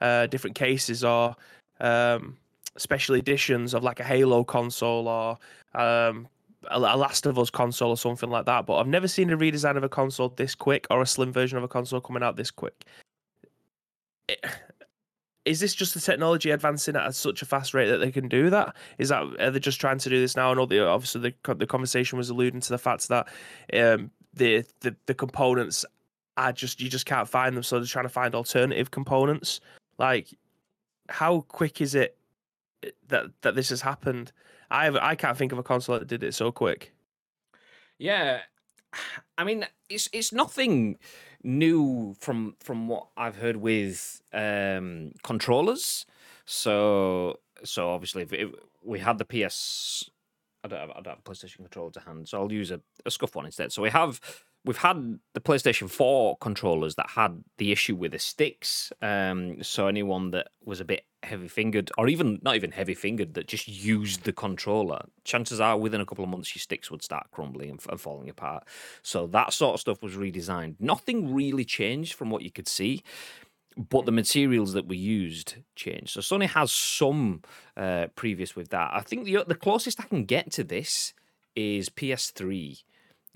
uh, 0.00 0.26
different 0.26 0.56
cases 0.56 1.04
or 1.04 1.36
um, 1.80 2.36
special 2.78 3.14
editions 3.14 3.74
of 3.74 3.82
like 3.82 4.00
a 4.00 4.04
Halo 4.04 4.44
console 4.44 5.08
or 5.08 5.38
um, 5.80 6.28
a 6.70 6.78
Last 6.78 7.26
of 7.26 7.38
Us 7.38 7.50
console 7.50 7.90
or 7.90 7.96
something 7.96 8.30
like 8.30 8.46
that. 8.46 8.66
But 8.66 8.76
I've 8.78 8.88
never 8.88 9.08
seen 9.08 9.30
a 9.30 9.36
redesign 9.36 9.76
of 9.76 9.84
a 9.84 9.88
console 9.88 10.30
this 10.30 10.54
quick 10.54 10.86
or 10.90 11.02
a 11.02 11.06
slim 11.06 11.32
version 11.32 11.58
of 11.58 11.64
a 11.64 11.68
console 11.68 12.00
coming 12.00 12.22
out 12.22 12.36
this 12.36 12.50
quick. 12.50 12.84
It, 14.28 14.44
is 15.44 15.60
this 15.60 15.74
just 15.74 15.94
the 15.94 16.00
technology 16.00 16.50
advancing 16.50 16.94
at 16.94 17.14
such 17.14 17.40
a 17.40 17.46
fast 17.46 17.72
rate 17.72 17.88
that 17.88 17.98
they 17.98 18.12
can 18.12 18.28
do 18.28 18.50
that? 18.50 18.76
Is 18.98 19.08
that 19.08 19.22
are 19.40 19.50
they 19.50 19.58
just 19.58 19.80
trying 19.80 19.98
to 19.98 20.10
do 20.10 20.20
this 20.20 20.36
now? 20.36 20.50
And 20.52 20.60
obviously 20.60 21.34
the 21.44 21.54
the 21.54 21.66
conversation 21.66 22.18
was 22.18 22.28
alluding 22.28 22.60
to 22.60 22.68
the 22.68 22.78
fact 22.78 23.08
that 23.08 23.28
um, 23.72 24.10
the, 24.34 24.64
the 24.80 24.94
the 25.06 25.14
components 25.14 25.86
are 26.36 26.52
just 26.52 26.80
you 26.80 26.90
just 26.90 27.06
can't 27.06 27.28
find 27.28 27.56
them, 27.56 27.62
so 27.62 27.78
they're 27.78 27.86
trying 27.86 28.04
to 28.04 28.10
find 28.10 28.34
alternative 28.34 28.90
components. 28.90 29.60
Like, 29.98 30.28
how 31.08 31.40
quick 31.48 31.80
is 31.80 31.94
it 31.94 32.10
eh, 32.10 32.17
that 33.08 33.26
that 33.42 33.54
this 33.54 33.70
has 33.70 33.82
happened? 33.82 34.32
I 34.70 34.88
I 34.88 35.14
can't 35.14 35.36
think 35.36 35.52
of 35.52 35.58
a 35.58 35.62
console 35.62 35.98
that 35.98 36.08
did 36.08 36.22
it 36.22 36.34
so 36.34 36.52
quick. 36.52 36.92
Yeah, 37.98 38.40
I 39.36 39.44
mean 39.44 39.66
it's 39.88 40.08
it's 40.12 40.32
nothing 40.32 40.98
new 41.42 42.14
from 42.18 42.56
from 42.60 42.88
what 42.88 43.08
I've 43.16 43.36
heard 43.36 43.56
with 43.56 44.20
um, 44.32 45.12
controllers. 45.22 46.06
So 46.44 47.38
so 47.64 47.90
obviously 47.90 48.22
if 48.22 48.32
it, 48.32 48.48
we 48.84 49.00
had 49.00 49.18
the 49.18 49.24
PS, 49.24 50.08
I 50.64 50.68
don't 50.68 50.80
have, 50.80 50.90
I 50.90 50.94
don't 50.94 51.06
have 51.08 51.18
a 51.18 51.30
PlayStation 51.30 51.56
controller 51.56 51.90
to 51.92 52.00
hand, 52.00 52.28
so 52.28 52.40
I'll 52.40 52.52
use 52.52 52.70
a, 52.70 52.80
a 53.04 53.10
SCUF 53.10 53.34
one 53.34 53.46
instead. 53.46 53.72
So 53.72 53.82
we 53.82 53.90
have 53.90 54.20
we've 54.64 54.78
had 54.78 55.18
the 55.34 55.40
PlayStation 55.40 55.88
4 55.88 56.36
controllers 56.38 56.94
that 56.96 57.10
had 57.10 57.42
the 57.58 57.72
issue 57.72 57.94
with 57.96 58.12
the 58.12 58.18
sticks. 58.18 58.92
Um, 59.00 59.62
so 59.62 59.86
anyone 59.86 60.30
that 60.32 60.48
was 60.64 60.80
a 60.80 60.84
bit 60.84 61.04
heavy 61.22 61.48
fingered, 61.48 61.90
or 61.96 62.08
even 62.08 62.38
not 62.42 62.56
even 62.56 62.72
heavy 62.72 62.94
fingered, 62.94 63.34
that 63.34 63.46
just 63.46 63.68
used 63.68 64.24
the 64.24 64.32
controller, 64.32 65.06
chances 65.24 65.60
are 65.60 65.78
within 65.78 66.00
a 66.00 66.06
couple 66.06 66.24
of 66.24 66.30
months 66.30 66.54
your 66.54 66.60
sticks 66.60 66.90
would 66.90 67.02
start 67.02 67.28
crumbling 67.30 67.70
and, 67.70 67.80
and 67.88 68.00
falling 68.00 68.28
apart. 68.28 68.66
So 69.02 69.26
that 69.28 69.52
sort 69.52 69.74
of 69.74 69.80
stuff 69.80 70.02
was 70.02 70.14
redesigned. 70.14 70.76
Nothing 70.78 71.34
really 71.34 71.64
changed 71.64 72.14
from 72.14 72.30
what 72.30 72.42
you 72.42 72.50
could 72.50 72.68
see 72.68 73.02
but 73.90 74.06
the 74.06 74.12
materials 74.12 74.72
that 74.72 74.86
we 74.86 74.96
used 74.96 75.54
changed. 75.76 76.10
So 76.10 76.20
Sony 76.20 76.48
has 76.48 76.72
some 76.72 77.42
uh, 77.76 78.08
previous 78.16 78.56
with 78.56 78.70
that. 78.70 78.90
I 78.92 79.02
think 79.02 79.24
the 79.24 79.44
the 79.46 79.54
closest 79.54 80.00
I 80.00 80.04
can 80.04 80.24
get 80.24 80.50
to 80.52 80.64
this 80.64 81.14
is 81.54 81.88
PS3 81.88 82.82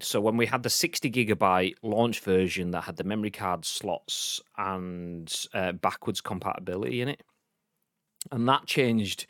so 0.01 0.21
when 0.21 0.37
we 0.37 0.47
had 0.47 0.63
the 0.63 0.71
60 0.71 1.11
gigabyte 1.11 1.75
launch 1.83 2.21
version 2.21 2.71
that 2.73 2.85
had 2.85 2.97
the 2.97 3.05
memory 3.05 3.31
card 3.31 3.65
slots 3.65 4.41
and 4.57 5.47
uh, 5.55 5.73
backwards 5.73 6.21
compatibility 6.21 7.01
in 7.01 7.09
it, 7.09 7.23
and 8.31 8.49
that 8.49 8.67
changed 8.67 9.27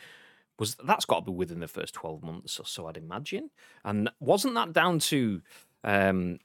was 0.59 0.77
that's 0.85 1.05
got 1.05 1.25
to 1.25 1.31
be 1.31 1.37
within 1.37 1.61
the 1.61 1.69
first 1.69 1.95
12 1.95 2.23
months 2.23 2.61
or 2.61 2.67
so 2.67 2.87
i'd 2.87 2.97
imagine. 2.97 3.51
And 3.85 4.11
wasn't 4.21 4.55
that 4.55 4.73
down 4.73 4.99
to 5.01 5.41
um, 5.83 6.39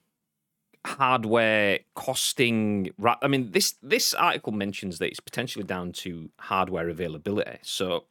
hardware 0.85 1.79
costing 1.95 2.89
i 3.21 3.27
mean 3.27 3.51
this 3.51 3.75
this 3.83 4.13
article 4.13 4.53
mentions 4.53 4.99
that 4.99 5.07
it's 5.07 5.19
potentially 5.19 5.65
down 5.65 5.91
to 5.91 6.29
hardware 6.39 6.89
availability. 6.89 7.59
So 7.61 8.05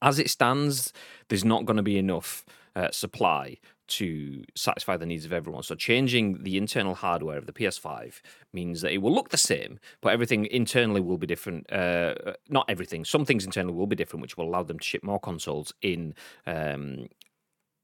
as 0.00 0.18
it 0.18 0.30
stands 0.30 0.92
there's 1.28 1.44
not 1.44 1.64
going 1.64 1.76
to 1.76 1.82
be 1.82 1.98
enough 1.98 2.44
uh, 2.74 2.90
supply 2.90 3.58
to 3.88 4.44
satisfy 4.54 4.96
the 4.96 5.06
needs 5.06 5.24
of 5.24 5.32
everyone. 5.32 5.62
So 5.62 5.74
changing 5.74 6.42
the 6.44 6.56
internal 6.56 6.94
hardware 6.94 7.38
of 7.38 7.46
the 7.46 7.52
PS5 7.52 8.20
means 8.52 8.80
that 8.80 8.92
it 8.92 8.98
will 8.98 9.12
look 9.12 9.30
the 9.30 9.36
same, 9.36 9.78
but 10.00 10.12
everything 10.12 10.46
internally 10.46 11.00
will 11.00 11.18
be 11.18 11.26
different. 11.26 11.66
Uh, 11.70 12.14
uh, 12.26 12.32
not 12.48 12.64
everything. 12.68 13.04
Some 13.04 13.24
things 13.24 13.44
internally 13.44 13.74
will 13.74 13.86
be 13.86 13.96
different, 13.96 14.22
which 14.22 14.36
will 14.36 14.48
allow 14.48 14.62
them 14.62 14.78
to 14.78 14.84
ship 14.84 15.02
more 15.02 15.20
consoles 15.20 15.72
in 15.82 16.14
um, 16.46 17.08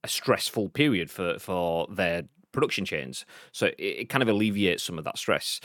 a 0.05 0.09
stressful 0.09 0.71
period 0.71 1.11
for 1.11 1.39
for 1.39 1.87
their 1.91 2.25
production 2.53 2.85
chains. 2.85 3.25
So 3.53 3.67
it, 3.67 3.75
it 3.79 4.09
kind 4.09 4.23
of 4.23 4.29
alleviates 4.29 4.83
some 4.83 4.99
of 4.99 5.05
that 5.05 5.19
stress. 5.19 5.61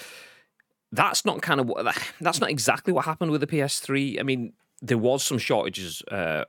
That's 0.92 1.26
not 1.26 1.42
kind 1.42 1.60
of 1.60 1.68
what 1.68 1.96
that's 2.22 2.40
not 2.40 2.50
exactly 2.50 2.94
what 2.94 3.06
happened 3.06 3.32
with 3.32 3.42
the 3.42 3.48
PS3. 3.48 4.20
I 4.20 4.24
mean, 4.24 4.54
there 4.82 4.98
was 4.98 5.24
some 5.24 5.38
shortages 5.38 6.02
uh, 6.12 6.44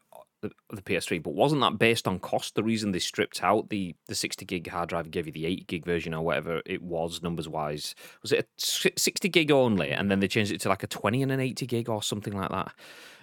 the, 0.49 0.77
the 0.77 0.83
PS3, 0.83 1.23
but 1.23 1.35
wasn't 1.35 1.61
that 1.63 1.79
based 1.79 2.07
on 2.07 2.19
cost? 2.19 2.55
The 2.55 2.63
reason 2.63 2.93
they 2.93 2.99
stripped 2.99 3.43
out 3.43 3.71
the 3.71 3.95
the 4.07 4.15
60 4.15 4.45
gig 4.45 4.69
hard 4.69 4.89
drive 4.89 5.07
and 5.07 5.13
gave 5.13 5.27
you 5.27 5.33
the 5.33 5.47
8 5.47 5.67
gig 5.67 5.85
version 5.85 6.15
or 6.15 6.25
whatever 6.25 6.63
it 6.67 6.83
was 6.83 7.23
numbers 7.23 7.49
wise, 7.49 7.95
was 8.23 8.33
it 8.33 8.47
a 8.47 8.91
60 8.97 9.29
gig 9.29 9.51
only, 9.51 9.91
and 9.91 10.11
then 10.11 10.21
they 10.21 10.29
changed 10.29 10.53
it 10.53 10.61
to 10.63 10.69
like 10.69 10.83
a 10.83 10.87
20 10.87 11.23
and 11.23 11.33
an 11.33 11.41
80 11.41 11.67
gig 11.67 11.89
or 11.89 12.03
something 12.03 12.37
like 12.37 12.51
that. 12.51 12.73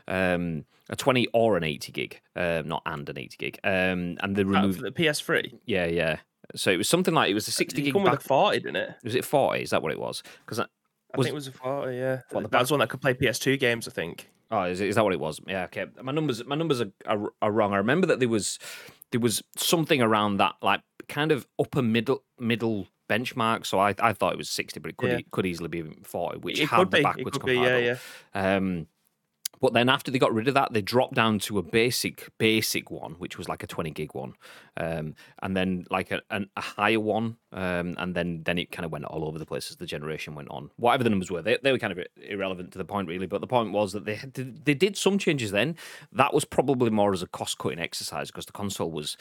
Um, 0.07 0.65
a 0.89 0.95
20 0.95 1.27
or 1.33 1.57
an 1.57 1.63
80 1.63 1.91
gig, 1.91 2.21
um, 2.35 2.67
not 2.67 2.81
and 2.85 3.07
an 3.07 3.17
80 3.17 3.37
gig. 3.37 3.59
Um, 3.63 4.17
and 4.21 4.35
they 4.35 4.43
removed 4.43 4.81
the 4.81 4.91
PS3. 4.91 5.59
Yeah, 5.65 5.85
yeah. 5.85 6.17
So 6.55 6.71
it 6.71 6.77
was 6.77 6.89
something 6.89 7.13
like 7.13 7.29
it 7.29 7.33
was 7.33 7.47
a 7.47 7.51
60 7.51 7.81
gig. 7.81 7.93
Come 7.93 8.03
back... 8.03 8.13
with 8.13 8.25
a 8.25 8.27
40, 8.27 8.59
didn't 8.59 8.75
it? 8.75 8.95
Was 9.03 9.15
it 9.15 9.23
40? 9.23 9.61
Is 9.61 9.69
that 9.69 9.81
what 9.81 9.91
it 9.91 9.99
was? 9.99 10.23
Because 10.45 10.59
I, 10.59 10.65
was... 11.15 11.25
Think 11.25 11.33
it 11.33 11.35
was 11.35 11.47
a 11.47 11.51
40. 11.51 11.95
Yeah, 11.95 12.21
what, 12.31 12.51
that 12.51 12.59
was 12.59 12.71
one 12.71 12.79
that 12.79 12.89
could 12.89 13.01
play 13.01 13.13
PS2 13.13 13.59
games. 13.59 13.87
I 13.87 13.91
think. 13.91 14.29
Oh, 14.51 14.63
is, 14.63 14.81
is 14.81 14.95
that 14.95 15.03
what 15.03 15.13
it 15.13 15.19
was? 15.19 15.39
Yeah, 15.47 15.63
okay. 15.63 15.85
My 16.01 16.11
numbers, 16.11 16.43
my 16.45 16.55
numbers 16.55 16.81
are, 16.81 16.91
are, 17.05 17.33
are 17.41 17.51
wrong. 17.51 17.73
I 17.73 17.77
remember 17.77 18.05
that 18.07 18.19
there 18.19 18.29
was 18.29 18.59
there 19.11 19.21
was 19.21 19.41
something 19.55 20.01
around 20.01 20.37
that, 20.37 20.55
like 20.61 20.81
kind 21.07 21.31
of 21.31 21.47
upper 21.57 21.81
middle 21.81 22.23
middle 22.37 22.87
benchmark. 23.09 23.65
So 23.65 23.79
I, 23.79 23.95
I 23.99 24.13
thought 24.13 24.33
it 24.33 24.37
was 24.37 24.49
sixty, 24.49 24.79
but 24.79 24.89
it 24.89 24.97
could 24.97 25.11
yeah. 25.11 25.19
could 25.31 25.45
easily 25.45 25.69
be 25.69 25.83
forty, 26.03 26.37
which 26.39 26.59
it 26.59 26.67
had 26.67 26.91
the 26.91 26.97
be. 26.97 27.03
backwards 27.03 27.37
compatible. 27.37 27.63
Be, 27.63 27.83
yeah, 27.85 27.97
yeah. 28.35 28.55
Um, 28.57 28.87
but 29.61 29.73
then 29.73 29.89
after 29.89 30.11
they 30.11 30.19
got 30.19 30.33
rid 30.33 30.47
of 30.47 30.55
that, 30.55 30.73
they 30.73 30.81
dropped 30.81 31.13
down 31.13 31.39
to 31.39 31.59
a 31.59 31.61
basic 31.61 32.27
basic 32.39 32.89
one, 32.89 33.13
which 33.13 33.37
was 33.37 33.47
like 33.47 33.63
a 33.63 33.67
20 33.67 33.91
gig 33.91 34.13
one, 34.13 34.33
um, 34.75 35.15
and 35.41 35.55
then 35.55 35.85
like 35.91 36.11
a, 36.11 36.21
an, 36.31 36.49
a 36.57 36.61
higher 36.61 36.99
one, 36.99 37.37
um, 37.53 37.95
and 37.97 38.15
then 38.15 38.41
then 38.43 38.57
it 38.57 38.71
kind 38.71 38.85
of 38.85 38.91
went 38.91 39.05
all 39.05 39.23
over 39.23 39.37
the 39.37 39.45
place 39.45 39.69
as 39.69 39.77
the 39.77 39.85
generation 39.85 40.35
went 40.35 40.49
on. 40.49 40.71
Whatever 40.77 41.03
the 41.03 41.11
numbers 41.11 41.29
were, 41.29 41.43
they, 41.43 41.57
they 41.63 41.71
were 41.71 41.77
kind 41.77 41.97
of 41.97 42.05
irrelevant 42.27 42.71
to 42.71 42.79
the 42.79 42.85
point 42.85 43.07
really. 43.07 43.27
But 43.27 43.41
the 43.41 43.47
point 43.47 43.71
was 43.71 43.93
that 43.93 44.05
they 44.05 44.19
they 44.35 44.73
did 44.73 44.97
some 44.97 45.17
changes 45.17 45.51
then. 45.51 45.77
That 46.11 46.33
was 46.33 46.43
probably 46.43 46.89
more 46.89 47.13
as 47.13 47.21
a 47.21 47.27
cost 47.27 47.59
cutting 47.59 47.79
exercise 47.79 48.31
because 48.31 48.47
the 48.47 48.51
console 48.51 48.91
was 48.91 49.15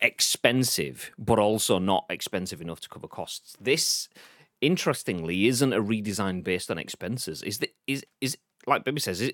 expensive, 0.00 1.10
but 1.18 1.40
also 1.40 1.78
not 1.78 2.04
expensive 2.08 2.60
enough 2.60 2.80
to 2.80 2.88
cover 2.88 3.08
costs. 3.08 3.56
This 3.60 4.08
interestingly 4.60 5.46
isn't 5.46 5.72
a 5.72 5.82
redesign 5.82 6.44
based 6.44 6.70
on 6.70 6.78
expenses. 6.78 7.42
Is 7.42 7.58
the 7.58 7.70
is 7.88 8.04
is 8.20 8.38
like 8.66 8.84
Baby 8.84 9.00
says, 9.00 9.20
is, 9.20 9.32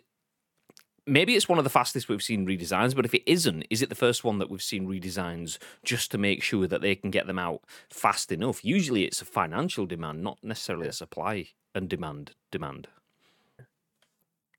maybe 1.11 1.35
it's 1.35 1.49
one 1.49 1.59
of 1.59 1.65
the 1.65 1.71
fastest 1.71 2.09
we've 2.09 2.23
seen 2.23 2.47
redesigns, 2.47 2.95
but 2.95 3.05
if 3.05 3.15
it 3.15 3.23
isn't, 3.27 3.67
is 3.69 3.83
it 3.83 3.89
the 3.89 3.95
first 3.95 4.25
one 4.25 4.39
that 4.39 4.49
we've 4.49 4.63
seen 4.63 4.87
redesigns 4.87 5.59
just 5.85 6.11
to 6.13 6.19
make 6.19 6.43
sure 6.43 6.67
that 6.67 6.81
they 6.81 6.95
can 6.95 7.11
get 7.11 7.27
them 7.27 7.39
out 7.39 7.63
fast 7.91 8.33
enough? 8.33 8.65
Usually 8.65 9.05
it's 9.05 9.21
a 9.21 9.25
financial 9.25 9.87
demand, 9.87 10.23
not 10.23 10.39
necessarily 10.43 10.89
a 10.89 10.93
supply 10.93 11.49
and 11.75 11.89
demand 11.89 12.33
demand. 12.51 12.89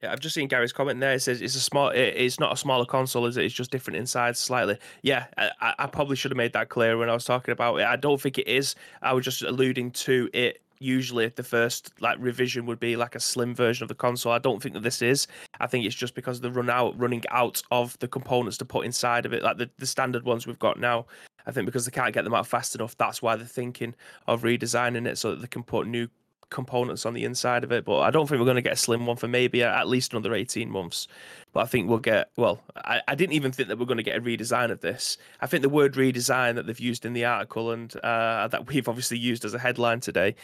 Yeah, 0.02 0.12
I've 0.12 0.20
just 0.20 0.34
seen 0.34 0.48
Gary's 0.48 0.74
comment 0.74 1.00
there. 1.00 1.14
It 1.14 1.22
says 1.22 1.42
it's 1.42 1.56
a 1.56 1.60
small. 1.60 1.90
It's 1.90 2.40
not 2.40 2.52
a 2.52 2.58
smaller 2.58 2.86
console, 2.86 3.28
is 3.28 3.38
it? 3.38 3.46
It's 3.46 3.54
just 3.54 3.70
different 3.70 3.98
inside 3.98 4.36
slightly. 4.36 4.80
Yeah, 5.04 5.28
I, 5.38 5.76
I 5.78 5.86
probably 5.86 6.16
should 6.16 6.32
have 6.32 6.38
made 6.38 6.54
that 6.54 6.70
clear 6.70 6.98
when 6.98 7.08
I 7.08 7.14
was 7.14 7.26
talking 7.26 7.52
about 7.52 7.76
it. 7.76 7.86
I 7.86 7.98
don't 7.98 8.20
think 8.20 8.40
it 8.40 8.48
is. 8.48 8.74
I 9.04 9.14
was 9.14 9.24
just 9.24 9.44
alluding 9.44 9.92
to 9.92 10.28
it 10.34 10.60
usually 10.82 11.28
the 11.28 11.44
first 11.44 11.92
like 12.00 12.18
revision 12.20 12.66
would 12.66 12.80
be 12.80 12.96
like 12.96 13.16
a 13.16 13.20
slim 13.20 13.54
version 13.54 13.84
of 13.84 13.90
the 13.90 13.96
console. 13.96 14.32
I 14.32 14.40
don't 14.40 14.62
think 14.62 14.74
that 14.74 14.84
this 14.84 15.02
is. 15.02 15.28
I 15.60 15.68
think 15.68 15.86
it's 15.86 15.96
just 15.96 16.16
because 16.16 16.42
the 16.42 16.52
run 16.52 16.70
out 16.70 17.00
running 17.00 17.24
out 17.30 17.62
of 17.72 17.98
the 18.00 18.08
components 18.08 18.58
to 18.58 18.66
put 18.66 18.86
inside 18.86 19.26
of 19.26 19.34
it, 19.34 19.44
like 19.44 19.58
the, 19.58 19.70
the 19.78 19.86
standard 19.86 20.24
ones 20.24 20.48
we've 20.48 20.60
got 20.60 20.80
now. 20.80 21.06
I 21.46 21.52
think 21.52 21.66
because 21.66 21.86
they 21.86 21.92
can't 21.92 22.14
get 22.14 22.24
them 22.24 22.34
out 22.34 22.48
fast 22.48 22.76
enough, 22.76 22.96
that's 22.98 23.22
why 23.22 23.36
they're 23.36 23.46
thinking 23.46 23.96
of 24.28 24.44
redesigning 24.44 25.08
it 25.08 25.18
so 25.18 25.32
that 25.32 25.42
they 25.42 25.48
can 25.48 25.64
put 25.64 25.88
new 25.88 26.08
components 26.52 27.06
on 27.06 27.16
the 27.16 27.24
inside 27.24 27.64
of 27.64 27.72
it. 27.72 27.84
But 27.84 28.02
I 28.02 28.12
don't 28.12 28.28
think 28.28 28.40
we're 28.40 28.46
going 28.46 28.56
to 28.56 28.62
get 28.62 28.74
a 28.74 28.78
slim 28.78 29.08
one 29.08 29.18
for 29.18 29.28
maybe 29.28 29.64
at 29.64 29.88
least 29.88 30.14
another 30.14 30.36
18 30.36 30.70
months. 30.70 31.08
But 31.54 31.62
I 31.62 31.66
think 31.66 31.90
we'll 31.90 32.00
get, 32.00 32.30
well, 32.38 32.62
I, 32.76 33.02
I 33.08 33.16
didn't 33.16 33.34
even 33.34 33.52
think 33.52 33.70
that 33.70 33.80
we're 33.80 33.86
going 33.86 33.98
to 33.98 34.04
get 34.04 34.18
a 34.18 34.22
redesign 34.22 34.70
of 34.70 34.82
this. 34.82 35.18
I 35.42 35.48
think 35.48 35.64
the 35.64 35.70
word 35.70 35.96
redesign 35.96 36.56
that 36.56 36.68
they've 36.68 36.80
used 36.80 37.06
in 37.06 37.14
the 37.14 37.26
article 37.26 37.72
and 37.72 37.94
uh, 38.04 38.48
that 38.50 38.68
we've 38.68 38.88
obviously 38.88 39.18
used 39.18 39.44
as 39.44 39.56
a 39.56 39.60
headline 39.60 40.00
today, 40.00 40.36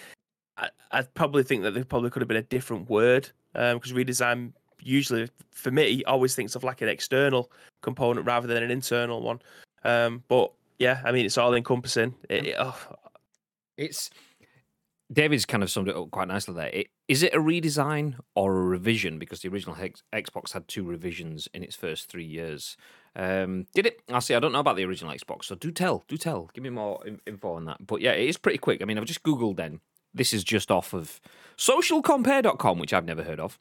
I, 0.57 0.69
I 0.91 1.01
probably 1.01 1.43
think 1.43 1.63
that 1.63 1.73
there 1.73 1.85
probably 1.85 2.09
could 2.09 2.21
have 2.21 2.27
been 2.27 2.37
a 2.37 2.43
different 2.43 2.89
word 2.89 3.29
because 3.53 3.91
um, 3.91 3.97
redesign 3.97 4.53
usually, 4.81 5.29
for 5.51 5.71
me, 5.71 6.03
always 6.05 6.35
thinks 6.35 6.55
of 6.55 6.63
like 6.63 6.81
an 6.81 6.89
external 6.89 7.51
component 7.81 8.25
rather 8.25 8.47
than 8.47 8.63
an 8.63 8.71
internal 8.71 9.21
one. 9.21 9.41
Um, 9.83 10.23
but 10.27 10.51
yeah, 10.79 11.01
I 11.05 11.11
mean, 11.11 11.25
it's 11.25 11.37
all 11.37 11.53
encompassing. 11.53 12.15
It, 12.29 12.47
it, 12.47 12.55
oh. 12.59 12.77
It's 13.77 14.09
David's 15.11 15.45
kind 15.45 15.63
of 15.63 15.69
summed 15.69 15.87
it 15.87 15.95
up 15.95 16.11
quite 16.11 16.27
nicely 16.27 16.53
there. 16.53 16.69
It, 16.73 16.87
is 17.07 17.23
it 17.23 17.33
a 17.33 17.39
redesign 17.39 18.15
or 18.35 18.57
a 18.57 18.63
revision? 18.63 19.19
Because 19.19 19.41
the 19.41 19.49
original 19.49 19.75
Hex, 19.75 20.03
Xbox 20.11 20.51
had 20.51 20.67
two 20.67 20.83
revisions 20.83 21.47
in 21.53 21.63
its 21.63 21.75
first 21.75 22.09
three 22.09 22.25
years. 22.25 22.75
Um, 23.15 23.67
did 23.73 23.85
it? 23.85 24.01
I 24.11 24.19
see. 24.19 24.35
I 24.35 24.39
don't 24.39 24.51
know 24.51 24.59
about 24.59 24.75
the 24.75 24.85
original 24.85 25.13
Xbox, 25.13 25.45
so 25.45 25.55
do 25.55 25.71
tell, 25.71 26.03
do 26.07 26.17
tell. 26.17 26.49
Give 26.53 26.63
me 26.63 26.69
more 26.69 27.01
info 27.25 27.53
on 27.53 27.65
that. 27.65 27.85
But 27.85 28.01
yeah, 28.01 28.11
it 28.11 28.27
is 28.27 28.37
pretty 28.37 28.57
quick. 28.57 28.81
I 28.81 28.85
mean, 28.85 28.97
I've 28.97 29.05
just 29.05 29.23
googled. 29.23 29.55
Then 29.55 29.79
this 30.17 30.33
is 30.33 30.43
just 30.43 30.71
off 30.71 30.93
of 30.93 31.19
socialcompare.com, 31.57 32.79
which 32.79 32.93
I've 32.93 33.05
never 33.05 33.23
heard 33.23 33.39
of. 33.39 33.57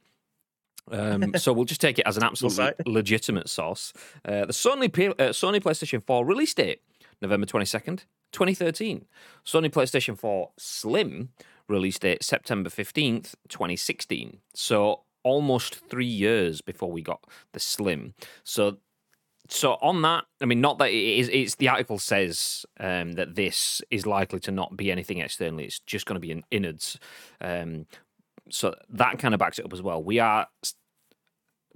Um, 0.90 1.32
so 1.36 1.52
we'll 1.52 1.64
just 1.64 1.80
take 1.80 1.98
it 1.98 2.06
as 2.06 2.16
an 2.16 2.22
absolutely 2.22 2.72
legitimate 2.84 3.48
source. 3.48 3.92
Uh, 4.24 4.46
the 4.46 4.52
Sony 4.52 4.86
uh, 4.86 5.30
Sony 5.30 5.60
PlayStation 5.60 6.04
4 6.04 6.24
release 6.24 6.54
date 6.54 6.82
November 7.20 7.46
22nd, 7.46 8.04
2013. 8.32 9.06
Sony 9.44 9.70
PlayStation 9.70 10.18
4 10.18 10.50
Slim 10.58 11.30
released 11.68 12.02
date 12.02 12.22
September 12.22 12.70
15th, 12.70 13.34
2016. 13.48 14.38
So 14.54 15.02
almost 15.22 15.88
three 15.88 16.06
years 16.06 16.60
before 16.60 16.92
we 16.92 17.02
got 17.02 17.24
the 17.52 17.60
Slim. 17.60 18.14
So 18.44 18.78
so 19.48 19.74
on 19.82 20.02
that, 20.02 20.24
I 20.40 20.44
mean, 20.44 20.60
not 20.60 20.78
that 20.78 20.90
it 20.90 21.18
is. 21.18 21.28
It's 21.28 21.54
the 21.56 21.68
article 21.68 21.98
says 21.98 22.66
um, 22.80 23.12
that 23.12 23.34
this 23.34 23.82
is 23.90 24.06
likely 24.06 24.40
to 24.40 24.50
not 24.50 24.76
be 24.76 24.90
anything 24.90 25.18
externally. 25.18 25.64
It's 25.64 25.80
just 25.80 26.06
going 26.06 26.14
to 26.14 26.20
be 26.20 26.32
an 26.32 26.44
innards. 26.50 26.98
Um, 27.40 27.86
so 28.48 28.74
that 28.90 29.18
kind 29.18 29.34
of 29.34 29.40
backs 29.40 29.58
it 29.58 29.64
up 29.64 29.72
as 29.72 29.82
well. 29.82 30.02
We 30.02 30.18
are 30.20 30.46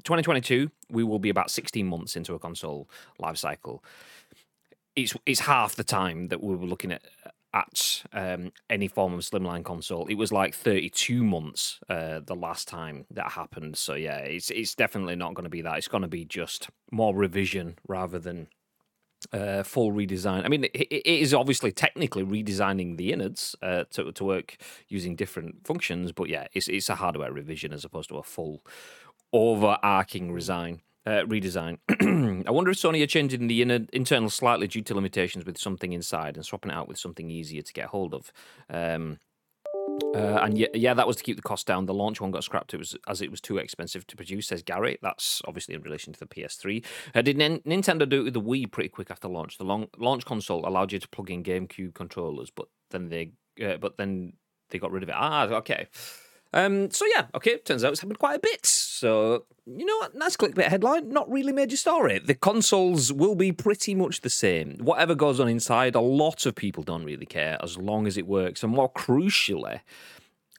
2022. 0.04 0.70
We 0.90 1.04
will 1.04 1.18
be 1.18 1.30
about 1.30 1.50
16 1.50 1.86
months 1.86 2.16
into 2.16 2.34
a 2.34 2.38
console 2.38 2.88
life 3.18 3.36
cycle 3.36 3.82
it's 4.96 5.14
it's 5.26 5.40
half 5.40 5.76
the 5.76 5.84
time 5.84 6.28
that 6.28 6.42
we 6.42 6.54
were 6.54 6.66
looking 6.66 6.92
at 6.92 7.02
at 7.52 8.04
um, 8.12 8.52
any 8.68 8.88
form 8.88 9.14
of 9.14 9.20
slimline 9.20 9.64
console. 9.64 10.06
It 10.06 10.14
was 10.14 10.32
like 10.32 10.54
32 10.54 11.24
months 11.24 11.80
uh, 11.88 12.20
the 12.24 12.36
last 12.36 12.68
time 12.68 13.06
that 13.10 13.32
happened. 13.32 13.76
So 13.76 13.94
yeah, 13.94 14.18
it's 14.18 14.50
it's 14.50 14.74
definitely 14.74 15.16
not 15.16 15.34
going 15.34 15.44
to 15.44 15.50
be 15.50 15.62
that. 15.62 15.78
It's 15.78 15.88
going 15.88 16.02
to 16.02 16.08
be 16.08 16.24
just 16.24 16.68
more 16.90 17.14
revision 17.14 17.78
rather 17.88 18.18
than 18.18 18.48
uh, 19.32 19.62
full 19.62 19.92
redesign. 19.92 20.44
I 20.44 20.48
mean, 20.48 20.64
it, 20.64 20.88
it 20.90 21.06
is 21.06 21.34
obviously 21.34 21.72
technically 21.72 22.24
redesigning 22.24 22.96
the 22.96 23.12
innards 23.12 23.56
uh, 23.62 23.84
to 23.90 24.12
to 24.12 24.24
work 24.24 24.56
using 24.88 25.16
different 25.16 25.66
functions, 25.66 26.12
but 26.12 26.28
yeah, 26.28 26.46
it's 26.52 26.68
it's 26.68 26.88
a 26.88 26.96
hardware 26.96 27.32
revision 27.32 27.72
as 27.72 27.84
opposed 27.84 28.08
to 28.10 28.16
a 28.18 28.22
full 28.22 28.64
overarching 29.32 30.32
resign 30.32 30.80
uh, 31.06 31.22
redesign. 32.40 32.48
I 32.48 32.50
wonder 32.52 32.70
if 32.70 32.78
Sony 32.78 33.02
are 33.02 33.06
changing 33.06 33.46
the 33.46 33.62
inner, 33.62 33.80
internal 33.92 34.30
slightly 34.30 34.66
due 34.66 34.82
to 34.82 34.94
limitations 34.94 35.44
with 35.44 35.58
something 35.58 35.92
inside 35.92 36.36
and 36.36 36.44
swapping 36.44 36.70
it 36.70 36.74
out 36.74 36.88
with 36.88 36.98
something 36.98 37.30
easier 37.30 37.62
to 37.62 37.72
get 37.72 37.86
hold 37.86 38.14
of. 38.14 38.32
Um, 38.68 39.18
uh, 40.14 40.40
and 40.42 40.58
yeah, 40.58 40.66
yeah, 40.74 40.94
that 40.94 41.06
was 41.06 41.16
to 41.16 41.22
keep 41.22 41.36
the 41.36 41.42
cost 41.42 41.66
down. 41.66 41.86
The 41.86 41.94
launch 41.94 42.20
one 42.20 42.30
got 42.30 42.42
scrapped. 42.42 42.74
It 42.74 42.78
was 42.78 42.96
as 43.06 43.20
it 43.20 43.30
was 43.30 43.40
too 43.40 43.58
expensive 43.58 44.06
to 44.08 44.16
produce, 44.16 44.48
says 44.48 44.62
Gary. 44.62 44.98
That's 45.02 45.42
obviously 45.46 45.74
in 45.74 45.82
relation 45.82 46.12
to 46.12 46.18
the 46.18 46.26
PS3. 46.26 46.84
Uh, 47.14 47.22
did 47.22 47.40
N- 47.40 47.60
Nintendo 47.60 48.08
do 48.08 48.20
it 48.20 48.24
with 48.24 48.34
the 48.34 48.40
Wii 48.40 48.70
pretty 48.70 48.88
quick 48.88 49.10
after 49.10 49.28
launch? 49.28 49.58
The 49.58 49.64
long- 49.64 49.88
launch 49.98 50.24
console 50.24 50.66
allowed 50.66 50.92
you 50.92 50.98
to 50.98 51.08
plug 51.08 51.30
in 51.30 51.42
GameCube 51.44 51.94
controllers, 51.94 52.50
but 52.50 52.66
then 52.90 53.08
they, 53.08 53.32
uh, 53.64 53.76
but 53.76 53.98
then 53.98 54.32
they 54.70 54.78
got 54.78 54.90
rid 54.90 55.02
of 55.02 55.08
it. 55.08 55.14
Ah, 55.16 55.46
okay. 55.46 55.86
Um, 56.52 56.90
so 56.90 57.06
yeah, 57.14 57.26
okay. 57.34 57.58
Turns 57.58 57.84
out 57.84 57.92
it's 57.92 58.00
happened 58.00 58.18
quite 58.18 58.36
a 58.36 58.40
bit. 58.40 58.66
So 58.66 59.44
you 59.66 59.84
know 59.84 59.96
what? 59.98 60.14
Nice 60.14 60.36
clickbait 60.36 60.68
headline. 60.68 61.10
Not 61.10 61.30
really 61.30 61.52
major 61.52 61.76
story. 61.76 62.18
The 62.18 62.34
consoles 62.34 63.12
will 63.12 63.34
be 63.34 63.52
pretty 63.52 63.94
much 63.94 64.22
the 64.22 64.30
same. 64.30 64.78
Whatever 64.80 65.14
goes 65.14 65.38
on 65.40 65.48
inside, 65.48 65.94
a 65.94 66.00
lot 66.00 66.46
of 66.46 66.54
people 66.54 66.82
don't 66.82 67.04
really 67.04 67.26
care 67.26 67.58
as 67.62 67.78
long 67.78 68.06
as 68.06 68.16
it 68.16 68.26
works, 68.26 68.62
and 68.62 68.72
more 68.72 68.90
crucially, 68.92 69.80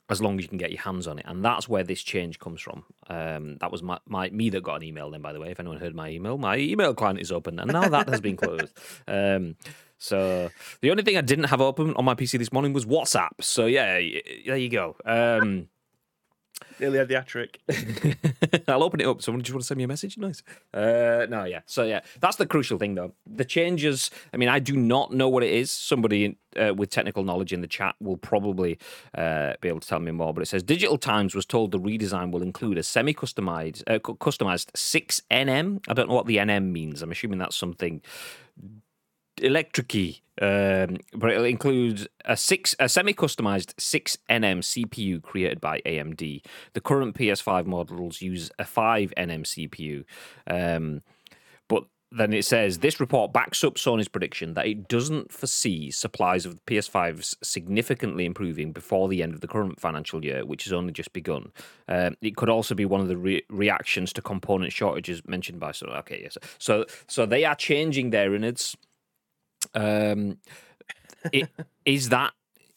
as 0.09 0.21
long 0.21 0.37
as 0.37 0.43
you 0.43 0.49
can 0.49 0.57
get 0.57 0.71
your 0.71 0.81
hands 0.81 1.07
on 1.07 1.19
it. 1.19 1.25
And 1.27 1.43
that's 1.43 1.67
where 1.67 1.83
this 1.83 2.03
change 2.03 2.39
comes 2.39 2.61
from. 2.61 2.83
Um, 3.07 3.57
that 3.57 3.71
was 3.71 3.83
my, 3.83 3.99
my 4.07 4.29
me 4.29 4.49
that 4.51 4.63
got 4.63 4.75
an 4.75 4.83
email 4.83 5.09
then, 5.11 5.21
by 5.21 5.33
the 5.33 5.39
way. 5.39 5.51
If 5.51 5.59
anyone 5.59 5.79
heard 5.79 5.95
my 5.95 6.09
email, 6.09 6.37
my 6.37 6.57
email 6.57 6.93
client 6.93 7.19
is 7.19 7.31
open, 7.31 7.59
and 7.59 7.71
now 7.71 7.89
that 7.89 8.07
has 8.09 8.21
been 8.21 8.37
closed. 8.37 8.73
Um, 9.07 9.55
so 9.97 10.49
the 10.81 10.89
only 10.89 11.03
thing 11.03 11.15
I 11.15 11.21
didn't 11.21 11.45
have 11.45 11.61
open 11.61 11.93
on 11.93 12.05
my 12.05 12.15
PC 12.15 12.39
this 12.39 12.51
morning 12.51 12.73
was 12.73 12.85
WhatsApp. 12.85 13.41
So 13.41 13.67
yeah, 13.67 13.99
there 14.47 14.57
you 14.57 14.69
go. 14.69 14.95
Um, 15.05 15.67
Nearly 16.79 16.97
had 16.97 17.07
the 17.07 17.15
hat 17.15 17.27
trick. 17.27 17.59
I'll 18.67 18.83
open 18.83 18.99
it 18.99 19.07
up. 19.07 19.21
Someone 19.21 19.41
just 19.41 19.53
want 19.53 19.63
to 19.63 19.67
send 19.67 19.77
me 19.77 19.83
a 19.83 19.87
message? 19.87 20.17
Nice. 20.17 20.43
Uh, 20.73 21.25
no, 21.29 21.43
yeah. 21.43 21.61
So 21.65 21.83
yeah, 21.83 22.01
that's 22.19 22.37
the 22.37 22.45
crucial 22.45 22.77
thing, 22.77 22.95
though. 22.95 23.13
The 23.25 23.45
changes. 23.45 24.11
I 24.33 24.37
mean, 24.37 24.49
I 24.49 24.59
do 24.59 24.75
not 24.75 25.13
know 25.13 25.29
what 25.29 25.43
it 25.43 25.51
is. 25.51 25.71
Somebody 25.71 26.37
uh, 26.59 26.73
with 26.73 26.89
technical 26.89 27.23
knowledge 27.23 27.53
in 27.53 27.61
the 27.61 27.67
chat 27.67 27.95
will 27.99 28.17
probably 28.17 28.77
uh, 29.15 29.53
be 29.61 29.67
able 29.67 29.79
to 29.79 29.87
tell 29.87 29.99
me 29.99 30.11
more. 30.11 30.33
But 30.33 30.41
it 30.41 30.47
says 30.47 30.63
Digital 30.63 30.97
Times 30.97 31.35
was 31.35 31.45
told 31.45 31.71
the 31.71 31.79
redesign 31.79 32.31
will 32.31 32.41
include 32.41 32.77
a 32.77 32.83
semi-customized, 32.83 33.83
uh, 33.87 33.99
customized 33.99 34.69
six 34.75 35.21
NM. 35.31 35.81
I 35.87 35.93
don't 35.93 36.09
know 36.09 36.15
what 36.15 36.25
the 36.27 36.37
NM 36.37 36.71
means. 36.71 37.01
I'm 37.01 37.11
assuming 37.11 37.39
that's 37.39 37.55
something 37.55 38.01
electricy, 39.37 40.21
um, 40.41 40.97
but 41.13 41.31
it 41.31 41.45
includes 41.45 42.07
a 42.25 42.35
six 42.37 42.75
a 42.79 42.89
semi-customized 42.89 43.73
six 43.79 44.17
NM 44.29 44.59
CPU 44.59 45.21
created 45.21 45.61
by 45.61 45.81
AMD. 45.85 46.43
The 46.73 46.81
current 46.81 47.15
PS5 47.15 47.65
models 47.65 48.21
use 48.21 48.51
a 48.59 48.65
five 48.65 49.13
NM 49.17 49.43
CPU, 49.43 50.03
um, 50.47 51.01
but 51.67 51.83
then 52.11 52.33
it 52.33 52.43
says 52.43 52.79
this 52.79 52.99
report 52.99 53.31
backs 53.31 53.63
up 53.63 53.75
Sony's 53.75 54.09
prediction 54.09 54.53
that 54.55 54.67
it 54.67 54.89
doesn't 54.89 55.31
foresee 55.31 55.91
supplies 55.91 56.45
of 56.45 56.55
the 56.55 56.61
PS5s 56.61 57.35
significantly 57.41 58.25
improving 58.25 58.73
before 58.73 59.07
the 59.07 59.23
end 59.23 59.33
of 59.33 59.39
the 59.39 59.47
current 59.47 59.79
financial 59.79 60.23
year, 60.23 60.45
which 60.45 60.65
has 60.65 60.73
only 60.73 60.91
just 60.91 61.13
begun. 61.13 61.51
Um, 61.87 62.15
it 62.21 62.35
could 62.35 62.49
also 62.49 62.75
be 62.75 62.85
one 62.85 62.99
of 62.99 63.07
the 63.07 63.17
re- 63.17 63.45
reactions 63.49 64.11
to 64.13 64.21
component 64.21 64.73
shortages 64.73 65.21
mentioned 65.25 65.59
by 65.59 65.71
Sony. 65.71 65.97
Okay, 65.99 66.21
yes. 66.23 66.37
So, 66.57 66.85
so 67.07 67.25
they 67.25 67.45
are 67.45 67.55
changing 67.55 68.09
their 68.09 68.35
innards 68.35 68.75
um, 69.73 70.37
it, 71.31 71.49
is 71.85 72.09
that 72.09 72.33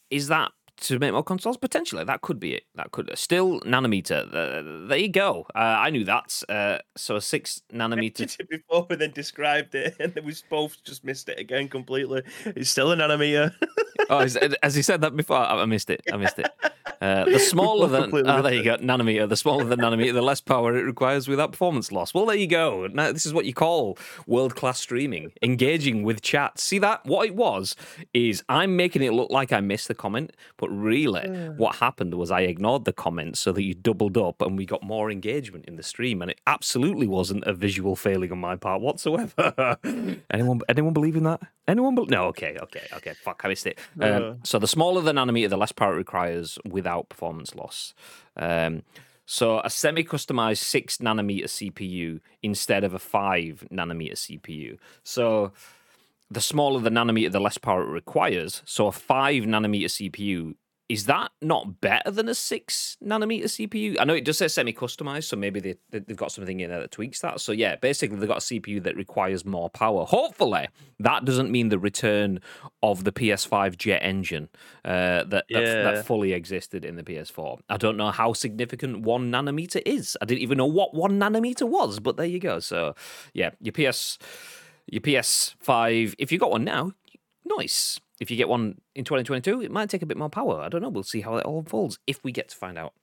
is 0.09 0.27
that 0.27 0.51
to 0.77 0.99
make 0.99 1.13
more 1.13 1.23
consoles? 1.23 1.57
Potentially, 1.57 2.03
that 2.03 2.21
could 2.21 2.39
be 2.39 2.53
it. 2.53 2.63
That 2.75 2.91
could 2.91 3.09
still 3.15 3.59
nanometer. 3.61 4.27
Uh, 4.27 4.87
there 4.87 4.97
you 4.97 5.09
go. 5.09 5.45
Uh, 5.55 5.77
I 5.79 5.89
knew 5.89 6.03
that. 6.05 6.43
Uh, 6.49 6.79
so 6.95 7.15
a 7.15 7.21
six 7.21 7.61
nanometer. 7.73 8.37
it 8.39 8.49
before, 8.49 8.85
then 8.89 9.11
described 9.11 9.75
it, 9.75 9.95
and 9.99 10.13
then 10.13 10.25
we 10.25 10.35
both 10.49 10.83
just 10.83 11.03
missed 11.03 11.29
it 11.29 11.39
again 11.39 11.67
completely. 11.69 12.23
It's 12.45 12.69
still 12.69 12.91
a 12.91 12.95
nanometer. 12.95 13.53
oh, 14.09 14.27
as 14.63 14.75
he 14.75 14.81
said 14.81 15.01
that 15.01 15.15
before? 15.15 15.37
I 15.37 15.65
missed 15.65 15.89
it. 15.89 16.01
I 16.11 16.17
missed 16.17 16.39
it. 16.39 16.47
Uh, 17.01 17.25
the 17.25 17.39
smaller 17.39 17.87
the 18.09 18.23
oh, 18.25 18.41
there 18.41 18.53
you 18.53 18.63
go, 18.63 18.77
nanometer. 18.77 19.27
The 19.27 19.37
smaller 19.37 19.63
the 19.65 19.75
nanometer, 19.75 20.13
the 20.13 20.21
less 20.21 20.41
power 20.41 20.75
it 20.75 20.83
requires 20.83 21.27
without 21.27 21.51
performance 21.51 21.91
loss. 21.91 22.13
Well, 22.13 22.25
there 22.25 22.35
you 22.35 22.47
go. 22.47 22.87
Now, 22.87 23.11
this 23.11 23.25
is 23.25 23.33
what 23.33 23.45
you 23.45 23.53
call 23.53 23.97
world 24.27 24.55
class 24.55 24.79
streaming, 24.79 25.31
engaging 25.41 26.03
with 26.03 26.21
chat. 26.21 26.59
See 26.59 26.79
that? 26.79 27.05
What 27.05 27.27
it 27.27 27.35
was 27.35 27.75
is 28.13 28.43
I'm 28.49 28.75
making 28.75 29.03
it 29.03 29.11
look 29.11 29.29
like 29.29 29.51
I 29.51 29.59
missed 29.59 29.87
the 29.87 29.95
comment, 29.95 30.31
but 30.57 30.69
really, 30.69 31.21
mm. 31.21 31.57
what 31.57 31.75
happened 31.77 32.13
was 32.15 32.31
I 32.31 32.41
ignored 32.41 32.85
the 32.85 32.93
comment 32.93 33.37
so 33.37 33.51
that 33.51 33.63
you 33.63 33.73
doubled 33.73 34.17
up 34.17 34.41
and 34.41 34.57
we 34.57 34.65
got 34.65 34.83
more 34.83 35.11
engagement 35.11 35.65
in 35.65 35.75
the 35.75 35.83
stream. 35.83 36.21
And 36.21 36.31
it 36.31 36.39
absolutely 36.47 37.07
wasn't 37.07 37.43
a 37.45 37.53
visual 37.53 37.95
failing 37.95 38.31
on 38.31 38.39
my 38.39 38.55
part 38.55 38.81
whatsoever. 38.81 39.77
anyone, 40.31 40.61
anyone 40.69 40.93
believe 40.93 41.15
in 41.15 41.23
that? 41.23 41.41
Anyone? 41.67 41.95
Be- 41.95 42.05
no. 42.05 42.25
Okay. 42.25 42.57
Okay. 42.61 42.87
Okay. 42.93 43.13
Fuck. 43.13 43.41
I 43.43 43.47
missed 43.47 43.67
it. 43.67 43.79
Um, 43.99 44.39
so 44.43 44.59
the 44.59 44.67
smaller 44.67 45.01
the 45.01 45.11
nanometer, 45.11 45.49
the 45.49 45.57
less 45.57 45.71
power 45.71 45.93
it 45.93 45.97
requires 45.97 46.59
without 46.65 47.09
performance 47.09 47.55
loss. 47.55 47.93
Um, 48.37 48.83
so 49.25 49.59
a 49.61 49.69
semi-customized 49.69 50.57
six 50.59 50.97
nanometer 50.97 51.45
CPU 51.45 52.19
instead 52.43 52.83
of 52.83 52.93
a 52.93 52.99
five 52.99 53.65
nanometer 53.71 54.13
CPU. 54.13 54.77
So 55.03 55.51
the 56.29 56.41
smaller 56.41 56.79
the 56.79 56.91
nanometer, 56.91 57.31
the 57.31 57.39
less 57.39 57.57
power 57.57 57.81
it 57.83 57.89
requires. 57.89 58.61
So 58.65 58.87
a 58.87 58.91
five 58.91 59.43
nanometer 59.43 59.85
CPU 59.85 60.55
is 60.87 61.07
that 61.07 61.31
not 61.41 61.81
better 61.81 62.11
than 62.11 62.29
a 62.29 62.35
six 62.35 62.95
nanometer 63.03 63.45
CPU? 63.45 63.97
I 63.99 64.03
know 64.03 64.13
it 64.13 64.23
does 64.23 64.37
say 64.37 64.47
semi 64.47 64.71
customized, 64.71 65.23
so 65.23 65.35
maybe 65.35 65.59
they, 65.59 65.75
they've 65.89 66.15
got 66.15 66.31
something 66.31 66.59
in 66.59 66.69
there 66.69 66.79
that 66.79 66.91
tweaks 66.91 67.21
that. 67.21 67.41
So, 67.41 67.51
yeah, 67.51 67.75
basically, 67.75 68.17
they've 68.17 68.27
got 68.27 68.37
a 68.37 68.59
CPU 68.59 68.83
that 68.83 68.95
requires 68.95 69.45
more 69.45 69.69
power. 69.69 70.05
Hopefully, 70.05 70.67
that 70.99 71.25
doesn't 71.25 71.49
mean 71.49 71.69
the 71.69 71.79
return 71.79 72.39
of 72.83 73.03
the 73.03 73.11
PS5 73.11 73.77
jet 73.77 73.99
engine 74.03 74.49
uh, 74.83 75.23
that, 75.23 75.45
yeah. 75.49 75.59
that, 75.59 75.95
that 75.95 76.05
fully 76.05 76.33
existed 76.33 76.85
in 76.85 76.97
the 76.97 77.03
PS4. 77.03 77.59
I 77.67 77.77
don't 77.77 77.97
know 77.97 78.11
how 78.11 78.33
significant 78.33 79.01
one 79.01 79.31
nanometer 79.31 79.81
is. 79.87 80.15
I 80.21 80.25
didn't 80.25 80.41
even 80.41 80.59
know 80.59 80.67
what 80.67 80.93
one 80.93 81.19
nanometer 81.19 81.67
was, 81.67 81.99
but 81.99 82.15
there 82.15 82.27
you 82.27 82.39
go. 82.39 82.59
So, 82.59 82.95
yeah, 83.33 83.51
your 83.59 83.73
PS. 83.73 84.17
Your 84.87 85.01
PS5, 85.01 86.13
if 86.19 86.31
you 86.31 86.37
got 86.37 86.51
one 86.51 86.63
now, 86.63 86.91
nice 87.43 87.99
if 88.19 88.31
you 88.31 88.37
get 88.37 88.49
one 88.49 88.79
in 88.95 89.03
2022, 89.03 89.61
it 89.61 89.71
might 89.71 89.89
take 89.89 90.01
a 90.01 90.05
bit 90.05 90.17
more 90.17 90.29
power. 90.29 90.61
I 90.61 90.69
don't 90.69 90.81
know. 90.81 90.89
We'll 90.89 91.03
see 91.03 91.21
how 91.21 91.37
it 91.37 91.45
all 91.45 91.59
unfolds 91.59 91.99
if 92.07 92.23
we 92.23 92.31
get 92.31 92.49
to 92.49 92.55
find 92.55 92.77
out 92.77 92.93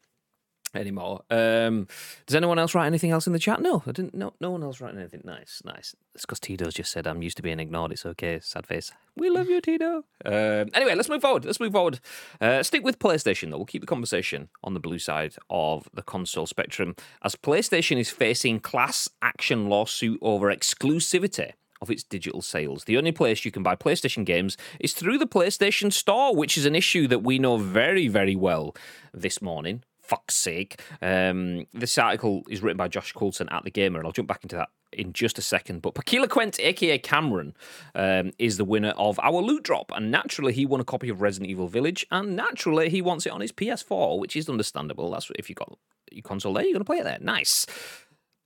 anymore. 0.74 1.22
Um, 1.30 1.86
does 2.26 2.34
anyone 2.34 2.58
else 2.58 2.74
write 2.74 2.86
anything 2.86 3.10
else 3.10 3.26
in 3.26 3.32
the 3.32 3.38
chat? 3.38 3.60
No, 3.60 3.82
I 3.86 3.92
didn't. 3.92 4.14
No, 4.14 4.32
no 4.40 4.50
one 4.50 4.62
else 4.62 4.80
writing 4.80 4.98
anything. 4.98 5.22
Nice, 5.24 5.62
nice. 5.64 5.94
It's 6.14 6.24
because 6.24 6.40
Tito's 6.40 6.74
just 6.74 6.92
said 6.92 7.06
I'm 7.06 7.22
used 7.22 7.36
to 7.38 7.42
being 7.42 7.60
ignored. 7.60 7.92
It's 7.92 8.06
okay. 8.06 8.40
Sad 8.40 8.66
face. 8.66 8.92
We 9.16 9.30
love 9.30 9.48
you, 9.48 9.60
Tito. 9.60 10.04
Um, 10.24 10.70
anyway, 10.74 10.94
let's 10.94 11.08
move 11.08 11.22
forward. 11.22 11.44
Let's 11.44 11.60
move 11.60 11.72
forward. 11.72 12.00
Uh, 12.40 12.62
stick 12.62 12.84
with 12.84 12.98
PlayStation 12.98 13.50
though. 13.50 13.58
We'll 13.58 13.66
keep 13.66 13.82
the 13.82 13.86
conversation 13.86 14.48
on 14.64 14.74
the 14.74 14.80
blue 14.80 14.98
side 14.98 15.34
of 15.50 15.88
the 15.92 16.02
console 16.02 16.46
spectrum 16.46 16.96
as 17.22 17.36
PlayStation 17.36 17.98
is 17.98 18.10
facing 18.10 18.60
class 18.60 19.08
action 19.20 19.68
lawsuit 19.68 20.18
over 20.22 20.54
exclusivity 20.54 21.52
of 21.82 21.90
its 21.90 22.04
digital 22.04 22.40
sales. 22.40 22.84
The 22.84 22.96
only 22.96 23.12
place 23.12 23.44
you 23.44 23.50
can 23.50 23.62
buy 23.62 23.74
PlayStation 23.76 24.24
games 24.24 24.56
is 24.80 24.94
through 24.94 25.18
the 25.18 25.26
PlayStation 25.26 25.92
Store, 25.92 26.34
which 26.34 26.56
is 26.56 26.64
an 26.64 26.76
issue 26.76 27.06
that 27.08 27.18
we 27.18 27.38
know 27.38 27.58
very, 27.58 28.08
very 28.08 28.36
well 28.36 28.74
this 29.12 29.42
morning. 29.42 29.82
Fuck's 30.00 30.36
sake. 30.36 30.80
Um, 31.00 31.66
this 31.72 31.98
article 31.98 32.42
is 32.48 32.62
written 32.62 32.76
by 32.76 32.88
Josh 32.88 33.12
Coulson 33.12 33.48
at 33.50 33.64
The 33.64 33.70
Gamer, 33.70 33.98
and 33.98 34.06
I'll 34.06 34.12
jump 34.12 34.28
back 34.28 34.44
into 34.44 34.56
that 34.56 34.68
in 34.92 35.12
just 35.12 35.38
a 35.38 35.42
second. 35.42 35.82
But 35.82 35.94
Pakila 35.94 36.28
Quent, 36.28 36.60
aka 36.60 36.98
Cameron, 36.98 37.54
um, 37.94 38.32
is 38.38 38.58
the 38.58 38.64
winner 38.64 38.90
of 38.90 39.18
our 39.20 39.40
loot 39.40 39.64
drop. 39.64 39.90
And 39.94 40.10
naturally, 40.10 40.52
he 40.52 40.66
won 40.66 40.80
a 40.80 40.84
copy 40.84 41.08
of 41.08 41.20
Resident 41.20 41.50
Evil 41.50 41.68
Village. 41.68 42.06
And 42.10 42.36
naturally, 42.36 42.90
he 42.90 43.02
wants 43.02 43.26
it 43.26 43.32
on 43.32 43.40
his 43.40 43.52
PS4, 43.52 44.18
which 44.18 44.36
is 44.36 44.48
understandable. 44.48 45.10
That's 45.10 45.30
if 45.36 45.48
you've 45.48 45.56
got 45.56 45.78
your 46.10 46.22
console 46.22 46.52
there, 46.52 46.64
you're 46.64 46.74
going 46.74 46.80
to 46.80 46.84
play 46.84 46.98
it 46.98 47.04
there. 47.04 47.18
Nice 47.20 47.66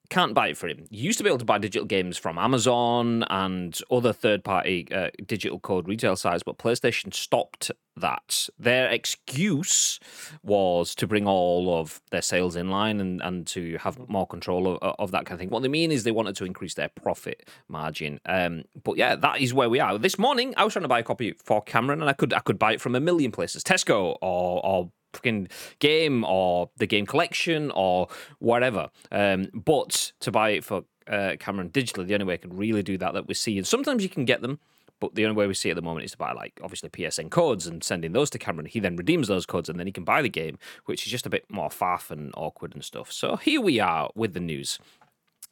can't 0.09 0.35
buy 0.35 0.49
it 0.49 0.57
for 0.57 0.69
him. 0.69 0.87
You 0.91 1.05
used 1.05 1.19
to 1.19 1.25
be 1.25 1.29
able 1.29 1.39
to 1.39 1.45
buy 1.45 1.59
digital 1.59 1.87
games 1.87 2.17
from 2.17 2.39
Amazon 2.39 3.25
and 3.29 3.79
other 3.91 4.13
third 4.13 4.45
party 4.45 4.87
uh, 4.93 5.11
digital 5.25 5.59
code 5.59 5.89
retail 5.89 6.17
sites, 6.17 6.43
but 6.43 6.59
PlayStation 6.59 7.13
stopped 7.13 7.71
that. 7.97 8.49
Their 8.59 8.89
excuse 8.91 9.99
was 10.43 10.95
to 10.97 11.07
bring 11.07 11.27
all 11.27 11.79
of 11.79 12.01
their 12.11 12.23
sales 12.23 12.57
in 12.57 12.71
line 12.71 13.01
and, 13.01 13.21
and 13.23 13.47
to 13.49 13.79
have 13.79 14.09
more 14.09 14.27
control 14.27 14.77
of, 14.77 14.95
of 14.99 15.11
that 15.13 15.27
kind 15.27 15.35
of 15.35 15.39
thing. 15.39 15.51
What 15.51 15.63
they 15.63 15.69
mean 15.69 15.91
is 15.91 16.05
they 16.05 16.13
wanted 16.13 16.37
to 16.37 16.45
increase 16.45 16.75
their 16.75 16.89
profit 16.89 17.49
margin. 17.69 18.21
Um, 18.27 18.65
but 18.83 18.97
yeah, 18.97 19.17
that 19.17 19.41
is 19.41 19.55
where 19.55 19.71
we 19.71 19.81
are. 19.81 19.99
This 19.99 20.19
morning, 20.19 20.55
I 20.57 20.65
was 20.65 20.75
trying 20.75 20.83
to 20.83 20.89
buy 20.89 21.01
a 21.01 21.03
copy 21.03 21.35
for 21.43 21.63
Cameron, 21.63 22.01
and 22.01 22.11
I 22.11 22.13
could 22.13 22.33
I 22.33 22.41
could 22.41 22.59
buy 22.59 22.75
it 22.75 22.81
from 22.81 22.95
a 22.95 23.01
million 23.01 23.33
places, 23.33 23.63
Tesco 23.65 24.17
or 24.21 24.65
or 24.65 24.91
game 25.23 26.25
or 26.25 26.71
the 26.77 26.87
game 26.87 27.07
collection 27.07 27.71
or 27.73 28.09
whatever. 28.39 28.91
Um, 29.11 29.49
but 29.55 30.13
to 30.21 30.31
buy 30.31 30.51
it 30.51 30.65
for 30.65 30.85
uh, 31.09 31.37
Cameron 31.39 31.71
digitally, 31.71 32.07
the 32.07 32.15
only 32.15 32.27
way 32.27 32.35
I 32.35 32.39
can 32.39 32.57
really 32.57 32.83
do 32.83 32.99
that 32.99 33.15
that 33.15 33.29
we 33.29 33.35
see, 33.35 33.59
and 33.59 33.67
sometimes 33.67 34.03
you 34.03 34.09
can 34.09 34.25
get 34.25 34.43
them, 34.43 34.59
but 35.01 35.15
the 35.15 35.25
only 35.25 35.37
way 35.37 35.47
we 35.47 35.55
see 35.55 35.71
at 35.71 35.77
the 35.77 35.83
moment 35.83 36.05
is 36.05 36.13
to 36.13 36.19
buy 36.19 36.33
like 36.33 36.59
obviously 36.63 36.89
PSN 36.89 37.31
codes 37.31 37.67
and 37.67 37.85
sending 37.85 38.13
those 38.13 38.31
to 38.31 38.39
Cameron. 38.39 38.67
He 38.67 38.81
then 38.81 38.97
redeems 38.97 39.29
those 39.29 39.47
codes 39.47 39.69
and 39.69 39.79
then 39.79 39.87
he 39.87 39.93
can 39.93 40.05
buy 40.05 40.23
the 40.23 40.29
game, 40.29 40.59
which 40.87 41.05
is 41.05 41.13
just 41.13 41.27
a 41.27 41.31
bit 41.31 41.45
more 41.51 41.69
faff 41.69 42.11
and 42.11 42.33
awkward 42.37 42.75
and 42.75 42.85
stuff. 42.85 43.13
So 43.13 43.37
here 43.37 43.61
we 43.61 43.79
are 43.79 44.11
with 44.15 44.33
the 44.33 44.41
news. 44.41 44.79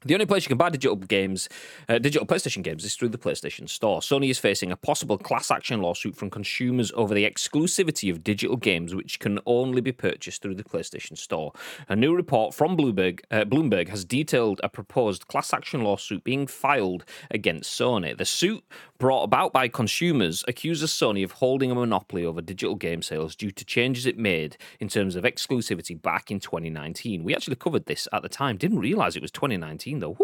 The 0.06 0.12
only 0.12 0.26
place 0.26 0.44
you 0.44 0.48
can 0.48 0.58
buy 0.58 0.68
digital 0.68 0.96
games, 0.96 1.48
uh, 1.88 1.98
digital 1.98 2.26
PlayStation 2.26 2.62
games, 2.62 2.84
is 2.84 2.94
through 2.94 3.08
the 3.08 3.16
PlayStation 3.16 3.66
Store. 3.66 4.00
Sony 4.00 4.28
is 4.28 4.38
facing 4.38 4.70
a 4.70 4.76
possible 4.76 5.16
class 5.16 5.50
action 5.50 5.80
lawsuit 5.80 6.14
from 6.14 6.28
consumers 6.28 6.92
over 6.94 7.14
the 7.14 7.24
exclusivity 7.24 8.10
of 8.10 8.22
digital 8.22 8.56
games, 8.56 8.94
which 8.94 9.18
can 9.18 9.38
only 9.46 9.80
be 9.80 9.92
purchased 9.92 10.42
through 10.42 10.56
the 10.56 10.64
PlayStation 10.64 11.16
Store. 11.16 11.52
A 11.88 11.96
new 11.96 12.14
report 12.14 12.52
from 12.54 12.76
Bloomberg, 12.76 13.20
uh, 13.30 13.44
Bloomberg 13.44 13.88
has 13.88 14.04
detailed 14.04 14.60
a 14.62 14.68
proposed 14.68 15.26
class 15.26 15.54
action 15.54 15.82
lawsuit 15.82 16.22
being 16.22 16.46
filed 16.46 17.06
against 17.30 17.80
Sony. 17.80 18.14
The 18.14 18.26
suit, 18.26 18.62
brought 18.98 19.24
about 19.24 19.52
by 19.52 19.68
consumers, 19.68 20.44
accuses 20.46 20.90
Sony 20.90 21.24
of 21.24 21.32
holding 21.32 21.70
a 21.70 21.74
monopoly 21.74 22.24
over 22.24 22.40
digital 22.40 22.74
game 22.74 23.02
sales 23.02 23.34
due 23.34 23.50
to 23.50 23.64
changes 23.64 24.06
it 24.06 24.16
made 24.16 24.56
in 24.80 24.88
terms 24.88 25.16
of 25.16 25.24
exclusivity 25.24 26.00
back 26.00 26.30
in 26.30 26.40
2019. 26.40 27.24
We 27.24 27.34
actually 27.34 27.56
covered 27.56 27.86
this 27.86 28.06
at 28.12 28.22
the 28.22 28.28
time, 28.28 28.56
didn't 28.56 28.78
realize 28.78 29.16
it 29.16 29.22
was 29.22 29.30
2019 29.30 29.93
though. 30.00 30.16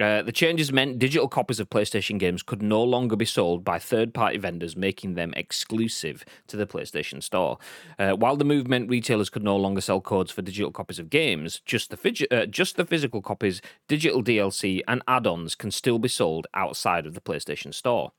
Uh, 0.00 0.22
the 0.22 0.32
changes 0.32 0.72
meant 0.72 0.98
digital 0.98 1.28
copies 1.28 1.60
of 1.60 1.68
PlayStation 1.68 2.18
games 2.18 2.42
could 2.42 2.62
no 2.62 2.82
longer 2.82 3.14
be 3.14 3.26
sold 3.26 3.62
by 3.62 3.78
third 3.78 4.14
party 4.14 4.38
vendors, 4.38 4.74
making 4.74 5.14
them 5.14 5.34
exclusive 5.36 6.24
to 6.46 6.56
the 6.56 6.66
PlayStation 6.66 7.22
Store. 7.22 7.58
Uh, 7.98 8.12
while 8.12 8.36
the 8.36 8.44
move 8.44 8.66
meant 8.66 8.88
retailers 8.88 9.28
could 9.28 9.44
no 9.44 9.54
longer 9.54 9.82
sell 9.82 10.00
codes 10.00 10.30
for 10.30 10.40
digital 10.40 10.72
copies 10.72 10.98
of 10.98 11.10
games, 11.10 11.60
just 11.66 11.90
the, 11.90 12.26
uh, 12.30 12.46
just 12.46 12.76
the 12.76 12.86
physical 12.86 13.20
copies, 13.20 13.60
digital 13.86 14.22
DLC, 14.22 14.80
and 14.88 15.02
add 15.06 15.26
ons 15.26 15.54
can 15.54 15.70
still 15.70 15.98
be 15.98 16.08
sold 16.08 16.46
outside 16.54 17.04
of 17.04 17.12
the 17.12 17.20
PlayStation 17.20 17.74
Store. 17.74 18.12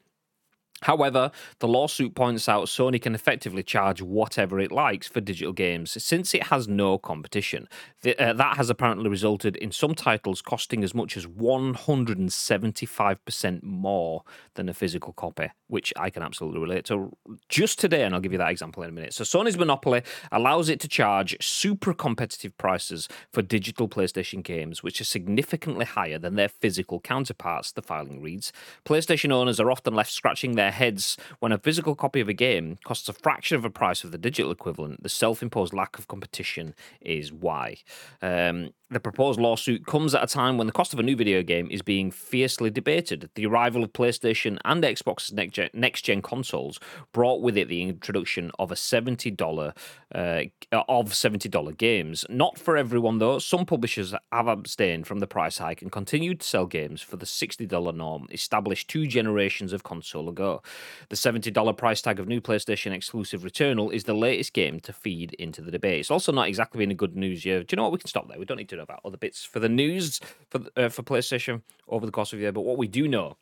However, 0.83 1.31
the 1.59 1.67
lawsuit 1.67 2.15
points 2.15 2.47
out 2.47 2.67
Sony 2.67 3.01
can 3.01 3.15
effectively 3.15 3.63
charge 3.63 4.01
whatever 4.01 4.59
it 4.59 4.71
likes 4.71 5.07
for 5.07 5.19
digital 5.21 5.53
games 5.53 6.03
since 6.03 6.33
it 6.33 6.43
has 6.43 6.67
no 6.67 6.97
competition. 6.97 7.69
The, 8.01 8.21
uh, 8.21 8.33
that 8.33 8.57
has 8.57 8.69
apparently 8.69 9.09
resulted 9.09 9.55
in 9.55 9.71
some 9.71 9.95
titles 9.95 10.41
costing 10.41 10.83
as 10.83 10.93
much 10.93 11.15
as 11.17 11.25
175% 11.25 13.63
more 13.63 14.23
than 14.55 14.67
a 14.69 14.73
physical 14.73 15.13
copy, 15.13 15.49
which 15.67 15.93
I 15.97 16.09
can 16.09 16.21
absolutely 16.21 16.59
relate 16.59 16.83
to. 16.85 17.15
Just 17.49 17.79
today, 17.79 18.03
and 18.03 18.13
I'll 18.13 18.21
give 18.21 18.33
you 18.33 18.37
that 18.37 18.51
example 18.51 18.83
in 18.83 18.89
a 18.89 18.93
minute. 18.93 19.13
So, 19.13 19.23
Sony's 19.23 19.57
monopoly 19.57 20.03
allows 20.31 20.69
it 20.69 20.79
to 20.81 20.87
charge 20.87 21.35
super 21.41 21.93
competitive 21.93 22.55
prices 22.57 23.07
for 23.31 23.41
digital 23.41 23.87
PlayStation 23.87 24.43
games, 24.43 24.83
which 24.83 24.99
are 24.99 25.05
significantly 25.05 25.85
higher 25.85 26.19
than 26.19 26.35
their 26.35 26.49
physical 26.49 26.99
counterparts, 26.99 27.71
the 27.71 27.81
filing 27.81 28.21
reads. 28.21 28.51
PlayStation 28.85 29.31
owners 29.31 29.59
are 29.59 29.71
often 29.71 29.95
left 29.95 30.11
scratching 30.11 30.55
their 30.55 30.72
heads 30.73 31.17
when 31.39 31.51
a 31.51 31.57
physical 31.57 31.95
copy 31.95 32.19
of 32.19 32.29
a 32.29 32.33
game 32.33 32.77
costs 32.83 33.07
a 33.09 33.13
fraction 33.13 33.55
of 33.55 33.63
the 33.63 33.69
price 33.69 34.03
of 34.03 34.12
the 34.12 34.17
digital 34.17 34.51
equivalent. 34.51 35.03
The 35.03 35.09
self 35.09 35.41
imposed 35.41 35.73
lack 35.73 35.97
of 35.97 36.07
competition 36.07 36.75
is 37.01 37.31
why. 37.31 37.77
Um, 38.21 38.71
the 38.93 38.99
proposed 38.99 39.39
lawsuit 39.39 39.88
comes 39.88 40.13
at 40.13 40.23
a 40.23 40.27
time 40.27 40.57
when 40.57 40.67
the 40.67 40.73
cost 40.73 40.93
of 40.93 40.99
a 40.99 41.03
new 41.03 41.15
video 41.15 41.41
game 41.41 41.67
is 41.71 41.81
being 41.81 42.12
fiercely 42.12 42.69
debated. 42.69 43.29
The 43.36 43.47
arrival 43.47 43.83
of 43.83 43.91
PlayStation 43.91 44.59
and 44.65 44.83
Xbox's 44.83 45.33
next 45.73 46.01
gen, 46.03 46.21
consoles 46.21 46.79
brought 47.12 47.41
with 47.41 47.57
it 47.57 47.67
the 47.67 47.81
introduction 47.81 48.51
of 48.59 48.71
a 48.71 48.75
seventy 48.75 49.31
dollar 49.31 49.73
uh, 50.13 50.43
of 50.71 51.13
seventy 51.15 51.49
dollar 51.49 51.71
games. 51.71 52.25
Not 52.29 52.59
for 52.59 52.77
everyone 52.77 53.17
though. 53.17 53.39
Some 53.39 53.65
publishers 53.65 54.13
have 54.31 54.47
abstained 54.47 55.07
from 55.07 55.19
the 55.19 55.27
price 55.27 55.57
hike 55.57 55.81
and 55.81 55.91
continued 55.91 56.41
to 56.41 56.47
sell 56.47 56.67
games 56.67 57.01
for 57.01 57.17
the 57.17 57.25
sixty 57.25 57.65
dollar 57.65 57.91
norm 57.91 58.27
established 58.31 58.89
two 58.89 59.07
generations 59.07 59.73
of 59.73 59.83
console 59.83 60.29
ago. 60.29 60.62
The 61.10 61.15
seventy 61.15 61.52
dollar 61.52 61.73
price 61.73 62.02
tag 62.02 62.19
of 62.19 62.28
new 62.28 62.41
PlayStation 62.41 62.91
exclusive 62.91 63.41
Returnal 63.41 63.93
is 63.93 64.04
the 64.04 64.13
latest 64.13 64.54
game 64.54 64.80
to 64.82 64.93
feed 64.93 65.34
into 65.34 65.62
the 65.62 65.71
debate. 65.71 65.99
It's 65.99 66.12
also 66.12 66.32
not 66.32 66.47
exactly 66.47 66.80
been 66.80 66.91
a 66.91 66.95
good 66.95 67.15
news 67.15 67.45
year. 67.45 67.63
Do 67.63 67.73
you 67.73 67.78
know 67.78 67.84
what? 67.84 67.91
We 67.91 67.99
can 67.99 68.08
stop 68.08 68.28
there. 68.28 68.39
We 68.39 68.45
don't 68.45 68.58
need 68.58 68.69
to 68.69 68.76
know 68.76 68.84
about 68.84 69.02
other 69.06 69.17
bits 69.17 69.43
for 69.43 69.60
the 69.60 69.69
news 69.69 70.19
for 70.49 70.62
uh, 70.76 70.89
for 70.89 71.04
PlayStation 71.04 71.62
over 71.88 72.06
the 72.06 72.12
course 72.12 72.34
of 72.34 72.39
the 72.39 72.43
year. 72.43 72.52
But 72.52 72.62
what 72.62 72.78
we 72.78 72.88
do 72.88 73.08
know 73.08 73.38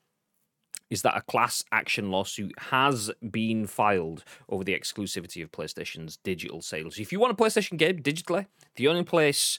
is 0.90 1.04
that 1.04 1.16
a 1.16 1.22
class 1.22 1.64
action 1.72 2.12
lawsuit 2.12 2.54
has 2.60 3.10
been 3.32 3.66
filed 3.66 4.26
over 4.50 4.64
the 4.64 4.78
exclusivity 4.78 5.42
of 5.42 5.50
PlayStation's 5.50 6.18
digital 6.18 6.62
sales. 6.62 7.00
If 7.00 7.14
you 7.14 7.20
want 7.20 7.32
a 7.32 7.42
PlayStation 7.42 7.78
game 7.78 8.00
digitally, 8.00 8.48
the 8.76 8.90
only 8.90 9.04
place 9.04 9.58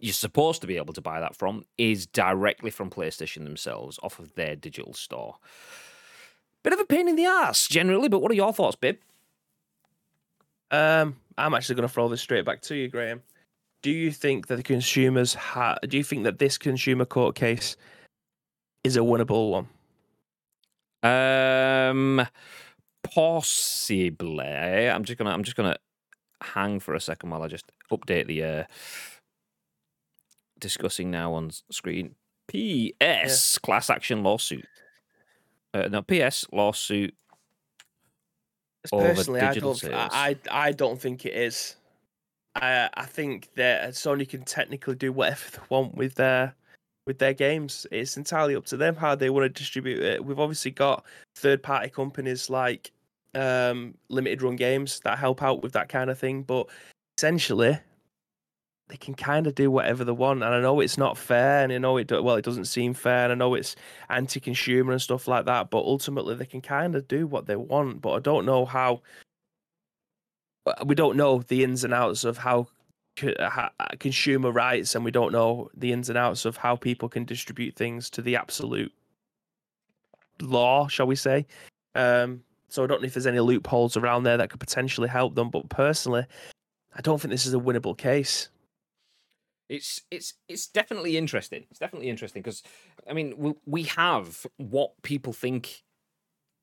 you're 0.00 0.12
supposed 0.12 0.60
to 0.60 0.66
be 0.66 0.76
able 0.76 0.92
to 0.94 1.00
buy 1.00 1.20
that 1.20 1.36
from 1.36 1.64
is 1.76 2.06
directly 2.06 2.70
from 2.70 2.90
PlayStation 2.90 3.44
themselves 3.44 3.98
off 4.02 4.18
of 4.18 4.34
their 4.34 4.56
digital 4.56 4.92
store. 4.92 5.36
Bit 6.68 6.74
of 6.74 6.80
a 6.80 6.86
pain 6.86 7.08
in 7.08 7.16
the 7.16 7.24
ass 7.24 7.66
generally, 7.66 8.08
but 8.08 8.20
what 8.20 8.30
are 8.30 8.34
your 8.34 8.52
thoughts, 8.52 8.76
babe? 8.76 8.98
Um, 10.70 11.16
I'm 11.38 11.54
actually 11.54 11.76
going 11.76 11.88
to 11.88 11.92
throw 11.94 12.08
this 12.08 12.20
straight 12.20 12.44
back 12.44 12.60
to 12.62 12.74
you, 12.74 12.88
Graham 12.88 13.22
do 13.82 13.90
you 13.90 14.10
think 14.10 14.48
that 14.48 14.56
the 14.56 14.62
consumers 14.62 15.34
ha- 15.34 15.78
do 15.88 15.96
you 15.96 16.04
think 16.04 16.24
that 16.24 16.38
this 16.38 16.58
consumer 16.58 17.04
court 17.04 17.34
case 17.34 17.76
is 18.84 18.96
a 18.96 19.00
winnable 19.00 19.50
one? 19.50 19.68
Um 21.02 22.26
possibly. 23.04 24.40
I'm 24.90 25.04
just 25.04 25.18
gonna 25.18 25.30
I'm 25.30 25.44
just 25.44 25.56
gonna 25.56 25.76
hang 26.42 26.80
for 26.80 26.94
a 26.94 27.00
second 27.00 27.30
while 27.30 27.42
I 27.42 27.48
just 27.48 27.70
update 27.90 28.26
the 28.26 28.42
uh 28.42 28.64
discussing 30.58 31.10
now 31.10 31.34
on 31.34 31.50
screen. 31.70 32.16
PS 32.48 32.94
yeah. 33.00 33.58
class 33.62 33.90
action 33.90 34.22
lawsuit. 34.22 34.66
Uh, 35.74 35.88
no, 35.88 36.02
PS 36.02 36.46
lawsuit 36.52 37.14
Personally, 38.90 39.40
I 39.40 39.54
don't. 39.54 39.84
I 39.92 40.36
I 40.50 40.72
don't 40.72 41.00
think 41.00 41.26
it 41.26 41.34
is. 41.34 41.76
I 42.54 42.88
I 42.94 43.06
think 43.06 43.48
that 43.54 43.90
Sony 43.90 44.28
can 44.28 44.44
technically 44.44 44.94
do 44.94 45.12
whatever 45.12 45.42
they 45.52 45.58
want 45.68 45.94
with 45.94 46.14
their 46.14 46.54
with 47.06 47.18
their 47.18 47.34
games. 47.34 47.86
It's 47.90 48.16
entirely 48.16 48.54
up 48.54 48.66
to 48.66 48.76
them 48.76 48.94
how 48.94 49.14
they 49.14 49.30
want 49.30 49.44
to 49.44 49.48
distribute 49.48 50.00
it. 50.00 50.24
We've 50.24 50.38
obviously 50.38 50.70
got 50.70 51.04
third 51.36 51.62
party 51.62 51.88
companies 51.88 52.48
like 52.48 52.92
um, 53.34 53.94
limited 54.08 54.42
run 54.42 54.56
games 54.56 55.00
that 55.00 55.18
help 55.18 55.42
out 55.42 55.62
with 55.62 55.72
that 55.72 55.88
kind 55.88 56.10
of 56.10 56.18
thing, 56.18 56.42
but 56.42 56.68
essentially 57.18 57.78
they 58.88 58.96
can 58.96 59.14
kind 59.14 59.46
of 59.46 59.54
do 59.54 59.70
whatever 59.70 60.04
they 60.04 60.12
want. 60.12 60.42
And 60.42 60.54
I 60.54 60.60
know 60.60 60.80
it's 60.80 60.98
not 60.98 61.18
fair, 61.18 61.62
and 61.62 61.72
I 61.72 61.78
know 61.78 61.96
it 61.98 62.10
well, 62.10 62.36
it 62.36 62.44
doesn't 62.44 62.64
seem 62.64 62.94
fair, 62.94 63.24
and 63.24 63.32
I 63.32 63.34
know 63.36 63.54
it's 63.54 63.76
anti-consumer 64.08 64.92
and 64.92 65.02
stuff 65.02 65.28
like 65.28 65.44
that. 65.44 65.70
But 65.70 65.84
ultimately, 65.84 66.34
they 66.34 66.46
can 66.46 66.60
kind 66.60 66.94
of 66.94 67.06
do 67.08 67.26
what 67.26 67.46
they 67.46 67.56
want. 67.56 68.00
But 68.00 68.12
I 68.12 68.18
don't 68.20 68.46
know 68.46 68.64
how. 68.64 69.02
Uh, 70.66 70.84
we 70.84 70.94
don't 70.94 71.16
know 71.16 71.42
the 71.48 71.64
ins 71.64 71.84
and 71.84 71.94
outs 71.94 72.24
of 72.24 72.38
how, 72.38 72.68
how 73.40 73.70
consumer 73.98 74.50
rights, 74.50 74.94
and 74.94 75.04
we 75.04 75.10
don't 75.10 75.32
know 75.32 75.70
the 75.74 75.92
ins 75.92 76.08
and 76.08 76.18
outs 76.18 76.44
of 76.44 76.56
how 76.56 76.76
people 76.76 77.08
can 77.08 77.24
distribute 77.24 77.76
things 77.76 78.10
to 78.10 78.22
the 78.22 78.36
absolute 78.36 78.92
law, 80.40 80.88
shall 80.88 81.06
we 81.06 81.16
say? 81.16 81.46
Um, 81.94 82.42
so 82.68 82.84
I 82.84 82.86
don't 82.86 83.00
know 83.00 83.06
if 83.06 83.14
there's 83.14 83.26
any 83.26 83.40
loopholes 83.40 83.96
around 83.96 84.24
there 84.24 84.36
that 84.36 84.50
could 84.50 84.60
potentially 84.60 85.08
help 85.08 85.34
them. 85.34 85.50
But 85.50 85.68
personally, 85.68 86.26
I 86.94 87.00
don't 87.00 87.20
think 87.20 87.32
this 87.32 87.46
is 87.46 87.54
a 87.54 87.58
winnable 87.58 87.96
case. 87.96 88.50
It's 89.68 90.02
it's 90.10 90.34
it's 90.48 90.66
definitely 90.66 91.16
interesting. 91.16 91.64
It's 91.70 91.78
definitely 91.78 92.08
interesting 92.08 92.42
because 92.42 92.62
I 93.08 93.12
mean 93.12 93.34
we, 93.36 93.54
we 93.66 93.82
have 93.84 94.46
what 94.56 95.00
people 95.02 95.32
think 95.32 95.82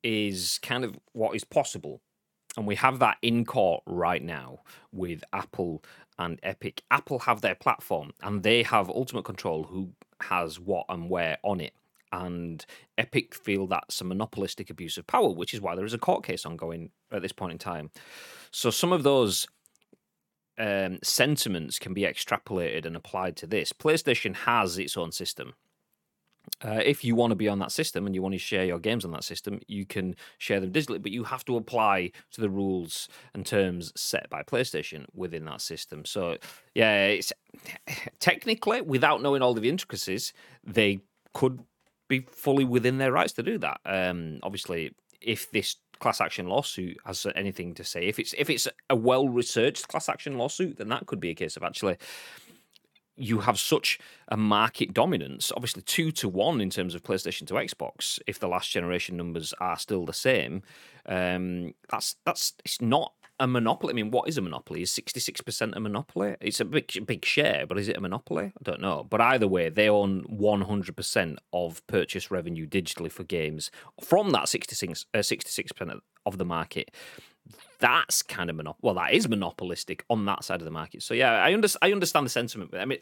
is 0.03 0.59
kind 0.61 0.83
of 0.83 0.97
what 1.13 1.35
is 1.35 1.43
possible, 1.43 2.01
and 2.57 2.65
we 2.65 2.75
have 2.75 2.99
that 2.99 3.17
in 3.21 3.45
court 3.45 3.83
right 3.85 4.23
now 4.23 4.59
with 4.91 5.23
Apple 5.33 5.83
and 6.17 6.39
Epic. 6.43 6.83
Apple 6.89 7.19
have 7.19 7.41
their 7.41 7.55
platform, 7.55 8.11
and 8.21 8.43
they 8.43 8.63
have 8.63 8.89
ultimate 8.89 9.25
control 9.25 9.63
who 9.65 9.91
has 10.21 10.59
what 10.59 10.85
and 10.89 11.09
where 11.09 11.37
on 11.43 11.59
it. 11.59 11.73
And 12.11 12.65
Epic 12.97 13.35
feel 13.35 13.67
that's 13.67 13.99
a 13.99 14.05
monopolistic 14.05 14.69
abuse 14.69 14.97
of 14.97 15.05
power, 15.05 15.29
which 15.29 15.53
is 15.53 15.59
why 15.59 15.75
there 15.75 15.85
is 15.85 15.93
a 15.93 15.97
court 15.97 16.23
case 16.23 16.45
ongoing 16.45 16.91
at 17.11 17.21
this 17.21 17.33
point 17.33 17.51
in 17.51 17.57
time. 17.57 17.91
So 18.51 18.69
some 18.69 18.93
of 18.93 19.03
those 19.03 19.47
um, 20.57 20.99
sentiments 21.03 21.79
can 21.79 21.93
be 21.93 22.01
extrapolated 22.01 22.85
and 22.85 22.95
applied 22.95 23.35
to 23.37 23.47
this. 23.47 23.73
PlayStation 23.73 24.35
has 24.35 24.77
its 24.77 24.97
own 24.97 25.11
system. 25.11 25.53
Uh, 26.63 26.81
if 26.83 27.03
you 27.03 27.15
want 27.15 27.31
to 27.31 27.35
be 27.35 27.47
on 27.47 27.59
that 27.59 27.71
system 27.71 28.05
and 28.05 28.13
you 28.13 28.21
want 28.21 28.33
to 28.33 28.39
share 28.39 28.65
your 28.65 28.79
games 28.79 29.03
on 29.03 29.11
that 29.11 29.23
system, 29.23 29.59
you 29.67 29.85
can 29.85 30.15
share 30.37 30.59
them 30.59 30.71
digitally, 30.71 31.01
but 31.01 31.11
you 31.11 31.23
have 31.23 31.43
to 31.43 31.57
apply 31.57 32.11
to 32.31 32.41
the 32.41 32.49
rules 32.49 33.09
and 33.33 33.45
terms 33.45 33.91
set 33.95 34.29
by 34.29 34.43
PlayStation 34.43 35.05
within 35.13 35.45
that 35.45 35.61
system. 35.61 36.05
So, 36.05 36.37
yeah, 36.73 37.07
it's 37.07 37.33
technically, 38.19 38.81
without 38.81 39.21
knowing 39.21 39.41
all 39.41 39.55
of 39.55 39.61
the 39.61 39.69
intricacies, 39.69 40.33
they 40.63 40.99
could 41.33 41.61
be 42.07 42.21
fully 42.31 42.63
within 42.63 42.99
their 42.99 43.11
rights 43.11 43.33
to 43.33 43.43
do 43.43 43.57
that. 43.57 43.79
Um, 43.85 44.39
obviously, 44.43 44.93
if 45.21 45.49
this 45.51 45.75
class 45.99 46.21
action 46.21 46.47
lawsuit 46.47 46.97
has 47.05 47.25
anything 47.36 47.73
to 47.75 47.84
say. 47.84 48.08
If 48.08 48.19
it's 48.19 48.34
if 48.38 48.49
it's 48.49 48.67
a 48.89 48.95
well 48.95 49.27
researched 49.29 49.88
class 49.88 50.10
action 50.10 50.38
lawsuit, 50.38 50.77
then 50.77 50.89
that 50.89 51.05
could 51.05 51.19
be 51.19 51.29
a 51.29 51.36
case 51.36 51.58
of 51.58 51.63
actually 51.63 51.97
you 53.17 53.39
have 53.39 53.58
such 53.58 53.99
a 54.27 54.38
market 54.38 54.93
dominance, 54.93 55.51
obviously 55.55 55.81
two 55.81 56.12
to 56.12 56.27
one 56.27 56.60
in 56.60 56.69
terms 56.69 56.95
of 56.95 57.03
PlayStation 57.03 57.47
to 57.47 57.53
Xbox. 57.53 58.19
If 58.27 58.39
the 58.39 58.47
last 58.47 58.69
generation 58.71 59.15
numbers 59.15 59.53
are 59.60 59.77
still 59.77 60.05
the 60.05 60.13
same, 60.13 60.63
um, 61.05 61.73
that's 61.89 62.15
that's 62.25 62.53
it's 62.63 62.81
not 62.81 63.13
a 63.39 63.48
monopoly. 63.48 63.91
I 63.91 63.95
mean, 63.95 64.12
what 64.12 64.28
is 64.30 64.38
a 64.38 64.41
monopoly? 64.41 64.82
Is 64.82 64.91
sixty 64.91 65.19
six 65.19 65.41
percent 65.41 65.76
a 65.76 65.80
monopoly? 65.80 66.36
It's 66.41 66.60
a 66.60 66.65
big 66.65 67.06
big 67.06 67.26
share, 67.26 67.65
but 67.67 67.78
is 67.78 67.88
it 67.88 67.98
a 67.98 68.02
monopoly? 68.02 68.45
I 68.45 68.63
don't 68.63 68.82
know. 68.82 69.06
But 69.10 69.21
either 69.21 69.48
way, 69.48 69.69
they 69.69 69.89
own 69.89 70.24
one 70.28 70.62
hundred 70.62 70.95
percent 70.95 71.39
of 71.54 71.86
purchase 71.88 72.32
revenue 72.32 72.67
digitally 72.67 73.12
for 73.12 73.24
games 73.24 73.71
from 74.02 74.32
that 74.32 74.50
66 74.50 75.06
uh, 75.13 75.17
percent 75.17 76.04
of 76.26 76.38
the 76.38 76.45
market. 76.45 76.91
That's 77.80 78.24
kind 78.24 78.50
of 78.50 78.56
monop- 78.56 78.78
well, 78.82 78.95
that 78.95 79.13
is 79.13 79.28
monopolistic 79.28 80.04
on 80.10 80.26
that 80.26 80.43
side 80.43 80.62
of 80.62 80.65
the 80.65 80.71
market. 80.71 81.04
So 81.04 81.13
yeah, 81.13 81.34
I 81.34 81.54
under- 81.54 81.67
I 81.82 81.91
understand 81.91 82.26
the 82.26 82.30
sentiment. 82.30 82.74
I 82.74 82.86
mean, 82.86 83.00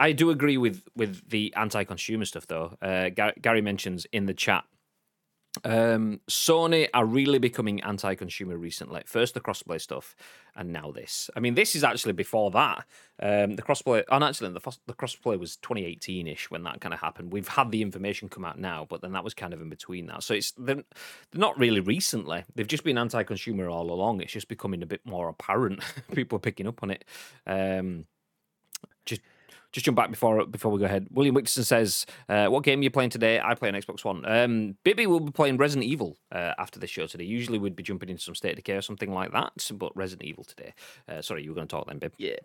I 0.00 0.12
do 0.12 0.30
agree 0.30 0.56
with 0.56 0.82
with 0.96 1.28
the 1.28 1.52
anti-consumer 1.56 2.24
stuff 2.24 2.46
though. 2.46 2.76
Uh, 2.80 3.10
Gary 3.10 3.60
mentions 3.60 4.06
in 4.12 4.26
the 4.26 4.34
chat 4.34 4.64
um, 5.62 6.20
Sony 6.28 6.88
are 6.92 7.06
really 7.06 7.38
becoming 7.38 7.80
anti-consumer 7.82 8.56
recently. 8.56 9.02
First 9.06 9.34
the 9.34 9.40
crossplay 9.40 9.80
stuff, 9.80 10.16
and 10.56 10.72
now 10.72 10.90
this. 10.90 11.30
I 11.36 11.40
mean, 11.40 11.54
this 11.54 11.76
is 11.76 11.84
actually 11.84 12.14
before 12.14 12.50
that. 12.50 12.84
Um, 13.22 13.54
the 13.54 13.62
crossplay, 13.62 14.02
and 14.10 14.24
actually, 14.24 14.50
the, 14.50 14.76
the 14.86 14.94
crossplay 14.94 15.38
was 15.38 15.56
2018ish 15.58 16.44
when 16.44 16.64
that 16.64 16.80
kind 16.80 16.92
of 16.92 17.00
happened. 17.00 17.32
We've 17.32 17.46
had 17.46 17.70
the 17.70 17.82
information 17.82 18.28
come 18.28 18.44
out 18.44 18.58
now, 18.58 18.86
but 18.88 19.00
then 19.00 19.12
that 19.12 19.22
was 19.22 19.34
kind 19.34 19.54
of 19.54 19.60
in 19.60 19.68
between 19.68 20.06
that. 20.06 20.24
So 20.24 20.34
it's 20.34 20.52
they're, 20.52 20.74
they're 20.74 20.84
not 21.32 21.58
really 21.58 21.80
recently. 21.80 22.44
They've 22.54 22.66
just 22.66 22.84
been 22.84 22.98
anti-consumer 22.98 23.68
all 23.68 23.92
along. 23.92 24.20
It's 24.20 24.32
just 24.32 24.48
becoming 24.48 24.82
a 24.82 24.86
bit 24.86 25.02
more 25.04 25.28
apparent. 25.28 25.82
People 26.14 26.36
are 26.36 26.40
picking 26.40 26.66
up 26.66 26.82
on 26.82 26.90
it. 26.90 27.04
Um, 27.46 28.06
just 29.74 29.84
jump 29.84 29.96
back 29.96 30.08
before 30.08 30.46
before 30.46 30.70
we 30.70 30.78
go 30.78 30.84
ahead. 30.84 31.08
William 31.10 31.34
Wixon 31.34 31.64
says, 31.64 32.06
uh, 32.28 32.46
"What 32.46 32.62
game 32.62 32.78
are 32.78 32.84
you 32.84 32.90
playing 32.90 33.10
today? 33.10 33.40
I 33.40 33.54
play 33.54 33.68
on 33.68 33.74
Xbox 33.74 34.04
One. 34.04 34.24
Um, 34.24 34.76
Bibby 34.84 35.08
will 35.08 35.18
be 35.18 35.32
playing 35.32 35.56
Resident 35.56 35.84
Evil 35.84 36.16
uh, 36.30 36.54
after 36.58 36.78
this 36.78 36.90
show 36.90 37.08
today. 37.08 37.24
Usually 37.24 37.58
we'd 37.58 37.74
be 37.74 37.82
jumping 37.82 38.08
into 38.08 38.22
some 38.22 38.36
State 38.36 38.50
of 38.50 38.56
Decay 38.56 38.76
or 38.76 38.82
something 38.82 39.12
like 39.12 39.32
that, 39.32 39.68
but 39.74 39.94
Resident 39.96 40.28
Evil 40.28 40.44
today. 40.44 40.74
Uh, 41.08 41.20
sorry, 41.20 41.42
you 41.42 41.50
were 41.50 41.56
going 41.56 41.66
to 41.66 41.72
talk 41.72 41.88
then, 41.88 41.98
Bib? 41.98 42.14
Yeah." 42.18 42.36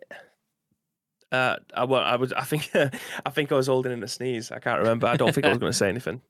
Uh, 1.30 1.56
I, 1.76 1.84
well, 1.84 2.02
I 2.02 2.16
was. 2.16 2.32
I 2.32 2.42
think. 2.42 2.68
I 2.74 3.30
think 3.30 3.52
I 3.52 3.54
was 3.54 3.68
holding 3.68 3.92
in 3.92 4.02
a 4.02 4.08
sneeze. 4.08 4.50
I 4.50 4.58
can't 4.58 4.80
remember. 4.80 5.06
I 5.06 5.16
don't 5.16 5.32
think 5.32 5.46
I 5.46 5.50
was 5.50 5.58
going 5.58 5.70
to 5.70 5.78
say 5.78 5.88
anything. 5.96 6.20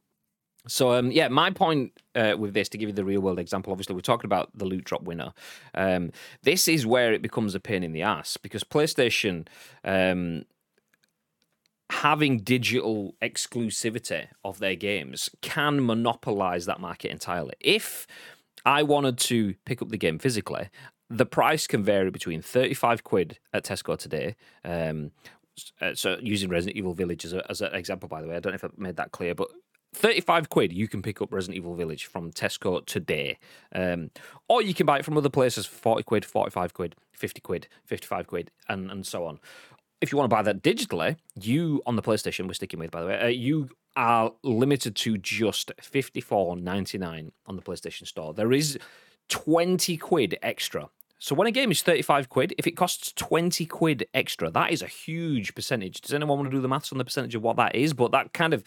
So 0.69 0.93
um, 0.93 1.11
yeah, 1.11 1.29
my 1.29 1.51
point 1.51 1.93
uh, 2.15 2.35
with 2.39 2.53
this, 2.53 2.69
to 2.71 2.79
give 2.79 2.91
you 2.91 2.95
the 2.95 3.07
real 3.07 3.23
world 3.23 3.39
example, 3.39 3.73
obviously 3.73 3.95
we're 3.95 4.03
talking 4.03 4.29
about 4.29 4.51
the 4.55 4.67
loot 4.67 4.85
drop 4.85 5.03
winner. 5.03 5.33
Um, 5.75 6.13
this 6.43 6.69
is 6.69 6.87
where 6.87 7.15
it 7.15 7.23
becomes 7.23 7.55
a 7.55 7.61
pain 7.61 7.83
in 7.83 7.93
the 7.93 8.03
ass 8.03 8.37
because 8.37 8.63
PlayStation 8.63 9.47
um, 9.85 10.45
having 11.91 12.39
digital 12.39 13.15
exclusivity 13.21 14.29
of 14.45 14.61
their 14.61 14.77
games 14.77 15.29
can 15.43 15.85
monopolize 15.85 16.67
that 16.67 16.81
market 16.81 17.11
entirely. 17.11 17.55
If 17.61 18.07
I 18.65 18.83
wanted 18.83 19.19
to 19.19 19.55
pick 19.65 19.83
up 19.83 19.89
the 19.89 19.99
game 19.99 20.19
physically, 20.19 20.71
the 21.09 21.27
price 21.27 21.67
can 21.67 21.83
vary 21.83 22.11
between 22.11 22.43
35 22.43 23.03
quid 23.03 23.39
at 23.53 23.65
Tesco 23.65 23.99
today. 23.99 24.37
Um, 24.65 25.11
uh, 25.81 25.95
so 25.95 26.17
using 26.23 26.49
Resident 26.49 26.77
Evil 26.77 26.95
Village 26.95 27.25
as, 27.25 27.33
a, 27.33 27.51
as 27.51 27.61
an 27.61 27.75
example, 27.75 28.09
by 28.09 28.23
the 28.23 28.29
way, 28.29 28.37
I 28.37 28.41
don't 28.41 28.53
know 28.53 28.57
if 28.57 28.65
I 28.65 28.69
made 28.77 28.97
that 28.97 29.11
clear, 29.11 29.35
but 29.35 29.49
35 29.93 30.49
quid 30.49 30.73
you 30.73 30.87
can 30.87 31.03
pick 31.03 31.21
up 31.21 31.33
Resident 31.33 31.57
Evil 31.57 31.75
Village 31.75 32.05
from 32.07 32.31
Tesco 32.31 32.87
today. 32.87 33.39
Um, 33.75 34.13
or 34.49 34.63
you 34.63 34.75
can 34.75 34.87
buy 34.87 35.01
it 35.01 35.05
from 35.05 35.17
other 35.17 35.29
places 35.29 35.67
for 35.67 35.75
40 35.75 36.03
quid, 36.05 36.25
45 36.25 36.73
quid, 36.73 36.95
50 37.13 37.41
quid, 37.41 37.69
55 37.85 38.29
quid, 38.29 38.53
and, 38.69 38.93
and 38.93 39.05
so 39.05 39.27
on 39.27 39.41
if 40.01 40.13
you 40.13 40.19
want 40.19 40.31
to 40.31 40.35
buy 40.35 40.43
that 40.43 40.63
digitally, 40.63 41.17
you 41.41 41.83
on 41.87 41.97
the 41.97 42.03
PlayStation 42.03 42.47
we're 42.47 42.55
sticking 42.55 42.81
with, 42.81 42.91
by 42.91 43.01
the 43.01 43.07
way, 43.07 43.21
uh, 43.21 43.27
you 43.27 43.69
are 43.97 44.33
limited 44.43 44.97
to 44.97 45.19
just 45.19 45.73
fifty 45.81 46.21
four 46.21 46.57
ninety 46.57 46.99
nine 46.99 47.33
on 47.47 47.57
the 47.57 47.63
PlayStation 47.63 48.07
Store. 48.07 48.33
There 48.33 48.53
is 48.53 48.79
twenty 49.29 49.97
quid 49.97 50.39
extra. 50.43 50.89
So 51.23 51.35
when 51.35 51.47
a 51.47 51.51
game 51.51 51.71
is 51.71 51.83
thirty 51.83 52.01
five 52.01 52.31
quid, 52.31 52.55
if 52.57 52.67
it 52.67 52.77
costs 52.77 53.13
twenty 53.13 53.67
quid 53.67 54.07
extra, 54.15 54.51
that 54.51 54.73
is 54.73 54.81
a 54.81 54.87
huge 54.87 55.55
percentage. 55.55 56.01
Does 56.01 56.15
anyone 56.15 56.39
want 56.39 56.51
to 56.51 56.57
do 56.57 56.63
the 56.63 56.69
maths 56.69 56.93
on 56.93 56.99
the 56.99 57.05
percentage 57.05 57.35
of 57.35 57.43
what 57.43 57.57
that 57.57 57.75
is? 57.75 57.93
But 57.93 58.11
that 58.13 58.33
kind 58.33 58.55
of 58.55 58.65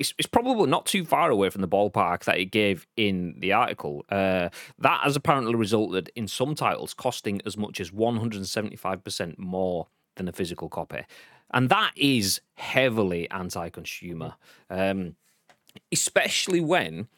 it's, 0.00 0.12
it's 0.18 0.26
probably 0.26 0.66
not 0.66 0.86
too 0.86 1.04
far 1.04 1.30
away 1.30 1.48
from 1.48 1.60
the 1.60 1.68
ballpark 1.68 2.24
that 2.24 2.38
it 2.38 2.46
gave 2.46 2.88
in 2.96 3.36
the 3.38 3.52
article. 3.52 4.04
Uh, 4.08 4.48
that 4.78 5.00
has 5.04 5.14
apparently 5.14 5.54
resulted 5.54 6.10
in 6.16 6.26
some 6.26 6.56
titles 6.56 6.92
costing 6.92 7.40
as 7.46 7.56
much 7.56 7.80
as 7.80 7.92
one 7.92 8.16
hundred 8.16 8.38
and 8.38 8.48
seventy 8.48 8.74
five 8.74 9.04
percent 9.04 9.38
more 9.38 9.86
than 10.16 10.28
a 10.28 10.32
physical 10.32 10.68
copy. 10.68 11.04
And 11.52 11.68
that 11.68 11.92
is 11.96 12.40
heavily 12.54 13.30
anti 13.30 13.68
consumer, 13.68 14.34
um, 14.70 15.16
especially 15.90 16.60
when 16.60 17.08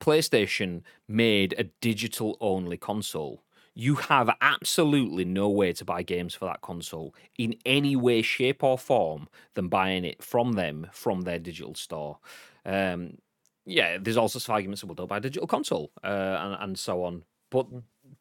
PlayStation 0.00 0.82
made 1.08 1.54
a 1.58 1.64
digital 1.80 2.36
only 2.40 2.76
console. 2.76 3.42
You 3.74 3.94
have 3.94 4.30
absolutely 4.40 5.24
no 5.24 5.48
way 5.48 5.72
to 5.72 5.84
buy 5.84 6.02
games 6.02 6.34
for 6.34 6.44
that 6.44 6.60
console 6.60 7.14
in 7.38 7.56
any 7.64 7.96
way, 7.96 8.20
shape, 8.20 8.62
or 8.62 8.76
form 8.76 9.28
than 9.54 9.68
buying 9.68 10.04
it 10.04 10.22
from 10.22 10.52
them 10.52 10.88
from 10.92 11.22
their 11.22 11.38
digital 11.38 11.74
store. 11.74 12.18
Um, 12.66 13.18
yeah, 13.64 13.96
there's 13.98 14.16
also 14.16 14.52
arguments 14.52 14.82
that 14.82 14.88
we'll 14.88 15.06
buy 15.06 15.16
a 15.16 15.20
digital 15.20 15.46
console 15.46 15.90
uh, 16.04 16.06
and, 16.06 16.56
and 16.60 16.78
so 16.78 17.04
on. 17.04 17.24
But, 17.50 17.66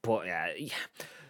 but 0.02 0.26
yeah 0.26 0.54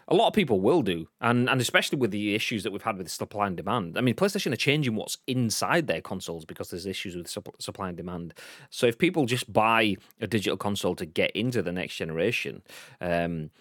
a 0.07 0.15
lot 0.15 0.27
of 0.27 0.33
people 0.33 0.59
will 0.59 0.81
do, 0.81 1.07
and 1.19 1.49
and 1.49 1.61
especially 1.61 1.97
with 1.97 2.11
the 2.11 2.35
issues 2.35 2.63
that 2.63 2.71
we've 2.71 2.81
had 2.81 2.97
with 2.97 3.09
supply 3.09 3.47
and 3.47 3.57
demand. 3.57 3.97
I 3.97 4.01
mean, 4.01 4.15
PlayStation 4.15 4.53
are 4.53 4.57
changing 4.57 4.95
what's 4.95 5.17
inside 5.27 5.87
their 5.87 6.01
consoles 6.01 6.45
because 6.45 6.69
there's 6.69 6.85
issues 6.85 7.15
with 7.15 7.29
supply 7.59 7.89
and 7.89 7.97
demand. 7.97 8.33
So 8.69 8.87
if 8.87 8.97
people 8.97 9.25
just 9.25 9.51
buy 9.51 9.95
a 10.19 10.27
digital 10.27 10.57
console 10.57 10.95
to 10.95 11.05
get 11.05 11.31
into 11.31 11.61
the 11.61 11.71
next 11.71 11.95
generation, 11.95 12.61
um, 12.99 13.51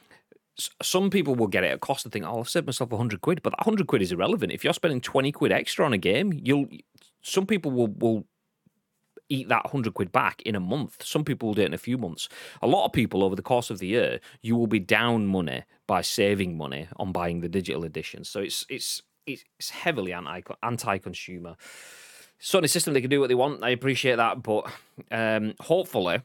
some 0.82 1.10
people 1.10 1.34
will 1.34 1.46
get 1.46 1.64
it 1.64 1.68
at 1.68 1.80
cost 1.80 2.04
and 2.04 2.12
think, 2.12 2.24
"Oh, 2.26 2.40
I've 2.40 2.48
saved 2.48 2.66
myself 2.66 2.90
hundred 2.90 3.20
quid," 3.20 3.42
but 3.42 3.50
that 3.50 3.64
hundred 3.64 3.86
quid 3.86 4.02
is 4.02 4.12
irrelevant. 4.12 4.52
If 4.52 4.64
you're 4.64 4.72
spending 4.72 5.00
twenty 5.00 5.32
quid 5.32 5.52
extra 5.52 5.84
on 5.84 5.92
a 5.92 5.98
game, 5.98 6.32
you'll. 6.32 6.66
Some 7.22 7.46
people 7.46 7.70
will 7.70 7.88
will 7.88 8.26
eat 9.30 9.48
that 9.48 9.64
100 9.64 9.94
quid 9.94 10.12
back 10.12 10.42
in 10.42 10.54
a 10.54 10.60
month. 10.60 11.02
Some 11.02 11.24
people 11.24 11.48
will 11.48 11.54
do 11.54 11.62
it 11.62 11.66
in 11.66 11.74
a 11.74 11.78
few 11.78 11.96
months. 11.96 12.28
A 12.60 12.66
lot 12.66 12.84
of 12.84 12.92
people 12.92 13.24
over 13.24 13.34
the 13.34 13.42
course 13.42 13.70
of 13.70 13.78
the 13.78 13.86
year, 13.86 14.20
you 14.42 14.56
will 14.56 14.66
be 14.66 14.78
down 14.78 15.26
money 15.26 15.62
by 15.86 16.02
saving 16.02 16.56
money 16.56 16.88
on 16.96 17.12
buying 17.12 17.40
the 17.40 17.48
digital 17.48 17.84
edition. 17.84 18.24
So 18.24 18.40
it's 18.40 18.66
it's 18.68 19.02
it's 19.26 19.70
heavily 19.70 20.12
anti 20.12 20.42
anti 20.62 20.98
consumer. 20.98 21.56
Sony 22.40 22.68
system 22.68 22.94
they 22.94 23.00
can 23.00 23.10
do 23.10 23.20
what 23.20 23.28
they 23.28 23.34
want. 23.34 23.62
I 23.62 23.70
appreciate 23.70 24.16
that, 24.16 24.42
but 24.42 24.70
um, 25.10 25.54
hopefully 25.60 26.22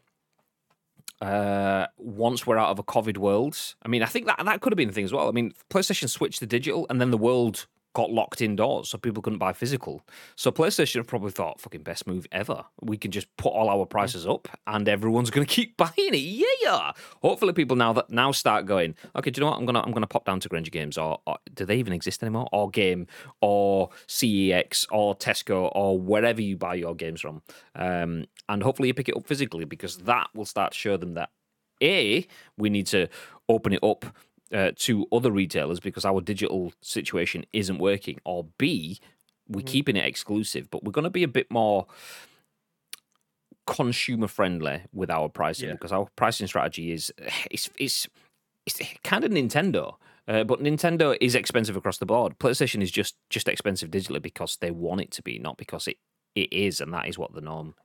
uh, 1.22 1.88
once 1.98 2.46
we're 2.46 2.58
out 2.58 2.70
of 2.70 2.80
a 2.80 2.84
COVID 2.84 3.18
world. 3.18 3.58
I 3.84 3.88
mean, 3.88 4.04
I 4.04 4.06
think 4.06 4.26
that 4.28 4.44
that 4.44 4.62
could 4.62 4.74
have 4.74 4.78
been 4.78 4.88
the 4.88 4.94
thing 4.94 5.06
as 5.06 5.14
well. 5.14 5.28
I 5.28 5.32
mean, 5.32 5.54
PlayStation 5.70 6.10
switched 6.10 6.40
to 6.40 6.46
digital, 6.46 6.86
and 6.90 7.00
then 7.00 7.12
the 7.12 7.18
world 7.18 7.68
got 7.96 8.12
locked 8.12 8.42
indoors, 8.42 8.90
so 8.90 8.98
people 8.98 9.24
couldn't 9.24 9.40
buy 9.40 9.54
physical. 9.54 10.02
So 10.36 10.52
PlayStation 10.52 10.98
have 10.98 11.08
probably 11.08 11.32
thought, 11.32 11.62
fucking 11.62 11.82
best 11.82 12.06
move 12.06 12.28
ever. 12.30 12.66
We 12.82 12.98
can 12.98 13.10
just 13.10 13.34
put 13.38 13.54
all 13.54 13.70
our 13.70 13.86
prices 13.86 14.28
up, 14.28 14.50
and 14.68 14.88
everyone's 14.88 15.32
going 15.32 15.48
to 15.48 15.52
keep 15.52 15.78
buying 15.78 15.94
it. 15.98 16.18
Yeah. 16.62 16.92
Hopefully, 17.22 17.54
people 17.54 17.78
now 17.78 17.94
that 17.94 18.10
now 18.10 18.34
start 18.34 18.66
going. 18.66 18.96
Okay, 19.16 19.32
do 19.32 19.40
you 19.40 19.46
know 19.46 19.52
what? 19.52 19.58
I'm 19.58 19.66
gonna 19.66 19.82
I'm 19.82 19.94
gonna 19.94 20.08
pop 20.08 20.26
down 20.26 20.42
to 20.42 20.50
Grainger 20.50 20.72
Games, 20.72 20.98
or, 20.98 21.22
or 21.26 21.38
do 21.54 21.66
they 21.66 21.78
even 21.78 21.94
exist 21.94 22.22
anymore? 22.22 22.50
Or 22.52 22.70
Game, 22.70 23.08
or 23.42 23.90
CEX, 24.08 24.86
or 24.92 25.16
Tesco, 25.16 25.72
or 25.74 25.98
wherever 25.98 26.42
you 26.42 26.58
buy 26.58 26.76
your 26.76 26.96
games 26.96 27.22
from. 27.22 27.42
Um, 27.76 28.26
and 28.50 28.62
hopefully, 28.62 28.90
you 28.90 28.94
pick 28.94 29.08
it 29.08 29.16
up 29.16 29.26
physically 29.26 29.64
because 29.64 29.98
that 30.00 30.28
will 30.36 30.46
start 30.46 30.74
to 30.74 30.78
show 30.78 30.98
them 30.98 31.14
that 31.14 31.30
a 31.82 32.28
we 32.58 32.70
need 32.70 32.88
to 32.88 33.08
open 33.50 33.74
it 33.74 33.84
up 33.84 34.06
uh, 34.54 34.72
to 34.76 35.08
other 35.12 35.32
retailers 35.32 35.80
because 35.80 36.06
our 36.06 36.22
digital 36.22 36.74
situation 36.82 37.46
isn't 37.54 37.80
working, 37.80 38.20
or 38.26 38.48
B, 38.58 39.00
we're 39.48 39.60
mm-hmm. 39.60 39.68
keeping 39.68 39.96
it 39.96 40.06
exclusive, 40.06 40.70
but 40.70 40.84
we're 40.84 40.92
going 40.92 41.04
to 41.04 41.10
be 41.10 41.24
a 41.24 41.28
bit 41.28 41.52
more 41.52 41.88
consumer 43.66 44.28
friendly 44.28 44.84
with 44.94 45.10
our 45.10 45.28
pricing 45.28 45.70
yeah. 45.70 45.74
because 45.74 45.92
our 45.92 46.08
pricing 46.16 46.46
strategy 46.46 46.92
is 46.92 47.12
it's 47.52 47.70
it's 47.78 48.08
it's 48.66 48.82
kind 49.04 49.24
of 49.24 49.32
Nintendo. 49.32 49.96
Uh, 50.28 50.44
but 50.44 50.60
Nintendo 50.60 51.16
is 51.22 51.36
expensive 51.36 51.76
across 51.76 52.00
the 52.00 52.06
board. 52.06 52.40
PlayStation 52.40 52.82
is 52.82 52.90
just 52.90 53.16
just 53.30 53.48
expensive 53.48 53.92
digitally 53.92 54.22
because 54.22 54.58
they 54.58 54.72
want 54.72 55.02
it 55.02 55.12
to 55.12 55.22
be, 55.22 55.38
not 55.38 55.56
because 55.56 55.88
it, 55.88 55.98
it 56.34 56.52
is, 56.52 56.82
and 56.82 56.92
that 56.94 57.08
is 57.08 57.18
what 57.18 57.34
the 57.36 57.42
norm 57.42 57.76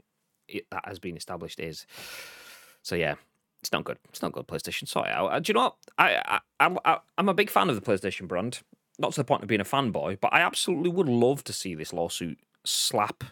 it, 0.49 0.65
that 0.71 0.85
has 0.87 0.99
been 0.99 1.19
established 1.19 1.61
is. 1.61 1.87
So 2.83 2.95
yeah, 2.95 3.17
it's 3.61 3.73
not 3.73 3.85
good. 3.85 3.99
It's 4.09 4.23
not 4.23 4.33
good. 4.33 4.47
PlayStation. 4.47 4.89
Sorry. 4.89 5.11
I, 5.11 5.39
do 5.39 5.51
you 5.51 5.55
know 5.55 5.61
what? 5.61 5.77
I, 5.99 6.41
I, 6.61 6.77
I, 6.85 6.99
I'm 7.19 7.29
a 7.29 7.35
big 7.35 7.51
fan 7.51 7.69
of 7.69 7.77
the 7.77 7.83
PlayStation 7.83 8.27
brand. 8.27 8.61
Not 8.99 9.13
to 9.13 9.21
the 9.21 9.25
point 9.25 9.43
of 9.43 9.49
being 9.49 9.61
a 9.61 9.65
fanboy, 9.65 10.21
but 10.21 10.33
I 10.33 10.41
absolutely 10.41 10.91
would 10.91 11.09
love 11.09 11.43
to 11.45 11.53
see 11.53 11.75
this 11.75 11.93
lawsuit 11.93 12.39
slap 12.65 13.25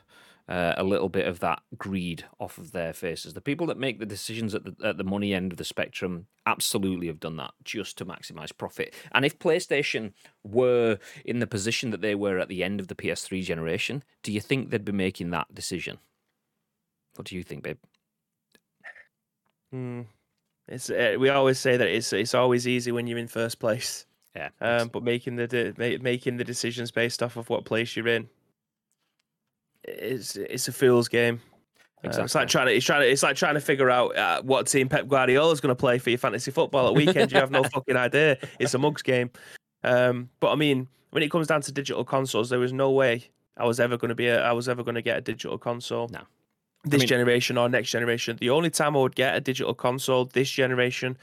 uh, 0.49 0.75
a 0.79 0.83
little 0.83 1.11
bit 1.11 1.27
of 1.27 1.41
that 1.41 1.61
greed 1.77 2.25
off 2.41 2.57
of 2.57 2.73
their 2.73 2.95
faces. 2.95 3.35
The 3.35 3.41
people 3.41 3.67
that 3.67 3.79
make 3.79 3.99
the 3.99 4.07
decisions 4.07 4.55
at 4.55 4.65
the, 4.65 4.75
at 4.83 4.97
the 4.97 5.05
money 5.05 5.35
end 5.35 5.53
of 5.53 5.59
the 5.59 5.65
spectrum 5.65 6.27
absolutely 6.47 7.07
have 7.07 7.21
done 7.21 7.37
that 7.37 7.53
just 7.65 7.99
to 7.99 8.07
maximize 8.07 8.57
profit. 8.57 8.95
And 9.13 9.27
if 9.27 9.39
PlayStation 9.39 10.13
were 10.43 10.99
in 11.25 11.41
the 11.41 11.47
position 11.47 11.91
that 11.91 12.01
they 12.01 12.15
were 12.15 12.39
at 12.39 12.49
the 12.49 12.65
end 12.65 12.81
of 12.81 12.89
the 12.89 12.95
PS3 12.95 13.43
generation, 13.43 14.03
do 14.23 14.33
you 14.33 14.41
think 14.41 14.71
they'd 14.71 14.85
be 14.85 14.93
making 14.93 15.31
that 15.31 15.55
decision? 15.55 15.99
What 17.17 17.27
do 17.27 17.37
you 17.37 17.43
think, 17.43 17.63
babe? 17.63 17.79
Hmm. 19.71 20.03
It's 20.69 20.91
uh, 20.91 21.17
we 21.19 21.31
always 21.31 21.59
say 21.59 21.77
that 21.77 21.89
it's 21.89 22.13
it's 22.13 22.35
always 22.35 22.69
easy 22.69 22.93
when 22.93 23.07
you're 23.07 23.19
in 23.19 23.29
first 23.29 23.59
place. 23.59 24.07
Yeah. 24.37 24.51
Um, 24.61 24.89
but 24.89 25.03
making 25.03 25.37
the 25.37 25.47
de- 25.47 25.99
making 25.99 26.37
the 26.37 26.45
decisions 26.45 26.91
based 26.91 27.23
off 27.23 27.37
of 27.37 27.49
what 27.49 27.65
place 27.65 27.97
you're 27.97 28.09
in, 28.09 28.29
it's 29.85 30.37
it's 30.37 30.69
a 30.69 30.73
fool's 30.73 31.09
game. 31.09 31.41
Exactly. 32.05 32.21
Uh, 32.21 32.25
it's 32.25 32.35
like 32.35 32.49
trying 32.49 32.67
to 32.67 32.75
it's 32.75 32.85
trying 32.85 33.01
to 33.01 33.11
it's 33.11 33.23
like 33.23 33.37
trying 33.37 33.55
to 33.55 33.61
figure 33.61 33.91
out 33.91 34.17
uh, 34.17 34.43
what 34.43 34.67
team 34.67 34.89
Pep 34.89 35.09
Guardiola 35.09 35.53
is 35.53 35.61
going 35.61 35.75
to 35.75 35.79
play 35.79 35.99
for 35.99 36.11
your 36.11 36.19
fantasy 36.19 36.51
football 36.51 36.87
at 36.87 36.95
weekend. 36.95 37.33
you 37.33 37.39
have 37.39 37.51
no 37.51 37.63
fucking 37.75 37.97
idea. 37.97 38.39
It's 38.59 38.75
a 38.75 38.79
mugs 38.79 39.03
game. 39.03 39.31
Um, 39.83 40.29
but 40.39 40.53
I 40.53 40.55
mean, 40.55 40.87
when 41.11 41.23
it 41.23 41.31
comes 41.31 41.47
down 41.47 41.63
to 41.63 41.73
digital 41.73 42.05
consoles, 42.05 42.51
there 42.51 42.59
was 42.59 42.73
no 42.73 42.91
way 42.91 43.31
I 43.57 43.65
was 43.65 43.81
ever 43.81 43.97
going 43.97 44.11
to 44.11 44.15
be 44.15 44.29
a, 44.29 44.41
I 44.43 44.53
was 44.53 44.69
ever 44.69 44.85
going 44.85 44.95
to 44.97 45.03
get 45.03 45.17
a 45.17 45.21
digital 45.23 45.59
console. 45.59 46.09
No 46.09 46.21
this 46.85 47.01
I 47.01 47.03
mean, 47.03 47.09
generation 47.09 47.59
or 47.59 47.69
next 47.69 47.91
generation. 47.91 48.39
The 48.41 48.51
only 48.51 48.71
time 48.71 48.97
I 48.97 49.01
would 49.01 49.15
get 49.15 49.37
a 49.37 49.41
digital 49.41 49.75
console 49.75 50.27
this 50.27 50.51
generation 50.51 51.17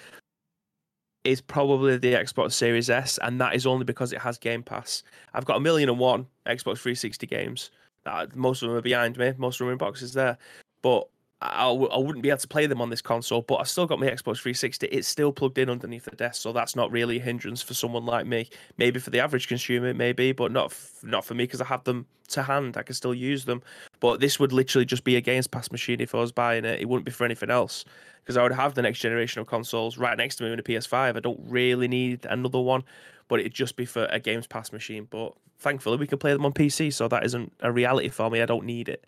is 1.23 1.41
probably 1.41 1.97
the 1.97 2.13
Xbox 2.13 2.53
Series 2.53 2.89
S, 2.89 3.17
and 3.21 3.41
that 3.41 3.55
is 3.55 3.65
only 3.65 3.83
because 3.83 4.13
it 4.13 4.19
has 4.19 4.37
Game 4.37 4.61
Pass. 4.61 5.03
I've 5.33 5.45
got 5.45 5.57
a 5.57 5.59
million 5.59 5.89
and 5.89 5.97
one 5.97 6.27
Xbox 6.45 6.77
360 6.77 7.25
games. 7.25 7.71
That 8.03 8.35
most 8.35 8.61
of 8.61 8.69
them 8.69 8.77
are 8.77 8.81
behind 8.81 9.17
me. 9.17 9.33
Most 9.37 9.55
of 9.55 9.59
them 9.59 9.69
are 9.69 9.71
in 9.71 9.77
boxes 9.79 10.13
there, 10.13 10.37
but 10.83 11.07
I 11.41 11.69
wouldn't 11.69 12.23
be 12.23 12.29
able 12.29 12.39
to 12.39 12.47
play 12.47 12.65
them 12.65 12.81
on 12.81 12.89
this 12.89 13.01
console, 13.01 13.41
but 13.41 13.55
I've 13.55 13.67
still 13.67 13.85
got 13.85 13.99
my 13.99 14.07
Xbox 14.07 14.39
360. 14.39 14.87
It's 14.87 15.07
still 15.07 15.33
plugged 15.33 15.57
in 15.57 15.69
underneath 15.69 16.05
the 16.05 16.15
desk, 16.15 16.41
so 16.41 16.53
that's 16.53 16.75
not 16.75 16.91
really 16.91 17.17
a 17.17 17.21
hindrance 17.21 17.61
for 17.61 17.73
someone 17.73 18.05
like 18.05 18.25
me. 18.25 18.49
Maybe 18.77 18.99
for 18.99 19.09
the 19.09 19.19
average 19.19 19.47
consumer, 19.47 19.93
maybe, 19.93 20.31
but 20.31 20.51
not 20.51 20.67
f- 20.67 20.99
not 21.03 21.25
for 21.25 21.33
me 21.33 21.43
because 21.43 21.59
I 21.59 21.65
have 21.65 21.83
them 21.83 22.07
to 22.29 22.43
hand. 22.43 22.77
I 22.77 22.83
can 22.83 22.95
still 22.95 23.13
use 23.13 23.45
them. 23.45 23.61
But 23.99 24.21
this 24.21 24.39
would 24.39 24.53
literally 24.53 24.85
just 24.85 25.03
be 25.03 25.17
a 25.17 25.21
Games 25.21 25.45
Pass 25.45 25.71
machine 25.71 25.99
if 25.99 26.15
I 26.15 26.19
was 26.19 26.31
buying 26.31 26.63
it. 26.63 26.79
It 26.79 26.87
wouldn't 26.87 27.05
be 27.05 27.11
for 27.11 27.25
anything 27.25 27.51
else 27.51 27.83
because 28.23 28.37
I 28.37 28.43
would 28.43 28.53
have 28.53 28.73
the 28.73 28.81
next 28.81 28.99
generation 28.99 29.41
of 29.41 29.47
consoles 29.47 29.97
right 29.97 30.17
next 30.17 30.37
to 30.37 30.45
me 30.45 30.53
in 30.53 30.59
a 30.59 30.63
PS5. 30.63 31.17
I 31.17 31.19
don't 31.19 31.39
really 31.47 31.89
need 31.89 32.25
another 32.25 32.61
one, 32.61 32.83
but 33.27 33.41
it'd 33.41 33.53
just 33.53 33.75
be 33.75 33.85
for 33.85 34.05
a 34.05 34.19
Games 34.19 34.47
Pass 34.47 34.71
machine. 34.71 35.05
But 35.09 35.33
thankfully, 35.59 35.97
we 35.97 36.07
can 36.07 36.17
play 36.17 36.31
them 36.31 36.45
on 36.45 36.53
PC, 36.53 36.93
so 36.93 37.09
that 37.09 37.25
isn't 37.25 37.51
a 37.59 37.71
reality 37.73 38.09
for 38.09 38.29
me. 38.29 38.41
I 38.41 38.45
don't 38.45 38.65
need 38.65 38.87
it. 38.87 39.05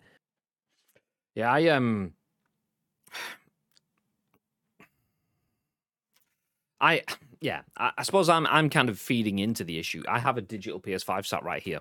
Yeah, 1.34 1.52
I 1.52 1.68
um 1.68 2.12
I 6.80 7.02
yeah, 7.40 7.62
I, 7.76 7.92
I, 7.98 8.02
suppose 8.02 8.28
I'm 8.28 8.46
I'm 8.46 8.68
kind 8.68 8.88
of 8.88 8.98
feeding 8.98 9.38
into 9.38 9.64
the 9.64 9.78
issue. 9.78 10.02
I 10.08 10.18
have 10.18 10.38
a 10.38 10.40
digital 10.40 10.80
PS5 10.80 11.26
sat 11.26 11.44
right 11.44 11.62
here. 11.62 11.80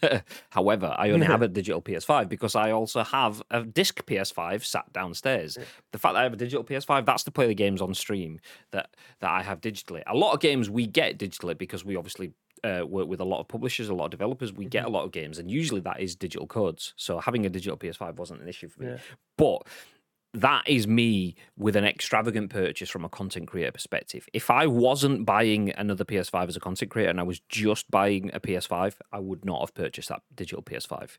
However, 0.50 0.94
I 0.96 1.10
only 1.10 1.26
have 1.26 1.42
a 1.42 1.48
digital 1.60 1.82
PS5 1.82 2.28
because 2.28 2.54
I 2.54 2.70
also 2.70 3.02
have 3.02 3.42
a 3.50 3.62
disc 3.62 4.04
PS5 4.06 4.64
sat 4.64 4.92
downstairs. 4.92 5.58
The 5.92 5.98
fact 5.98 6.14
that 6.14 6.20
I 6.20 6.22
have 6.24 6.32
a 6.32 6.36
digital 6.36 6.64
PS5, 6.64 7.06
that's 7.06 7.24
to 7.24 7.30
play 7.30 7.46
the 7.46 7.54
games 7.54 7.80
on 7.80 7.94
stream 7.94 8.40
that 8.72 8.90
that 9.20 9.30
I 9.30 9.42
have 9.42 9.60
digitally. 9.60 10.02
A 10.06 10.16
lot 10.16 10.32
of 10.32 10.40
games 10.40 10.70
we 10.70 10.86
get 10.86 11.18
digitally 11.18 11.56
because 11.56 11.84
we 11.84 11.96
obviously 11.96 12.32
uh, 12.64 12.84
work 12.86 13.08
with 13.08 13.20
a 13.20 13.24
lot 13.24 13.40
of 13.40 13.48
publishers, 13.48 13.88
a 13.88 13.94
lot 13.94 14.06
of 14.06 14.10
developers. 14.10 14.52
We 14.52 14.64
get 14.64 14.82
a 14.82 14.86
mm-hmm. 14.86 14.94
lot 14.94 15.04
of 15.04 15.12
games, 15.12 15.38
and 15.38 15.50
usually 15.50 15.80
that 15.82 16.00
is 16.00 16.16
digital 16.16 16.46
codes. 16.46 16.94
So 16.96 17.18
having 17.20 17.46
a 17.46 17.50
digital 17.50 17.76
PS5 17.76 18.16
wasn't 18.16 18.42
an 18.42 18.48
issue 18.48 18.68
for 18.68 18.82
me. 18.82 18.88
Yeah. 18.90 18.96
But 19.36 19.66
that 20.34 20.64
is 20.66 20.86
me 20.86 21.36
with 21.56 21.76
an 21.76 21.84
extravagant 21.84 22.50
purchase 22.50 22.90
from 22.90 23.04
a 23.04 23.08
content 23.08 23.46
creator 23.46 23.72
perspective. 23.72 24.28
If 24.32 24.50
I 24.50 24.66
wasn't 24.66 25.24
buying 25.24 25.70
another 25.70 26.04
PS5 26.04 26.48
as 26.48 26.56
a 26.56 26.60
content 26.60 26.90
creator 26.90 27.10
and 27.10 27.20
I 27.20 27.24
was 27.24 27.40
just 27.48 27.90
buying 27.90 28.30
a 28.34 28.40
PS5, 28.40 28.96
I 29.12 29.20
would 29.20 29.44
not 29.44 29.60
have 29.60 29.74
purchased 29.74 30.08
that 30.08 30.22
digital 30.34 30.62
PS5. 30.62 31.16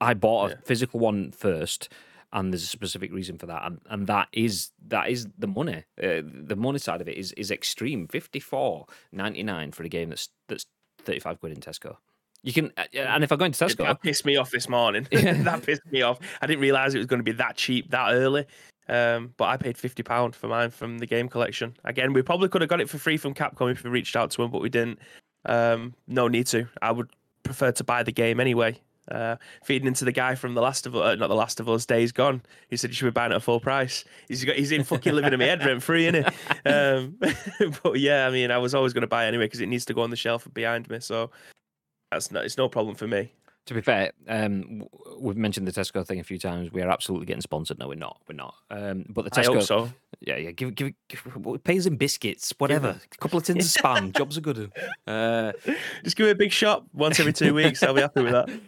I 0.00 0.14
bought 0.14 0.46
a 0.46 0.54
yeah. 0.54 0.60
physical 0.64 1.00
one 1.00 1.32
first 1.32 1.88
and 2.32 2.52
there's 2.52 2.62
a 2.62 2.66
specific 2.66 3.12
reason 3.12 3.38
for 3.38 3.46
that 3.46 3.62
and, 3.64 3.80
and 3.88 4.06
that 4.06 4.28
is 4.32 4.70
that 4.88 5.08
is 5.08 5.28
the 5.38 5.46
money 5.46 5.84
uh, 6.02 6.20
the 6.24 6.56
money 6.56 6.78
side 6.78 7.00
of 7.00 7.08
it 7.08 7.16
is 7.16 7.32
is 7.32 7.50
extreme 7.50 8.08
54.99 8.08 9.74
for 9.74 9.84
a 9.84 9.88
game 9.88 10.08
that's 10.08 10.28
that's 10.48 10.66
35 10.98 11.38
quid 11.38 11.52
in 11.52 11.60
Tesco 11.60 11.96
you 12.44 12.52
can, 12.52 12.70
uh, 12.76 12.84
and 12.94 13.24
if 13.24 13.32
I 13.32 13.36
go 13.36 13.46
into 13.46 13.64
Tesco, 13.64 13.78
that 13.78 14.02
pissed 14.02 14.26
me 14.26 14.36
off 14.36 14.50
this 14.50 14.68
morning. 14.68 15.08
that 15.10 15.62
pissed 15.64 15.90
me 15.90 16.02
off. 16.02 16.18
I 16.42 16.46
didn't 16.46 16.60
realize 16.60 16.94
it 16.94 16.98
was 16.98 17.06
going 17.06 17.18
to 17.18 17.24
be 17.24 17.32
that 17.32 17.56
cheap 17.56 17.90
that 17.90 18.12
early. 18.12 18.44
Um, 18.86 19.32
but 19.38 19.46
I 19.46 19.56
paid 19.56 19.78
fifty 19.78 20.02
pound 20.02 20.36
for 20.36 20.46
mine 20.46 20.70
from 20.70 20.98
the 20.98 21.06
game 21.06 21.30
collection. 21.30 21.74
Again, 21.84 22.12
we 22.12 22.20
probably 22.20 22.50
could 22.50 22.60
have 22.60 22.68
got 22.68 22.82
it 22.82 22.90
for 22.90 22.98
free 22.98 23.16
from 23.16 23.32
Capcom 23.32 23.72
if 23.72 23.82
we 23.82 23.88
reached 23.88 24.14
out 24.14 24.30
to 24.32 24.42
them, 24.42 24.50
but 24.50 24.60
we 24.60 24.68
didn't. 24.68 24.98
Um, 25.46 25.94
no 26.06 26.28
need 26.28 26.46
to. 26.48 26.68
I 26.82 26.92
would 26.92 27.08
prefer 27.44 27.72
to 27.72 27.84
buy 27.84 28.02
the 28.02 28.12
game 28.12 28.40
anyway. 28.40 28.78
Uh, 29.10 29.36
feeding 29.62 29.86
into 29.86 30.04
the 30.04 30.12
guy 30.12 30.34
from 30.34 30.54
the 30.54 30.62
Last 30.62 30.86
of 30.86 30.94
uh, 30.96 31.14
not 31.14 31.28
the 31.28 31.34
Last 31.34 31.60
of 31.60 31.68
Us 31.68 31.86
Days 31.86 32.12
Gone. 32.12 32.42
He 32.68 32.76
said 32.76 32.90
you 32.90 32.94
should 32.94 33.06
be 33.06 33.10
buying 33.10 33.32
it 33.32 33.36
at 33.36 33.42
full 33.42 33.60
price. 33.60 34.04
He's 34.28 34.44
got 34.44 34.56
he's 34.56 34.72
in 34.72 34.84
fucking 34.84 35.14
living 35.14 35.32
in 35.32 35.38
my 35.38 35.46
head 35.46 35.64
rent 35.64 35.82
free, 35.82 36.06
isn't 36.08 36.26
he? 36.26 36.36
Um, 36.70 37.18
but 37.82 38.00
yeah, 38.00 38.26
I 38.26 38.30
mean, 38.30 38.50
I 38.50 38.58
was 38.58 38.74
always 38.74 38.92
going 38.92 39.02
to 39.02 39.06
buy 39.06 39.24
it 39.24 39.28
anyway 39.28 39.46
because 39.46 39.60
it 39.60 39.66
needs 39.66 39.86
to 39.86 39.94
go 39.94 40.02
on 40.02 40.10
the 40.10 40.16
shelf 40.16 40.46
behind 40.52 40.90
me. 40.90 41.00
So 41.00 41.30
that's 42.14 42.30
no, 42.30 42.40
it's 42.40 42.56
no 42.56 42.68
problem 42.68 42.96
for 42.96 43.06
me. 43.06 43.32
To 43.66 43.74
be 43.74 43.80
fair, 43.80 44.12
um, 44.28 44.86
we've 45.18 45.38
mentioned 45.38 45.66
the 45.66 45.72
Tesco 45.72 46.06
thing 46.06 46.20
a 46.20 46.24
few 46.24 46.38
times. 46.38 46.70
We 46.70 46.82
are 46.82 46.90
absolutely 46.90 47.24
getting 47.24 47.40
sponsored. 47.40 47.78
No, 47.78 47.88
we're 47.88 47.94
not. 47.94 48.20
We're 48.28 48.36
not. 48.36 48.54
Um, 48.70 49.06
but 49.08 49.24
the 49.24 49.30
Tesco, 49.30 49.52
I 49.52 49.54
hope 49.54 49.62
so. 49.62 49.90
Yeah, 50.20 50.36
yeah. 50.36 50.50
Give, 50.50 50.74
give, 50.74 50.92
give 51.08 51.64
pay 51.64 51.78
us 51.78 51.86
in 51.86 51.96
biscuits, 51.96 52.52
whatever. 52.58 53.00
A 53.12 53.16
couple 53.16 53.38
of 53.38 53.44
tins 53.44 53.74
of 53.74 53.82
spam. 53.82 54.14
Jobs 54.14 54.36
are 54.36 54.42
good. 54.42 54.70
Uh, 55.06 55.52
Just 56.02 56.16
give 56.16 56.26
me 56.26 56.32
a 56.32 56.34
big 56.34 56.52
shop 56.52 56.84
once 56.92 57.18
every 57.18 57.32
two 57.32 57.54
weeks. 57.54 57.82
I'll 57.82 57.94
be 57.94 58.02
happy 58.02 58.22
with 58.22 58.32
that. 58.32 58.50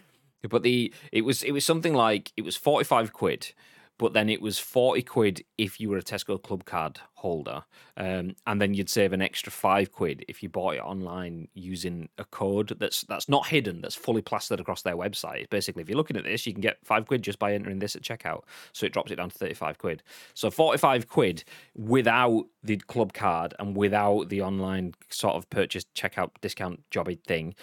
But 0.48 0.62
the 0.62 0.94
it 1.10 1.22
was 1.22 1.42
it 1.42 1.50
was 1.50 1.64
something 1.64 1.92
like 1.92 2.30
it 2.36 2.42
was 2.42 2.56
forty 2.56 2.84
five 2.84 3.12
quid 3.12 3.52
but 3.98 4.12
then 4.12 4.28
it 4.28 4.42
was 4.42 4.58
40 4.58 5.02
quid 5.02 5.44
if 5.56 5.80
you 5.80 5.88
were 5.88 5.96
a 5.96 6.02
Tesco 6.02 6.42
Club 6.42 6.64
card 6.64 7.00
holder. 7.14 7.64
Um, 7.96 8.36
and 8.46 8.60
then 8.60 8.74
you'd 8.74 8.90
save 8.90 9.12
an 9.12 9.22
extra 9.22 9.50
five 9.50 9.90
quid 9.90 10.24
if 10.28 10.42
you 10.42 10.48
bought 10.48 10.74
it 10.74 10.80
online 10.80 11.48
using 11.54 12.08
a 12.18 12.24
code 12.24 12.76
that's 12.78 13.02
that's 13.02 13.28
not 13.28 13.46
hidden, 13.46 13.80
that's 13.80 13.94
fully 13.94 14.22
plastered 14.22 14.60
across 14.60 14.82
their 14.82 14.96
website. 14.96 15.48
Basically, 15.48 15.82
if 15.82 15.88
you're 15.88 15.96
looking 15.96 16.16
at 16.16 16.24
this, 16.24 16.46
you 16.46 16.52
can 16.52 16.60
get 16.60 16.78
five 16.84 17.06
quid 17.06 17.22
just 17.22 17.38
by 17.38 17.54
entering 17.54 17.78
this 17.78 17.96
at 17.96 18.02
checkout. 18.02 18.42
So 18.72 18.86
it 18.86 18.92
drops 18.92 19.10
it 19.10 19.16
down 19.16 19.30
to 19.30 19.38
35 19.38 19.78
quid. 19.78 20.02
So 20.34 20.50
45 20.50 21.08
quid 21.08 21.44
without 21.74 22.44
the 22.62 22.76
club 22.76 23.12
card 23.12 23.54
and 23.58 23.76
without 23.76 24.28
the 24.28 24.42
online 24.42 24.94
sort 25.08 25.36
of 25.36 25.48
purchase 25.48 25.84
checkout 25.94 26.30
discount 26.40 26.82
jobby 26.90 27.18
thing 27.24 27.54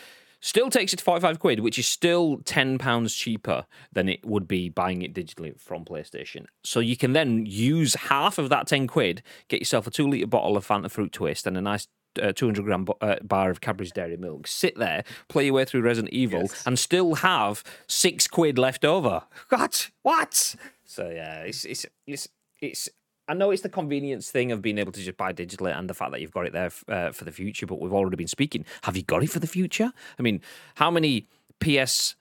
Still 0.43 0.69
takes 0.69 0.91
it 0.91 0.97
to 0.97 1.03
45 1.05 1.39
quid, 1.39 1.61
which 1.61 1.79
is 1.79 1.87
still 1.87 2.39
£10 2.39 3.17
cheaper 3.17 3.65
than 3.93 4.09
it 4.09 4.25
would 4.25 4.45
be 4.45 4.67
buying 4.67 5.01
it 5.01 5.13
digitally 5.13 5.57
from 5.57 5.85
PlayStation. 5.85 6.47
So 6.65 6.81
you 6.81 6.97
can 6.97 7.13
then 7.13 7.45
use 7.45 7.93
half 7.95 8.37
of 8.37 8.49
that 8.49 8.67
10 8.67 8.87
quid, 8.87 9.23
get 9.47 9.61
yourself 9.61 9.87
a 9.87 9.91
two 9.91 10.05
litre 10.05 10.27
bottle 10.27 10.57
of 10.57 10.67
Fanta 10.67 10.91
Fruit 10.91 11.13
Twist 11.13 11.47
and 11.47 11.57
a 11.57 11.61
nice 11.61 11.87
uh, 12.21 12.33
200 12.33 12.61
gram 12.65 12.85
uh, 12.99 13.15
bar 13.23 13.51
of 13.51 13.61
Cadbury's 13.61 13.93
Dairy 13.93 14.17
Milk, 14.17 14.45
sit 14.45 14.77
there, 14.77 15.05
play 15.29 15.45
your 15.45 15.53
way 15.53 15.63
through 15.63 15.81
Resident 15.81 16.13
Evil, 16.13 16.41
yes. 16.41 16.67
and 16.67 16.77
still 16.77 17.15
have 17.15 17.63
six 17.87 18.27
quid 18.27 18.59
left 18.59 18.83
over. 18.83 19.23
What? 19.47 19.91
What? 20.01 20.55
So 20.83 21.09
yeah, 21.09 21.39
it's 21.43 21.63
it's 21.63 21.85
it's 22.05 22.27
it's 22.59 22.89
I 23.28 23.34
know 23.34 23.51
it's 23.51 23.61
the 23.61 23.69
convenience 23.69 24.30
thing 24.32 24.51
of 24.51 24.61
being 24.61 24.78
able 24.78 24.91
to 24.91 25.01
just 25.01 25.17
buy 25.17 25.32
digitally 25.32 25.78
and 25.78 25.89
the 25.89 25.93
fact 25.93 26.11
that 26.11 26.21
you've 26.21 26.34
got 26.34 26.45
it 26.45 26.53
there 26.53 26.71
uh, 26.89 27.11
for 27.11 27.24
the 27.24 27.32
future, 27.32 27.65
but 27.65 27.80
we've 27.80 27.93
already 27.93 28.17
been 28.17 28.28
speaking. 28.28 28.65
Have 28.84 28.97
you 28.97 29.03
got 29.03 29.24
it 29.24 29.30
for 29.30 29.39
the 29.39 29.47
future? 29.47 29.93
I 30.19 30.21
mean, 30.21 30.41
how 30.76 30.91
many 30.91 31.28
PS 31.59 32.15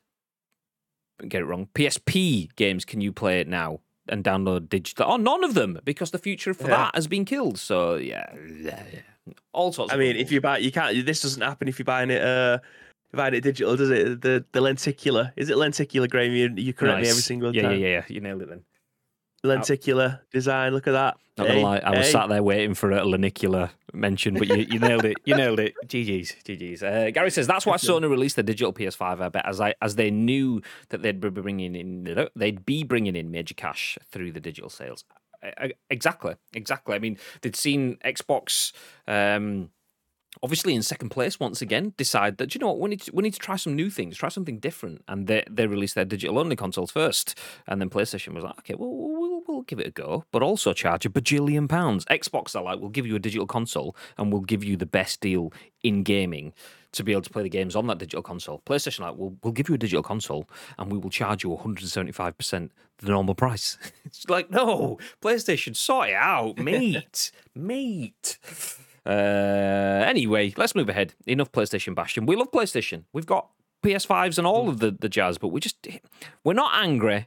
get 1.28 1.42
it 1.42 1.44
wrong 1.44 1.68
PSP 1.74 2.55
games 2.55 2.84
can 2.84 3.00
you 3.00 3.12
play 3.12 3.40
it 3.40 3.48
now 3.48 3.80
and 4.09 4.22
download 4.22 4.68
digital? 4.68 5.07
Oh, 5.11 5.16
none 5.16 5.42
of 5.42 5.55
them 5.55 5.80
because 5.84 6.12
the 6.12 6.18
future 6.18 6.55
for 6.55 6.68
yeah. 6.68 6.76
that 6.76 6.94
has 6.94 7.09
been 7.09 7.24
killed. 7.24 7.59
So 7.59 7.96
yeah, 7.96 8.32
yeah, 8.61 8.82
all 9.53 9.72
sorts. 9.72 9.92
I 9.92 9.96
mean, 9.96 10.16
if 10.16 10.30
you 10.30 10.40
buy, 10.40 10.59
you 10.59 10.70
can't. 10.70 11.05
This 11.05 11.22
doesn't 11.22 11.42
happen 11.42 11.66
if 11.66 11.78
you're 11.78 11.84
buying 11.84 12.11
it. 12.11 12.22
Uh, 12.22 12.59
buying 13.12 13.34
it 13.34 13.40
digital, 13.40 13.74
does 13.76 13.90
it? 13.90 14.20
The 14.22 14.44
the 14.53 14.61
lenticular 14.61 15.32
is 15.36 15.50
it 15.50 15.57
lenticular, 15.57 16.07
Graham? 16.07 16.32
You, 16.32 16.53
you 16.57 16.72
correct 16.72 16.98
nice. 16.98 17.05
me 17.05 17.11
every 17.11 17.22
single 17.22 17.55
yeah, 17.55 17.62
time. 17.62 17.72
Yeah, 17.72 17.78
yeah, 17.78 17.88
yeah. 17.88 18.05
You 18.09 18.20
nailed 18.20 18.42
it 18.42 18.48
then 18.48 18.62
lenticular 19.43 20.20
design. 20.30 20.72
Look 20.72 20.86
at 20.86 20.93
that. 20.93 21.16
Not 21.38 21.47
gonna 21.47 21.59
hey, 21.59 21.64
lie, 21.64 21.78
I 21.78 21.90
was 21.90 22.07
hey. 22.07 22.12
sat 22.12 22.28
there 22.28 22.43
waiting 22.43 22.74
for 22.74 22.93
a 22.93 23.01
lenicular 23.01 23.70
mention, 23.95 24.34
but 24.34 24.49
you, 24.49 24.66
you 24.70 24.78
nailed 24.78 25.07
it. 25.07 25.16
You 25.24 25.34
nailed 25.34 25.61
it. 25.61 25.74
GG's, 25.86 26.32
GG's. 26.45 26.82
Uh, 26.82 27.11
Gary 27.12 27.30
says 27.30 27.47
that's 27.47 27.64
why 27.64 27.76
Sony 27.76 28.11
released 28.11 28.36
the 28.36 28.43
digital 28.43 28.72
PS5. 28.72 29.20
I 29.20 29.28
bet 29.30 29.47
as 29.47 29.59
I 29.59 29.74
as 29.80 29.97
they 29.97 30.11
knew 30.11 30.61
that 30.90 31.01
they'd 31.01 31.20
be 31.20 31.30
bringing 31.30 31.74
in 31.74 32.28
they'd 32.36 32.66
be 32.66 32.84
bringing 32.84 33.16
in 33.16 33.30
major 33.30 33.55
cash 33.55 33.97
through 34.11 34.32
the 34.32 34.40
digital 34.40 34.68
sales. 34.68 35.05
Exactly, 35.90 36.34
exactly. 36.53 36.95
I 36.95 36.99
mean, 36.99 37.18
they'd 37.40 37.57
seen 37.57 37.97
Xbox. 38.05 38.72
Um, 39.09 39.70
obviously 40.43 40.74
in 40.74 40.82
second 40.82 41.11
place 41.11 41.38
once 41.38 41.61
again 41.61 41.93
decide 41.97 42.38
that 42.38 42.55
you 42.55 42.59
know 42.59 42.68
what 42.68 42.80
we 42.80 42.90
need 42.90 43.01
to, 43.03 43.11
we 43.12 43.22
need 43.22 43.34
to 43.34 43.38
try 43.38 43.57
some 43.57 43.76
new 43.76 43.90
things 43.90 44.16
try 44.16 44.28
something 44.28 44.59
different 44.59 45.05
and 45.09 45.26
they 45.26 45.45
they 45.51 45.66
released 45.66 45.95
their 45.95 46.05
digital 46.05 46.38
only 46.38 46.57
consoles 46.57 46.90
first 46.90 47.38
and 47.66 47.80
then 47.80 47.90
PlayStation 47.90 48.32
was 48.34 48.43
like 48.43 48.59
okay 48.59 48.74
well 48.74 48.90
we'll, 48.90 49.31
we'll 49.47 49.62
give 49.62 49.80
it 49.80 49.86
a 49.86 49.90
go 49.90 50.24
but 50.30 50.43
also 50.43 50.72
charge 50.72 51.07
a 51.07 51.11
bajillion 51.11 51.68
pounds 51.68 52.05
Xbox 52.07 52.55
are 52.57 52.62
like 52.62 52.80
we'll 52.80 52.90
give 52.90 53.07
you 53.07 53.16
a 53.16 53.18
digital 53.18 53.47
console 53.47 53.97
and 54.18 54.32
we'll 54.32 54.43
give 54.43 54.64
you 54.64 54.76
the 54.76 54.86
best 54.86 55.20
deal 55.20 55.53
in 55.82 56.03
gaming 56.03 56.53
to 56.93 57.03
be 57.03 57.12
able 57.12 57.22
to 57.22 57.30
play 57.30 57.43
the 57.43 57.49
games 57.49 57.74
on 57.74 57.86
that 57.86 57.99
digital 57.99 58.22
console 58.22 58.62
PlayStation 58.66 59.01
like 59.01 59.16
we'll, 59.16 59.34
we'll 59.43 59.53
give 59.53 59.68
you 59.68 59.74
a 59.74 59.78
digital 59.78 60.03
console 60.03 60.49
and 60.78 60.90
we 60.93 60.99
will 60.99 61.11
charge 61.11 61.45
you 61.45 61.51
175% 61.51 62.70
the 62.99 63.09
normal 63.09 63.34
price 63.34 63.78
it's 64.05 64.28
like 64.28 64.51
no 64.51 64.99
PlayStation 65.20 65.74
sort 65.76 66.11
it 66.11 66.14
out 66.14 66.59
mate 66.62 67.30
mate 67.55 68.38
uh, 69.05 70.05
anyway, 70.07 70.55
let's 70.57 70.76
move 70.76 70.88
ahead. 70.88 71.14
Enough 71.26 71.51
PlayStation 71.51 71.95
bashing. 71.95 72.24
We 72.24 72.36
love 72.36 72.53
PlayStation. 72.53 73.05
We've 73.12 73.26
got 73.26 73.49
PS5s 73.82 74.38
and 74.38 74.47
all 74.47 74.68
of 74.68 74.78
the, 74.78 74.93
the 74.93 75.09
jazz, 75.09 75.38
but 75.38 75.49
we 75.49 75.61
just 75.61 75.86
we're 76.45 76.53
not 76.53 76.72
angry. 76.74 77.26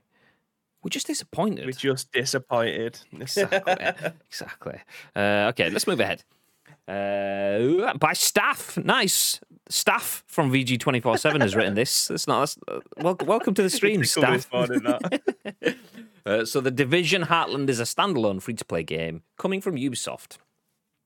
We're 0.86 0.90
just 0.90 1.08
disappointed. 1.08 1.66
We're 1.66 1.72
just 1.72 2.12
disappointed. 2.12 3.00
exactly. 3.20 4.12
exactly. 4.30 4.80
Uh, 5.16 5.50
okay, 5.50 5.72
let's 5.72 5.88
move 5.88 6.00
ahead. 6.00 6.24
Uh, 6.88 7.92
by 7.98 8.14
staff, 8.14 8.78
nice 8.78 9.40
staff 9.68 10.24
from 10.28 10.52
VG 10.52 10.80
twenty 10.80 11.00
four 11.00 11.18
seven 11.18 11.42
has 11.42 11.56
written 11.56 11.74
this. 11.74 12.12
It's 12.12 12.28
not. 12.28 12.42
That's, 12.42 12.58
uh, 12.68 12.82
welcome, 12.98 13.28
welcome 13.28 13.56
to 13.56 13.64
the 13.64 13.70
stream, 13.80 14.04
staff. 14.04 14.48
uh, 14.54 16.46
so 16.46 16.62
the 16.62 16.70
Division 16.70 17.24
Heartland 17.24 17.70
is 17.70 17.80
a 17.80 17.84
standalone 17.84 18.40
free 18.40 18.54
to 18.54 18.64
play 18.64 18.84
game 18.84 19.24
coming 19.40 19.62
from 19.62 19.78
Ubisoft. 19.78 20.38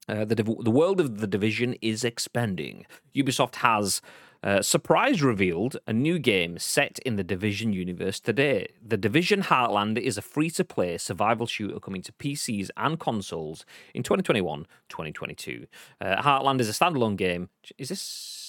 Uh, 0.09 0.25
the, 0.25 0.35
the 0.35 0.71
world 0.71 0.99
of 0.99 1.19
the 1.19 1.27
division 1.27 1.75
is 1.81 2.03
expanding. 2.03 2.85
Ubisoft 3.15 3.55
has 3.57 4.01
uh, 4.41 4.61
surprise 4.61 5.21
revealed 5.21 5.77
a 5.85 5.93
new 5.93 6.17
game 6.17 6.57
set 6.57 6.99
in 6.99 7.15
the 7.17 7.23
Division 7.23 7.73
universe 7.73 8.19
today. 8.19 8.67
The 8.85 8.97
Division 8.97 9.43
Heartland 9.43 9.97
is 9.97 10.17
a 10.17 10.21
free 10.21 10.49
to 10.51 10.63
play 10.63 10.97
survival 10.97 11.45
shooter 11.45 11.79
coming 11.79 12.01
to 12.03 12.11
PCs 12.13 12.69
and 12.77 12.99
consoles 12.99 13.65
in 13.93 14.03
2021 14.03 14.65
2022. 14.87 15.67
Uh, 15.99 16.21
Heartland 16.21 16.61
is 16.61 16.69
a 16.69 16.71
standalone 16.71 17.17
game. 17.17 17.49
Is 17.77 17.89
this 17.89 18.47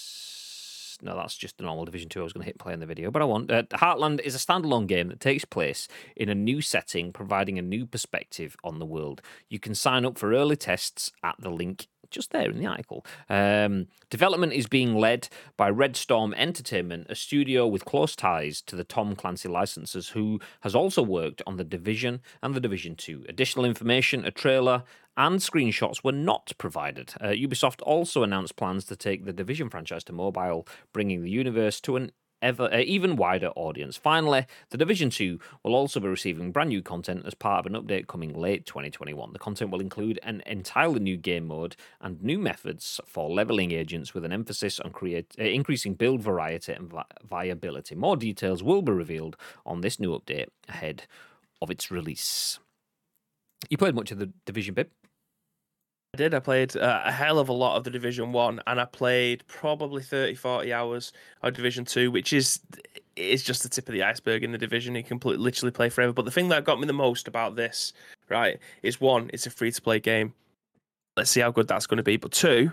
no, 1.02 1.16
that's 1.16 1.36
just 1.36 1.56
the 1.56 1.64
normal 1.64 1.84
Division 1.84 2.08
2 2.08 2.20
I 2.20 2.22
was 2.22 2.32
going 2.32 2.42
to 2.42 2.46
hit 2.46 2.58
play 2.58 2.72
in 2.72 2.80
the 2.80 2.86
video. 2.86 3.10
But 3.10 3.22
I 3.22 3.24
want. 3.24 3.50
Uh, 3.50 3.62
Heartland 3.72 4.20
is 4.20 4.34
a 4.34 4.38
standalone 4.38 4.86
game 4.86 5.08
that 5.08 5.20
takes 5.20 5.44
place 5.44 5.88
in 6.14 6.28
a 6.28 6.34
new 6.34 6.60
setting, 6.60 7.12
providing 7.12 7.58
a 7.58 7.62
new 7.62 7.86
perspective 7.86 8.56
on 8.62 8.78
the 8.78 8.86
world. 8.86 9.22
You 9.48 9.58
can 9.58 9.74
sign 9.74 10.04
up 10.04 10.18
for 10.18 10.34
early 10.34 10.56
tests 10.56 11.10
at 11.22 11.36
the 11.38 11.50
link 11.50 11.86
just 12.10 12.30
there 12.30 12.50
in 12.50 12.58
the 12.58 12.66
article. 12.66 13.04
Um, 13.28 13.86
development 14.10 14.52
is 14.52 14.66
being 14.66 14.94
led 14.94 15.28
by 15.56 15.70
Red 15.70 15.96
Storm 15.96 16.34
Entertainment, 16.34 17.06
a 17.08 17.14
studio 17.14 17.66
with 17.66 17.84
close 17.84 18.16
ties 18.16 18.60
to 18.62 18.76
the 18.76 18.84
Tom 18.84 19.14
Clancy 19.16 19.48
licenses, 19.48 20.10
who 20.10 20.40
has 20.60 20.74
also 20.74 21.02
worked 21.02 21.42
on 21.46 21.56
The 21.56 21.64
Division 21.64 22.20
and 22.42 22.54
The 22.54 22.60
Division 22.60 22.96
2. 22.96 23.26
Additional 23.28 23.64
information, 23.64 24.24
a 24.24 24.30
trailer, 24.30 24.84
and 25.16 25.40
screenshots 25.40 26.02
were 26.02 26.12
not 26.12 26.52
provided. 26.56 27.12
Uh, 27.20 27.28
Ubisoft 27.28 27.82
also 27.82 28.22
announced 28.22 28.56
plans 28.56 28.84
to 28.86 28.96
take 28.96 29.24
the 29.24 29.32
Division 29.32 29.68
franchise 29.68 30.04
to 30.04 30.12
mobile, 30.12 30.66
bringing 30.92 31.22
the 31.22 31.30
universe 31.30 31.80
to 31.82 31.96
an 31.96 32.12
ever 32.42 32.72
uh, 32.72 32.78
even 32.78 33.16
wider 33.16 33.48
audience. 33.56 33.96
Finally, 33.96 34.46
the 34.70 34.78
Division 34.78 35.10
2 35.10 35.38
will 35.62 35.74
also 35.74 36.00
be 36.00 36.08
receiving 36.08 36.52
brand 36.52 36.70
new 36.70 36.82
content 36.82 37.24
as 37.26 37.34
part 37.34 37.64
of 37.64 37.72
an 37.72 37.80
update 37.80 38.06
coming 38.06 38.34
late 38.34 38.66
2021. 38.66 39.32
The 39.32 39.38
content 39.38 39.70
will 39.70 39.80
include 39.80 40.18
an 40.22 40.42
entirely 40.46 41.00
new 41.00 41.16
game 41.16 41.46
mode 41.46 41.76
and 42.00 42.22
new 42.22 42.38
methods 42.38 43.00
for 43.06 43.30
leveling 43.30 43.72
agents 43.72 44.14
with 44.14 44.24
an 44.24 44.32
emphasis 44.32 44.80
on 44.80 44.90
create, 44.90 45.34
uh, 45.38 45.44
increasing 45.44 45.94
build 45.94 46.22
variety 46.22 46.72
and 46.72 46.88
vi- 46.88 47.04
viability. 47.28 47.94
More 47.94 48.16
details 48.16 48.62
will 48.62 48.82
be 48.82 48.92
revealed 48.92 49.36
on 49.64 49.80
this 49.80 50.00
new 50.00 50.18
update 50.18 50.48
ahead 50.68 51.04
of 51.62 51.70
its 51.70 51.90
release. 51.90 52.58
You 53.68 53.76
played 53.76 53.94
much 53.94 54.10
of 54.10 54.18
the 54.18 54.32
Division, 54.46 54.74
Bib? 54.74 54.88
I 56.14 56.16
did. 56.16 56.34
I 56.34 56.40
played 56.40 56.76
uh, 56.76 57.02
a 57.04 57.12
hell 57.12 57.38
of 57.38 57.48
a 57.48 57.52
lot 57.52 57.76
of 57.76 57.84
the 57.84 57.90
Division 57.90 58.32
One, 58.32 58.60
and 58.66 58.80
I 58.80 58.84
played 58.84 59.44
probably 59.46 60.02
30, 60.02 60.34
40 60.34 60.72
hours 60.72 61.12
of 61.42 61.54
Division 61.54 61.84
Two, 61.84 62.10
which 62.10 62.32
is 62.32 62.60
is 63.16 63.42
just 63.42 63.62
the 63.62 63.68
tip 63.68 63.88
of 63.88 63.92
the 63.92 64.02
iceberg 64.02 64.42
in 64.42 64.50
the 64.50 64.58
division. 64.58 64.94
You 64.94 65.04
can 65.04 65.20
literally 65.22 65.70
play 65.70 65.88
forever. 65.88 66.12
But 66.12 66.24
the 66.24 66.30
thing 66.30 66.48
that 66.48 66.64
got 66.64 66.80
me 66.80 66.86
the 66.86 66.92
most 66.92 67.28
about 67.28 67.54
this, 67.54 67.92
right, 68.28 68.58
is 68.82 69.00
one, 69.00 69.30
it's 69.32 69.46
a 69.46 69.50
free 69.50 69.70
to 69.70 69.82
play 69.82 70.00
game. 70.00 70.32
Let's 71.16 71.30
see 71.30 71.40
how 71.40 71.50
good 71.50 71.68
that's 71.68 71.86
going 71.86 71.98
to 71.98 72.02
be. 72.02 72.16
But 72.16 72.32
two, 72.32 72.72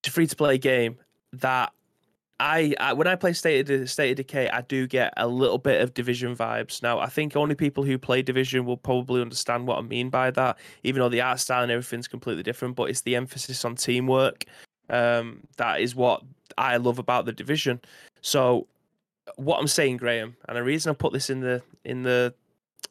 it's 0.00 0.08
a 0.08 0.12
free 0.12 0.26
to 0.26 0.36
play 0.36 0.58
game 0.58 0.96
that 1.34 1.72
I, 2.42 2.74
I, 2.80 2.92
when 2.92 3.06
I 3.06 3.14
play 3.14 3.34
State 3.34 3.70
of, 3.70 3.88
State 3.88 4.10
of 4.10 4.16
Decay, 4.16 4.48
I 4.48 4.62
do 4.62 4.88
get 4.88 5.14
a 5.16 5.28
little 5.28 5.58
bit 5.58 5.80
of 5.80 5.94
Division 5.94 6.34
vibes. 6.34 6.82
Now, 6.82 6.98
I 6.98 7.06
think 7.06 7.36
only 7.36 7.54
people 7.54 7.84
who 7.84 7.98
play 7.98 8.20
Division 8.20 8.64
will 8.64 8.76
probably 8.76 9.22
understand 9.22 9.68
what 9.68 9.78
I 9.78 9.82
mean 9.82 10.10
by 10.10 10.32
that, 10.32 10.58
even 10.82 11.00
though 11.00 11.08
the 11.08 11.20
art 11.20 11.38
style 11.38 11.62
and 11.62 11.70
everything's 11.70 12.08
completely 12.08 12.42
different. 12.42 12.74
But 12.74 12.90
it's 12.90 13.02
the 13.02 13.14
emphasis 13.14 13.64
on 13.64 13.76
teamwork 13.76 14.46
um, 14.90 15.40
that 15.56 15.80
is 15.80 15.94
what 15.94 16.22
I 16.58 16.76
love 16.78 16.98
about 16.98 17.26
the 17.26 17.32
Division. 17.32 17.80
So, 18.20 18.66
what 19.36 19.58
I'm 19.58 19.68
saying, 19.68 19.98
Graham, 19.98 20.36
and 20.48 20.56
the 20.56 20.64
reason 20.64 20.90
I 20.90 20.94
put 20.94 21.12
this 21.12 21.30
in 21.30 21.40
the 21.40 21.62
in 21.84 22.02
the 22.02 22.34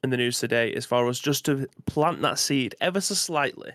in 0.04 0.10
the 0.10 0.18
news 0.18 0.40
today, 0.40 0.74
as 0.74 0.86
far 0.86 1.08
as 1.10 1.20
just 1.20 1.46
to 1.46 1.68
plant 1.86 2.22
that 2.22 2.40
seed 2.40 2.74
ever 2.80 3.02
so 3.02 3.16
slightly, 3.16 3.72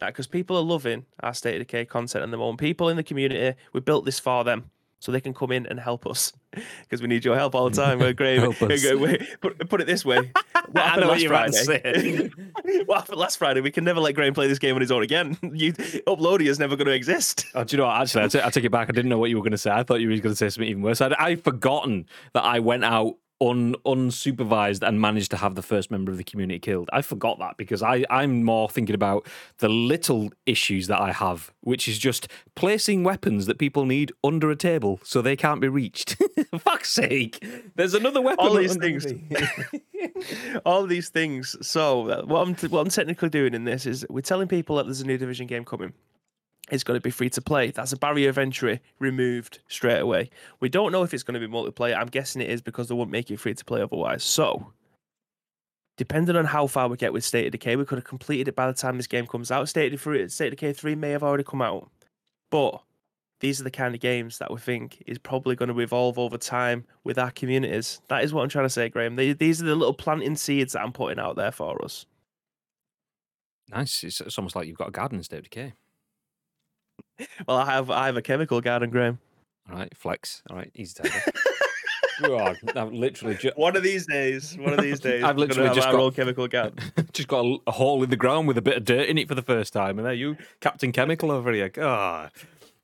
because 0.00 0.26
people 0.26 0.56
are 0.56 0.62
loving 0.62 1.04
our 1.20 1.34
State 1.34 1.60
of 1.60 1.66
Decay 1.66 1.84
content 1.84 2.22
at 2.22 2.30
the 2.30 2.36
moment 2.36 2.58
people 2.58 2.88
in 2.88 2.96
the 2.96 3.02
community, 3.02 3.58
we 3.72 3.80
built 3.80 4.04
this 4.04 4.20
for 4.20 4.44
them 4.44 4.70
so 4.98 5.12
they 5.12 5.20
can 5.20 5.34
come 5.34 5.52
in 5.52 5.66
and 5.66 5.78
help 5.78 6.06
us 6.06 6.32
because 6.82 7.02
we 7.02 7.08
need 7.08 7.24
your 7.24 7.36
help 7.36 7.54
all 7.54 7.68
the 7.68 7.76
time. 7.76 7.98
We're 7.98 8.12
great. 8.12 8.40
Put, 9.40 9.68
put 9.68 9.80
it 9.80 9.86
this 9.86 10.04
way: 10.04 10.18
what 10.70 10.84
happened 10.84 11.08
last 11.08 11.22
you're 11.22 11.32
about 11.32 11.52
to 11.52 11.64
Friday? 11.64 12.30
what 12.86 13.00
happened 13.00 13.18
last 13.18 13.38
Friday? 13.38 13.60
We 13.60 13.70
can 13.70 13.84
never 13.84 14.00
let 14.00 14.14
Graham 14.14 14.34
play 14.34 14.48
this 14.48 14.58
game 14.58 14.74
on 14.74 14.80
his 14.80 14.90
own 14.90 15.02
again. 15.02 15.36
You, 15.42 15.74
uploading 16.06 16.46
is 16.46 16.58
never 16.58 16.76
going 16.76 16.86
to 16.86 16.94
exist. 16.94 17.46
Oh, 17.54 17.64
do 17.64 17.76
you 17.76 17.78
know 17.82 17.86
what? 17.86 18.00
Actually, 18.00 18.24
I 18.24 18.28
ta- 18.28 18.46
I 18.46 18.50
take 18.50 18.64
it 18.64 18.70
back. 18.72 18.88
I 18.88 18.92
didn't 18.92 19.08
know 19.08 19.18
what 19.18 19.30
you 19.30 19.36
were 19.36 19.42
going 19.42 19.52
to 19.52 19.58
say. 19.58 19.70
I 19.70 19.82
thought 19.82 20.00
you 20.00 20.08
were 20.08 20.16
going 20.16 20.32
to 20.32 20.36
say 20.36 20.48
something 20.48 20.68
even 20.68 20.82
worse. 20.82 21.00
I'd, 21.00 21.14
I'd 21.14 21.44
forgotten 21.44 22.06
that 22.32 22.44
I 22.44 22.60
went 22.60 22.84
out 22.84 23.16
un, 23.40 23.74
unsupervised 23.84 24.86
and 24.86 25.00
managed 25.00 25.30
to 25.32 25.36
have 25.36 25.54
the 25.54 25.62
first 25.62 25.90
member 25.90 26.10
of 26.10 26.18
the 26.18 26.24
community 26.24 26.58
killed. 26.58 26.88
I 26.92 27.02
forgot 27.02 27.38
that 27.38 27.56
because 27.56 27.82
I, 27.82 28.04
I'm 28.10 28.42
more 28.42 28.68
thinking 28.68 28.94
about 28.94 29.26
the 29.58 29.68
little 29.68 30.30
issues 30.46 30.86
that 30.86 31.00
I 31.00 31.12
have, 31.12 31.52
which 31.60 31.88
is 31.88 31.98
just 31.98 32.28
placing 32.54 33.04
weapons 33.04 33.46
that 33.46 33.58
people 33.58 33.84
need 33.84 34.12
under 34.24 34.50
a 34.50 34.56
table 34.56 35.00
so 35.02 35.20
they 35.20 35.36
can't 35.36 35.60
be 35.60 35.68
reached. 35.68 36.16
Fuck's 36.58 36.92
sake. 36.92 37.44
There's 37.74 37.94
another 37.94 38.20
weapon. 38.20 38.46
All 38.46 38.54
these 38.54 38.76
things. 38.76 39.06
all 40.64 40.86
these 40.86 41.08
things. 41.08 41.56
So 41.66 42.24
what 42.24 42.46
I'm 42.46 42.54
t- 42.54 42.68
what 42.68 42.80
I'm 42.80 42.88
technically 42.88 43.28
doing 43.28 43.54
in 43.54 43.64
this 43.64 43.86
is 43.86 44.06
we're 44.08 44.20
telling 44.20 44.48
people 44.48 44.76
that 44.76 44.84
there's 44.84 45.00
a 45.00 45.06
new 45.06 45.18
division 45.18 45.46
game 45.46 45.64
coming. 45.64 45.92
It's 46.70 46.82
going 46.82 46.96
to 46.98 47.02
be 47.02 47.10
free 47.10 47.30
to 47.30 47.40
play. 47.40 47.70
That's 47.70 47.92
a 47.92 47.96
barrier 47.96 48.28
of 48.28 48.38
entry 48.38 48.80
removed 48.98 49.60
straight 49.68 50.00
away. 50.00 50.30
We 50.58 50.68
don't 50.68 50.90
know 50.90 51.04
if 51.04 51.14
it's 51.14 51.22
going 51.22 51.40
to 51.40 51.46
be 51.46 51.52
multiplayer. 51.52 51.96
I'm 51.96 52.08
guessing 52.08 52.42
it 52.42 52.50
is 52.50 52.60
because 52.60 52.88
they 52.88 52.94
won't 52.94 53.10
make 53.10 53.30
it 53.30 53.38
free 53.38 53.54
to 53.54 53.64
play 53.64 53.82
otherwise. 53.82 54.24
So, 54.24 54.72
depending 55.96 56.34
on 56.34 56.46
how 56.46 56.66
far 56.66 56.88
we 56.88 56.96
get 56.96 57.12
with 57.12 57.24
State 57.24 57.46
of 57.46 57.52
Decay, 57.52 57.76
we 57.76 57.84
could 57.84 57.98
have 57.98 58.04
completed 58.04 58.48
it 58.48 58.56
by 58.56 58.66
the 58.66 58.72
time 58.72 58.96
this 58.96 59.06
game 59.06 59.28
comes 59.28 59.52
out. 59.52 59.68
State 59.68 59.94
of, 59.94 60.02
Decay- 60.02 60.28
State 60.28 60.52
of 60.52 60.58
Decay 60.58 60.72
3 60.72 60.96
may 60.96 61.10
have 61.10 61.22
already 61.22 61.44
come 61.44 61.62
out. 61.62 61.88
But 62.50 62.82
these 63.40 63.60
are 63.60 63.64
the 63.64 63.70
kind 63.70 63.94
of 63.94 64.00
games 64.00 64.38
that 64.38 64.50
we 64.50 64.58
think 64.58 65.02
is 65.06 65.18
probably 65.18 65.54
going 65.54 65.72
to 65.72 65.80
evolve 65.80 66.18
over 66.18 66.38
time 66.38 66.84
with 67.04 67.18
our 67.18 67.30
communities. 67.30 68.00
That 68.08 68.24
is 68.24 68.32
what 68.32 68.42
I'm 68.42 68.48
trying 68.48 68.64
to 68.64 68.70
say, 68.70 68.88
Graham. 68.88 69.14
These 69.14 69.62
are 69.62 69.66
the 69.66 69.76
little 69.76 69.94
planting 69.94 70.36
seeds 70.36 70.72
that 70.72 70.82
I'm 70.82 70.92
putting 70.92 71.20
out 71.20 71.36
there 71.36 71.52
for 71.52 71.84
us. 71.84 72.06
Nice. 73.68 74.02
It's, 74.02 74.20
it's 74.20 74.38
almost 74.38 74.56
like 74.56 74.66
you've 74.66 74.78
got 74.78 74.88
a 74.88 74.92
garden 74.92 75.18
in 75.18 75.24
State 75.24 75.38
of 75.38 75.44
Decay. 75.44 75.74
Well, 77.48 77.56
I 77.56 77.64
have 77.72 77.90
I 77.90 78.06
have 78.06 78.16
a 78.16 78.22
chemical 78.22 78.60
garden, 78.60 78.90
Graham. 78.90 79.18
All 79.70 79.76
right, 79.78 79.94
flex. 79.96 80.42
All 80.50 80.56
right, 80.56 80.70
easy 80.74 80.94
target. 81.02 81.34
God, 82.22 82.56
I've 82.74 82.92
literally 82.92 83.34
ju- 83.36 83.52
One 83.56 83.76
of 83.76 83.82
these 83.82 84.06
days, 84.06 84.56
one 84.58 84.72
of 84.72 84.80
these 84.80 85.00
days, 85.08 85.22
I've 85.22 85.36
literally 85.36 85.74
just 85.74 85.86
our 85.86 85.92
got- 85.94 86.00
own 86.02 86.12
chemical 86.12 86.48
garden. 86.48 86.78
just 87.12 87.28
got 87.28 87.44
a, 87.44 87.58
a 87.66 87.72
hole 87.72 88.02
in 88.02 88.08
the 88.10 88.16
ground 88.16 88.48
with 88.48 88.56
a 88.56 88.62
bit 88.62 88.76
of 88.78 88.84
dirt 88.84 89.08
in 89.08 89.18
it 89.18 89.28
for 89.28 89.34
the 89.34 89.42
first 89.42 89.72
time, 89.72 89.98
and 89.98 90.06
there 90.06 90.14
you, 90.14 90.36
Captain 90.60 90.92
Chemical 90.92 91.30
over 91.30 91.52
here. 91.52 91.68
God. 91.68 92.30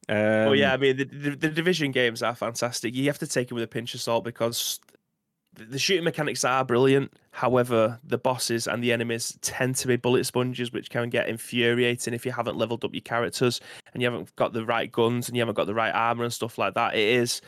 Um, 0.09 0.17
well, 0.17 0.55
yeah, 0.55 0.73
I 0.75 0.77
mean 0.77 0.97
the, 0.97 1.05
the 1.05 1.31
the 1.31 1.49
division 1.49 1.93
games 1.93 2.23
are 2.23 2.35
fantastic. 2.35 2.95
You 2.95 3.07
have 3.07 3.19
to 3.21 3.27
take 3.27 3.51
it 3.51 3.55
with 3.55 3.63
a 3.63 3.69
pinch 3.69 3.95
of 3.95 4.01
salt 4.01 4.25
because 4.25 4.81
the- 5.55 5.79
shooting 5.79 6.05
mechanics 6.05 6.45
are 6.45 6.65
brilliant. 6.65 7.13
However, 7.31 7.99
the 8.05 8.19
bosses 8.19 8.67
and 8.67 8.83
the 8.83 8.93
enemies 8.93 9.39
tend 9.43 9.77
to 9.77 9.89
be 9.89 9.97
bullet 9.97 10.25
sponges, 10.25 10.73
which 10.73 10.91
can 10.91 11.09
get 11.11 11.29
infuriating 11.29 12.15
if 12.15 12.27
you 12.27 12.33
haven't 12.33 12.57
leveled 12.57 12.85
up 12.85 12.95
your 12.95 13.03
characters 13.03 13.61
and 13.93 14.03
you 14.03 14.11
haven't 14.11 14.35
got 14.37 14.53
the 14.53 14.65
right 14.65 14.91
guns 14.91 15.29
and 15.29 15.37
you 15.37 15.41
haven't 15.41 15.57
got 15.57 15.67
the 15.67 15.75
right 15.75 15.95
armor 15.95 16.25
and 16.25 16.33
stuff 16.33 16.59
like 16.59 16.75
that. 16.75 16.95
It 16.95 17.01
is 17.01 17.41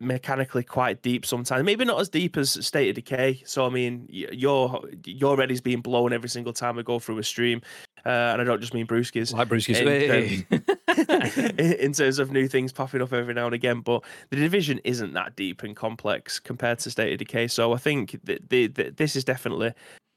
mechanically 0.00 0.62
quite 0.62 1.02
deep 1.02 1.26
sometimes. 1.26 1.64
Maybe 1.64 1.84
not 1.84 2.00
as 2.00 2.08
deep 2.08 2.36
as 2.36 2.64
State 2.64 2.90
of 2.90 2.94
Decay. 2.94 3.42
So 3.44 3.66
I 3.66 3.68
mean, 3.68 4.06
your 4.08 4.82
your 5.04 5.36
ready's 5.36 5.60
being 5.60 5.80
blown 5.80 6.12
every 6.12 6.28
single 6.28 6.52
time 6.52 6.78
I 6.78 6.82
go 6.82 6.98
through 6.98 7.18
a 7.18 7.24
stream, 7.24 7.60
uh, 8.08 8.32
and 8.32 8.40
I 8.40 8.44
don't 8.44 8.60
just 8.60 8.72
mean 8.72 8.86
Brewskis. 8.86 9.34
like 9.34 9.48
Bruce 9.50 9.68
in 9.68 9.74
Hey. 9.74 10.46
in 11.84 11.92
terms 11.92 12.18
of 12.18 12.32
new 12.32 12.48
things 12.48 12.72
popping 12.72 13.02
up 13.02 13.12
every 13.12 13.34
now 13.34 13.44
and 13.44 13.54
again. 13.54 13.80
But 13.80 14.02
the 14.30 14.36
division 14.36 14.80
isn't 14.82 15.12
that 15.12 15.36
deep 15.36 15.62
and 15.62 15.76
complex 15.76 16.40
compared 16.40 16.78
to 16.80 16.90
State 16.90 17.12
of 17.12 17.18
Decay. 17.18 17.48
So 17.48 17.74
I 17.74 17.76
think 17.76 18.18
that 18.24 18.48
the, 18.48 18.68
the, 18.68 18.90
this 18.90 19.14
is 19.14 19.24
definitely 19.24 19.74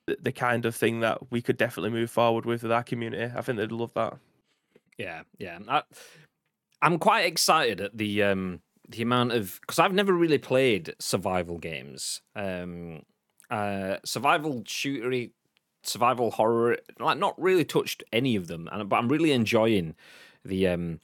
the, 0.08 0.18
the 0.22 0.32
kind 0.32 0.66
of 0.66 0.74
thing 0.74 1.02
that 1.02 1.32
we 1.32 1.42
could 1.42 1.58
definitely 1.58 1.90
move 1.90 2.10
forward 2.10 2.46
with 2.46 2.64
with 2.64 2.72
our 2.72 2.84
community. 2.84 3.30
I 3.36 3.42
think 3.42 3.58
they'd 3.58 3.74
love 3.74 3.94
that. 3.96 4.18
Yeah, 4.98 5.24
yeah. 5.38 5.60
I, 5.68 5.84
I'm 6.82 6.98
quite 6.98 7.26
excited 7.26 7.82
at 7.82 7.98
the 7.98 8.24
um 8.24 8.62
the 8.88 9.02
amount 9.02 9.34
of 9.34 9.60
because 9.60 9.80
I've 9.80 9.94
never 9.94 10.14
really 10.14 10.38
played 10.38 10.96
survival 11.00 11.58
games. 11.58 12.22
Um, 12.38 13.02
uh, 13.50 13.98
survival 14.06 14.62
shootery, 14.62 15.32
survival 15.84 16.32
horror, 16.32 16.78
like 17.00 17.18
not 17.18 17.40
really 17.42 17.66
touched 17.66 18.04
any 18.12 18.36
of 18.36 18.48
them, 18.48 18.70
and 18.72 18.88
but 18.90 18.98
I'm 18.98 19.10
really 19.10 19.32
enjoying 19.32 19.96
the 20.44 20.68
um 20.68 21.00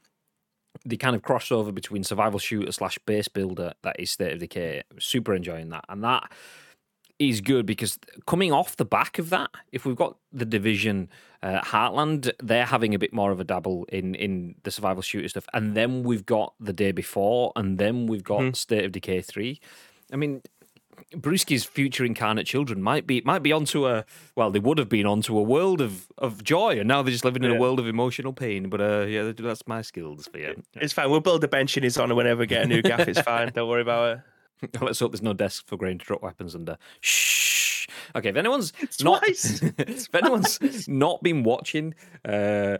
the 0.86 0.98
kind 0.98 1.16
of 1.16 1.22
crossover 1.22 1.74
between 1.74 2.04
survival 2.04 2.40
shooter 2.40 2.72
slash 2.72 2.98
base 3.00 3.28
builder 3.28 3.74
that 3.84 3.96
is 4.00 4.12
State 4.12 4.34
of 4.34 4.40
Decay. 4.40 4.84
Super 5.00 5.34
enjoying 5.34 5.70
that, 5.70 5.86
and 5.90 6.04
that 6.04 6.32
is 7.20 7.42
good 7.42 7.66
because 7.66 7.98
coming 8.28 8.52
off 8.52 8.78
the 8.78 8.86
back 8.86 9.18
of 9.18 9.32
that, 9.32 9.50
if 9.72 9.86
we've 9.86 9.96
got 9.96 10.18
the 10.32 10.46
division 10.46 11.10
uh, 11.42 11.62
Heartland, 11.62 12.32
they're 12.44 12.66
having 12.66 12.94
a 12.94 13.00
bit 13.00 13.12
more 13.12 13.32
of 13.32 13.40
a 13.40 13.44
dabble 13.44 13.86
in 13.86 14.16
in 14.16 14.56
the 14.64 14.72
survival 14.72 15.02
shooter 15.02 15.28
stuff, 15.28 15.48
and 15.54 15.76
then 15.76 16.04
we've 16.04 16.26
got 16.26 16.54
the 16.60 16.74
day 16.74 16.92
before, 16.92 17.52
and 17.56 17.78
then 17.78 18.08
we've 18.08 18.24
got 18.24 18.56
State 18.56 18.86
of 18.86 18.92
Decay 18.92 19.22
three. 19.22 19.60
I 20.12 20.16
mean, 20.16 20.42
Brewski's 21.14 21.64
future 21.64 22.04
incarnate 22.06 22.46
children 22.46 22.82
might 22.82 23.08
be 23.08 23.22
might 23.26 23.44
be 23.44 23.52
onto 23.52 23.88
a 23.88 24.04
well, 24.36 24.52
they 24.52 24.60
would 24.60 24.78
have 24.78 24.90
been 24.90 25.06
onto 25.06 25.38
a 25.38 25.42
world 25.42 25.80
of, 25.82 26.08
of 26.18 26.44
joy, 26.44 26.78
and 26.80 26.88
now 26.88 27.02
they're 27.02 27.12
just 27.12 27.26
living 27.26 27.44
in 27.44 27.52
Yeah. 27.52 27.58
a 27.58 27.60
world 27.60 27.80
of 27.80 27.88
emotional 27.88 28.34
pain. 28.34 28.70
But 28.70 28.82
uh, 28.82 29.06
yeah, 29.08 29.32
that's 29.36 29.66
my 29.68 29.82
skills 29.82 30.28
for 30.28 30.38
you. 30.40 30.62
It's 30.76 30.94
fine. 30.94 31.10
We'll 31.10 31.20
build 31.22 31.44
a 31.44 31.48
bench 31.48 31.78
in 31.78 31.84
his 31.84 31.98
honor 31.98 32.16
whenever 32.16 32.40
we 32.42 32.48
get 32.48 32.64
a 32.64 32.68
new 32.68 32.82
gaff. 32.82 33.08
It's 33.08 33.22
fine. 33.22 33.52
Don't 33.54 33.70
worry 33.70 33.82
about 33.82 34.24
it. 34.62 34.80
Let's 34.82 35.00
hope 35.00 35.12
there's 35.12 35.22
no 35.22 35.34
desk 35.34 35.68
for 35.68 35.78
Graham 35.78 36.00
to 36.00 36.06
drop 36.06 36.24
weapons 36.24 36.56
under. 36.56 36.78
Shh. 37.02 37.88
Okay, 38.16 38.30
if 38.30 38.36
anyone's 38.36 38.74
not 39.02 39.24
Twice. 39.24 39.62
if 39.78 40.14
anyone's 40.16 40.88
not 40.88 41.22
been 41.22 41.44
watching 41.44 41.94
uh, 42.26 42.78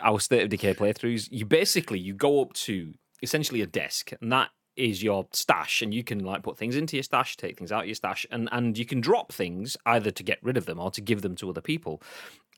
our 0.00 0.18
State 0.20 0.42
of 0.42 0.48
Decay 0.48 0.74
playthroughs, 0.74 1.28
you 1.30 1.46
basically 1.46 1.98
you 2.00 2.12
go 2.12 2.42
up 2.42 2.52
to 2.54 2.92
essentially 3.22 3.62
a 3.62 3.66
desk, 3.66 4.12
and 4.20 4.30
that 4.32 4.50
is 4.76 5.02
your 5.02 5.26
stash, 5.32 5.82
and 5.82 5.92
you 5.92 6.04
can 6.04 6.24
like 6.24 6.42
put 6.42 6.56
things 6.56 6.76
into 6.76 6.96
your 6.96 7.02
stash, 7.02 7.36
take 7.36 7.58
things 7.58 7.72
out 7.72 7.82
of 7.82 7.86
your 7.86 7.94
stash, 7.94 8.26
and 8.30 8.48
and 8.52 8.78
you 8.78 8.84
can 8.84 9.00
drop 9.00 9.32
things 9.32 9.76
either 9.86 10.10
to 10.10 10.22
get 10.22 10.38
rid 10.42 10.56
of 10.56 10.66
them 10.66 10.78
or 10.78 10.90
to 10.90 11.00
give 11.00 11.22
them 11.22 11.34
to 11.36 11.50
other 11.50 11.60
people. 11.60 12.02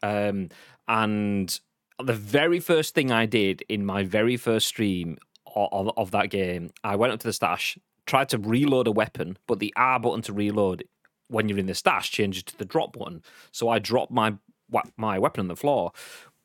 Um, 0.03 0.49
and 0.87 1.59
the 2.03 2.15
very 2.15 2.61
first 2.61 2.95
thing 2.95 3.11
I 3.11 3.27
did 3.27 3.65
in 3.69 3.85
my 3.85 4.05
very 4.05 4.37
first 4.37 4.69
stream 4.69 5.19
of, 5.57 5.91
of, 5.97 6.11
that 6.13 6.31
game, 6.31 6.71
I 6.85 6.95
went 6.95 7.13
up 7.13 7.21
to 7.21 7.27
the 7.27 7.33
stash, 7.33 7.77
tried 8.07 8.29
to 8.29 8.39
reload 8.39 8.87
a 8.87 8.93
weapon, 8.93 9.37
but 9.49 9.59
the 9.59 9.73
R 9.77 9.99
button 9.99 10.23
to 10.23 10.33
reload 10.33 10.85
when 11.29 11.49
you're 11.49 11.59
in 11.59 11.67
the 11.67 11.75
stash 11.75 12.11
changes 12.11 12.45
to 12.45 12.57
the 12.57 12.65
drop 12.65 12.97
button. 12.97 13.23
So 13.51 13.69
I 13.69 13.79
dropped 13.79 14.13
my 14.13 14.35
my 14.97 15.19
weapon 15.19 15.41
on 15.41 15.49
the 15.49 15.57
floor. 15.57 15.93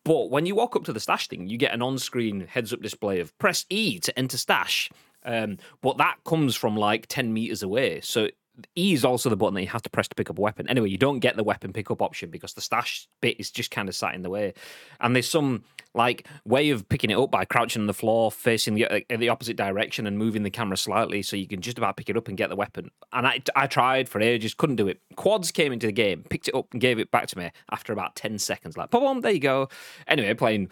But 0.06 0.30
when 0.30 0.46
you 0.46 0.56
walk 0.56 0.76
up 0.76 0.84
to 0.86 0.94
the 0.94 1.00
stash 1.00 1.28
thing, 1.28 1.48
you 1.48 1.58
get 1.58 1.74
an 1.74 1.82
on-screen 1.82 2.48
heads-up 2.48 2.82
display 2.82 3.20
of 3.20 3.38
press 3.38 3.66
E 3.70 4.00
to 4.00 4.18
enter 4.20 4.38
stash. 4.38 4.90
Um, 5.26 5.58
but 5.82 5.98
that 5.98 6.18
comes 6.26 6.56
from 6.56 6.76
like 6.76 7.08
ten 7.08 7.34
meters 7.34 7.64
away. 7.64 8.02
So 8.02 8.30
E 8.76 8.94
is 8.94 9.04
also 9.04 9.30
the 9.30 9.36
button 9.36 9.56
that 9.56 9.62
you 9.62 9.68
have 9.68 9.82
to 9.82 9.90
press 9.90 10.08
to 10.08 10.16
pick 10.16 10.30
up 10.30 10.38
a 10.38 10.42
weapon. 10.42 10.70
Anyway, 10.70 10.90
you 10.90 10.98
don't 10.98 11.20
get 11.20 11.36
the 11.36 11.44
weapon 11.44 11.74
pickup 11.74 12.02
option 12.02 12.30
because 12.30 12.54
the 12.54 12.62
stash 12.62 13.08
bit 13.20 13.40
is 13.40 13.50
just 13.50 13.72
kind 13.72 13.90
of 13.90 13.96
sat 13.96 14.14
in 14.14 14.22
the 14.22 14.30
way. 14.30 14.54
And 15.00 15.16
there's 15.16 15.30
some 15.30 15.64
like 15.96 16.28
way 16.46 16.70
of 16.70 16.88
picking 16.88 17.10
it 17.10 17.18
up 17.18 17.32
by 17.32 17.46
crouching 17.46 17.82
on 17.82 17.88
the 17.88 17.94
floor, 17.94 18.32
facing 18.32 18.76
the 18.76 18.86
uh, 18.86 19.18
the 19.18 19.30
opposite 19.30 19.58
direction, 19.58 20.06
and 20.06 20.20
moving 20.20 20.44
the 20.44 20.52
camera 20.52 20.78
slightly 20.78 21.24
so 21.24 21.36
you 21.36 21.48
can 21.48 21.62
just 21.62 21.80
about 21.80 21.98
pick 21.98 22.10
it 22.10 22.18
up 22.18 22.28
and 22.28 22.38
get 22.38 22.50
the 22.50 22.56
weapon. 22.56 22.92
And 23.12 23.26
I 23.26 23.42
I 23.56 23.66
tried 23.66 24.08
for 24.08 24.22
ages, 24.22 24.54
couldn't 24.54 24.76
do 24.76 24.88
it. 24.88 25.02
Quads 25.16 25.52
came 25.52 25.72
into 25.74 25.88
the 25.88 25.94
game, 25.94 26.24
picked 26.30 26.48
it 26.48 26.56
up, 26.56 26.68
and 26.72 26.82
gave 26.82 27.00
it 27.00 27.10
back 27.10 27.28
to 27.28 27.38
me 27.38 27.50
after 27.72 27.92
about 27.92 28.16
ten 28.16 28.38
seconds. 28.38 28.78
Like, 28.78 28.92
boom, 28.92 29.22
there 29.22 29.32
you 29.32 29.40
go. 29.40 29.70
Anyway, 30.08 30.34
playing. 30.36 30.70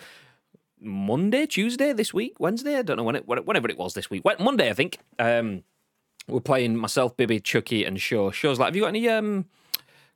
Monday, 0.81 1.45
Tuesday 1.45 1.93
this 1.93 2.13
week, 2.13 2.39
Wednesday. 2.39 2.77
I 2.77 2.81
don't 2.81 2.97
know 2.97 3.03
when 3.03 3.15
it, 3.15 3.27
whenever 3.27 3.69
it 3.69 3.77
was 3.77 3.93
this 3.93 4.09
week. 4.09 4.23
Monday, 4.39 4.69
I 4.69 4.73
think. 4.73 4.97
Um, 5.19 5.63
we're 6.27 6.39
playing 6.39 6.75
myself, 6.77 7.17
Bibby, 7.17 7.39
Chucky, 7.39 7.83
and 7.83 7.99
Shaw. 7.99 8.31
Shaw's 8.31 8.59
like, 8.59 8.67
"Have 8.67 8.75
you 8.75 8.83
got 8.83 8.89
any 8.89 9.07
um 9.09 9.45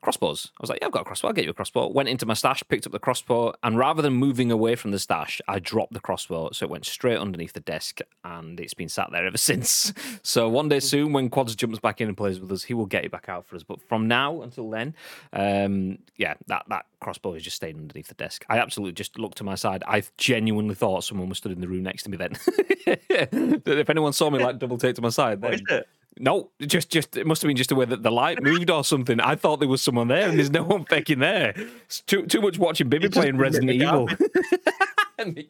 crossbows?" 0.02 0.52
I 0.58 0.62
was 0.62 0.70
like, 0.70 0.80
"Yeah, 0.82 0.88
I've 0.88 0.94
got 0.94 1.02
a 1.02 1.06
crossbow. 1.06 1.30
I'll 1.30 1.34
get 1.34 1.46
you 1.46 1.52
a 1.52 1.54
crossbow." 1.54 1.88
Went 1.88 2.10
into 2.10 2.26
my 2.26 2.34
stash, 2.34 2.64
picked 2.68 2.86
up 2.86 2.92
the 2.92 3.00
crossbow, 3.00 3.54
and 3.64 3.78
rather 3.78 4.02
than 4.02 4.14
moving 4.14 4.52
away 4.52 4.76
from 4.76 4.92
the 4.92 5.00
stash, 5.00 5.42
I 5.48 5.60
dropped 5.60 5.94
the 5.94 6.00
crossbow, 6.00 6.52
so 6.52 6.66
it 6.66 6.70
went 6.70 6.86
straight 6.86 7.18
underneath 7.18 7.54
the 7.54 7.60
desk, 7.60 8.00
and 8.24 8.60
it's 8.60 8.74
been 8.74 8.90
sat 8.90 9.10
there 9.12 9.26
ever 9.26 9.38
since. 9.50 9.94
So 10.24 10.50
one 10.50 10.70
day 10.70 10.80
soon, 10.80 11.14
when 11.14 11.30
Quads 11.30 11.56
jumps 11.56 11.80
back 11.80 12.02
in 12.02 12.08
and 12.08 12.18
plays 12.18 12.40
with 12.40 12.52
us, 12.52 12.64
he 12.64 12.74
will 12.74 12.86
get 12.86 13.06
it 13.06 13.12
back 13.12 13.30
out 13.30 13.46
for 13.46 13.56
us. 13.56 13.64
But 13.64 13.82
from 13.82 14.08
now 14.08 14.42
until 14.42 14.70
then, 14.70 14.96
um, 15.34 16.00
yeah, 16.18 16.36
that 16.48 16.66
that 16.70 16.86
crossbow 17.00 17.34
is 17.34 17.44
just 17.44 17.56
staying 17.56 17.78
underneath 17.78 18.08
the 18.08 18.16
desk. 18.16 18.46
I 18.50 18.58
absolutely 18.58 18.94
just 18.94 19.20
looked 19.20 19.38
to 19.38 19.44
my 19.44 19.56
side. 19.56 19.84
I 19.88 20.04
genuinely 20.18 20.76
thought 20.76 21.04
someone 21.04 21.30
was 21.30 21.38
stood 21.38 21.52
in 21.52 21.62
the 21.62 21.68
room 21.68 21.84
next 21.84 22.04
to 22.04 22.10
me. 22.10 22.18
Then, 22.18 22.32
if 22.88 23.90
anyone 23.90 24.14
saw 24.14 24.30
me 24.30 24.44
like 24.44 24.60
double 24.60 24.78
take 24.78 24.96
to 24.96 25.02
my 25.02 25.10
side, 25.10 25.42
What 25.42 25.52
then 25.52 25.60
is 25.60 25.66
it? 25.70 25.88
No, 26.20 26.52
just 26.62 26.90
just 26.90 27.18
it 27.18 27.28
must 27.28 27.42
have 27.42 27.48
been 27.48 27.58
just 27.58 27.70
the 27.70 27.76
way 27.76 27.86
that 27.86 28.04
the 28.04 28.12
light 28.12 28.42
moved 28.42 28.70
or 28.70 28.84
something. 28.84 29.20
I 29.20 29.36
thought 29.36 29.60
there 29.60 29.68
was 29.68 29.82
someone 29.82 30.08
there, 30.08 30.30
and 30.30 30.38
there's 30.38 30.52
no 30.52 30.64
one 30.64 30.86
fucking 30.86 31.20
there. 31.20 31.54
It's 31.86 32.02
too 32.02 32.26
too 32.26 32.42
much 32.42 32.58
watching 32.58 32.88
Bibby 32.90 33.10
just 33.10 33.20
playing 33.20 33.38
Resident 33.38 33.78
Nick 33.78 33.82
Evil. 33.82 34.08
Nick 35.26 35.50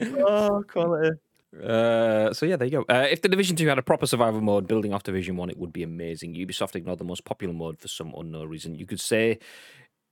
oh, 0.18 0.64
quality. 0.68 1.18
Uh, 1.64 2.32
so 2.34 2.44
yeah, 2.44 2.56
there 2.56 2.68
you 2.68 2.84
go. 2.84 2.94
Uh, 2.94 3.06
if 3.10 3.22
the 3.22 3.28
Division 3.28 3.56
Two 3.56 3.66
had 3.68 3.78
a 3.78 3.82
proper 3.82 4.06
survival 4.06 4.42
mode 4.42 4.68
building 4.68 4.92
off 4.92 5.02
Division 5.02 5.36
One, 5.36 5.48
it 5.48 5.56
would 5.58 5.72
be 5.72 5.82
amazing. 5.82 6.34
Ubisoft 6.34 6.76
ignored 6.76 6.98
the 6.98 7.04
most 7.04 7.24
popular 7.24 7.54
mode 7.54 7.78
for 7.78 7.88
some 7.88 8.14
unknown 8.16 8.48
reason. 8.48 8.74
You 8.74 8.86
could 8.86 9.00
say 9.00 9.38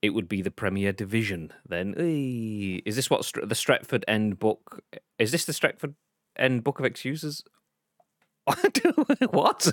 it 0.00 0.10
would 0.10 0.28
be 0.28 0.40
the 0.40 0.50
Premier 0.50 0.92
Division. 0.92 1.52
Then, 1.68 1.94
is 1.98 2.96
this 2.96 3.10
what 3.10 3.30
the 3.34 3.54
Stretford 3.54 4.04
End 4.08 4.38
book? 4.38 4.82
Is 5.18 5.32
this 5.32 5.44
the 5.44 5.52
Stretford 5.52 5.94
End 6.38 6.64
book 6.64 6.78
of 6.78 6.84
excuses? 6.84 7.42
what? 9.30 9.72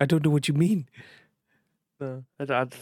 I 0.00 0.06
don't 0.06 0.24
know 0.24 0.30
what 0.30 0.48
you 0.48 0.54
mean. 0.54 0.88
No, 2.00 2.24
I'd, 2.38 2.50
I'd, 2.50 2.74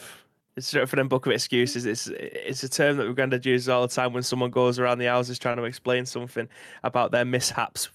it's 0.56 0.70
for 0.70 0.96
them 0.96 1.08
book 1.08 1.26
of 1.26 1.32
excuses. 1.32 1.86
It's 1.86 2.08
it's 2.08 2.62
a 2.62 2.68
term 2.68 2.96
that 2.96 3.06
we're 3.06 3.14
going 3.14 3.30
to 3.30 3.40
use 3.42 3.68
all 3.68 3.82
the 3.82 3.94
time 3.94 4.12
when 4.12 4.22
someone 4.22 4.50
goes 4.50 4.78
around 4.78 4.98
the 4.98 5.06
houses 5.06 5.38
trying 5.38 5.56
to 5.56 5.64
explain 5.64 6.06
something 6.06 6.48
about 6.84 7.10
their 7.10 7.24
mishaps, 7.24 7.88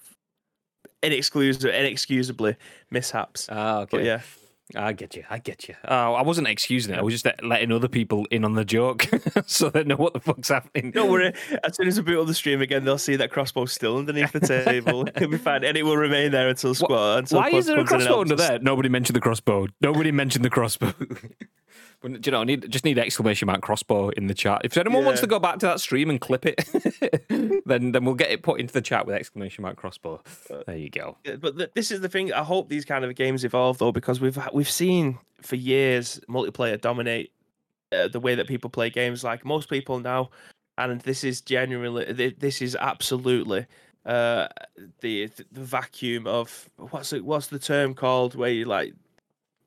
inexcusably, 1.02 1.74
inexcusably 1.74 2.56
mishaps. 2.90 3.48
Ah, 3.50 3.82
okay. 3.82 3.98
But 3.98 4.06
yeah, 4.06 4.22
I 4.76 4.94
get 4.94 5.16
you. 5.16 5.24
I 5.30 5.40
get 5.40 5.68
you. 5.68 5.76
Oh, 5.86 6.14
I 6.14 6.22
wasn't 6.22 6.48
excusing 6.48 6.94
it. 6.94 6.98
I 6.98 7.02
was 7.02 7.14
just 7.22 7.28
letting 7.44 7.72
other 7.72 7.90
people 7.90 8.26
in 8.32 8.46
on 8.46 8.54
the 8.54 8.64
joke 8.64 9.08
so 9.46 9.70
they 9.70 9.84
know 9.84 9.98
what 9.98 10.14
the 10.14 10.20
fuck's 10.20 10.50
happening. 10.50 10.92
don't 10.92 11.12
worry. 11.12 11.34
As 11.64 11.76
soon 11.76 11.88
as 11.88 11.98
we 11.98 12.04
boot 12.04 12.22
up 12.22 12.28
the 12.28 12.34
stream 12.34 12.62
again, 12.62 12.86
they'll 12.86 12.98
see 12.98 13.16
that 13.18 13.30
crossbow 13.30 13.66
still 13.66 13.98
underneath 13.98 14.32
the 14.32 14.40
table. 14.40 15.06
It'll 15.16 15.30
be 15.30 15.38
fine, 15.38 15.64
and 15.64 15.78
it 15.78 15.84
will 15.84 15.98
remain 15.98 16.32
there 16.32 16.48
until 16.48 16.74
squad. 16.74 17.20
Until 17.20 17.40
Why 17.40 17.50
is 17.50 17.66
there 17.66 17.78
a 17.78 17.86
comes 17.86 17.92
in 17.92 17.98
and 17.98 18.08
crossbow 18.08 18.22
under 18.22 18.36
there? 18.36 18.60
Nobody 18.60 18.90
mentioned 18.90 19.16
the 19.16 19.22
crossbow. 19.22 19.68
Nobody 19.82 20.12
mentioned 20.12 20.46
the 20.46 20.50
crossbow. 20.50 20.94
Do 22.04 22.20
you 22.26 22.32
know? 22.32 22.42
I 22.42 22.44
need 22.44 22.70
just 22.70 22.84
need 22.84 23.00
exclamation 23.00 23.46
mark 23.46 23.62
crossbow 23.62 24.10
in 24.10 24.28
the 24.28 24.34
chat. 24.34 24.62
If 24.66 24.78
anyone 24.78 25.06
wants 25.06 25.22
to 25.22 25.28
go 25.28 25.40
back 25.40 25.60
to 25.60 25.66
that 25.68 25.80
stream 25.80 26.10
and 26.10 26.20
clip 26.20 26.46
it, 26.46 26.68
then 27.66 27.94
then 27.94 28.04
we'll 28.04 28.16
get 28.16 28.30
it 28.30 28.44
put 28.44 28.60
into 28.60 28.74
the 28.74 28.82
chat 28.82 29.06
with 29.06 29.16
exclamation 29.16 29.62
mark 29.62 29.78
crossbow. 29.78 30.22
There 30.68 30.76
you 30.76 30.90
go. 30.90 31.18
But 31.40 31.58
th- 31.58 31.72
this 31.76 31.92
is 31.92 32.02
the 32.02 32.10
thing. 32.10 32.34
I 32.34 32.44
hope 32.44 32.68
these 32.68 32.84
kind 32.84 33.06
of 33.06 33.16
games 33.16 33.46
evolve 33.46 33.78
though, 33.78 33.94
because 33.94 34.20
we've 34.20 34.38
we've 34.54 34.70
seen 34.70 35.18
for 35.42 35.56
years 35.56 36.20
multiplayer 36.30 36.80
dominate 36.80 37.32
uh, 37.94 38.10
the 38.10 38.20
way 38.20 38.36
that 38.36 38.48
people 38.48 38.70
play 38.70 38.90
games. 38.90 39.24
Like 39.24 39.46
most 39.46 39.70
people 39.70 40.00
now, 40.00 40.30
and 40.78 41.00
this 41.02 41.24
is 41.24 41.40
genuinely 41.40 42.34
this 42.38 42.62
is 42.62 42.76
absolutely 42.76 43.66
uh 44.06 44.50
the 45.00 45.30
the 45.54 45.62
vacuum 45.62 46.28
of 46.28 46.70
what's 46.76 47.14
it 47.14 47.24
what's 47.24 47.48
the 47.48 47.60
term 47.60 47.94
called 47.94 48.36
where 48.36 48.50
you 48.50 48.66
like 48.66 48.94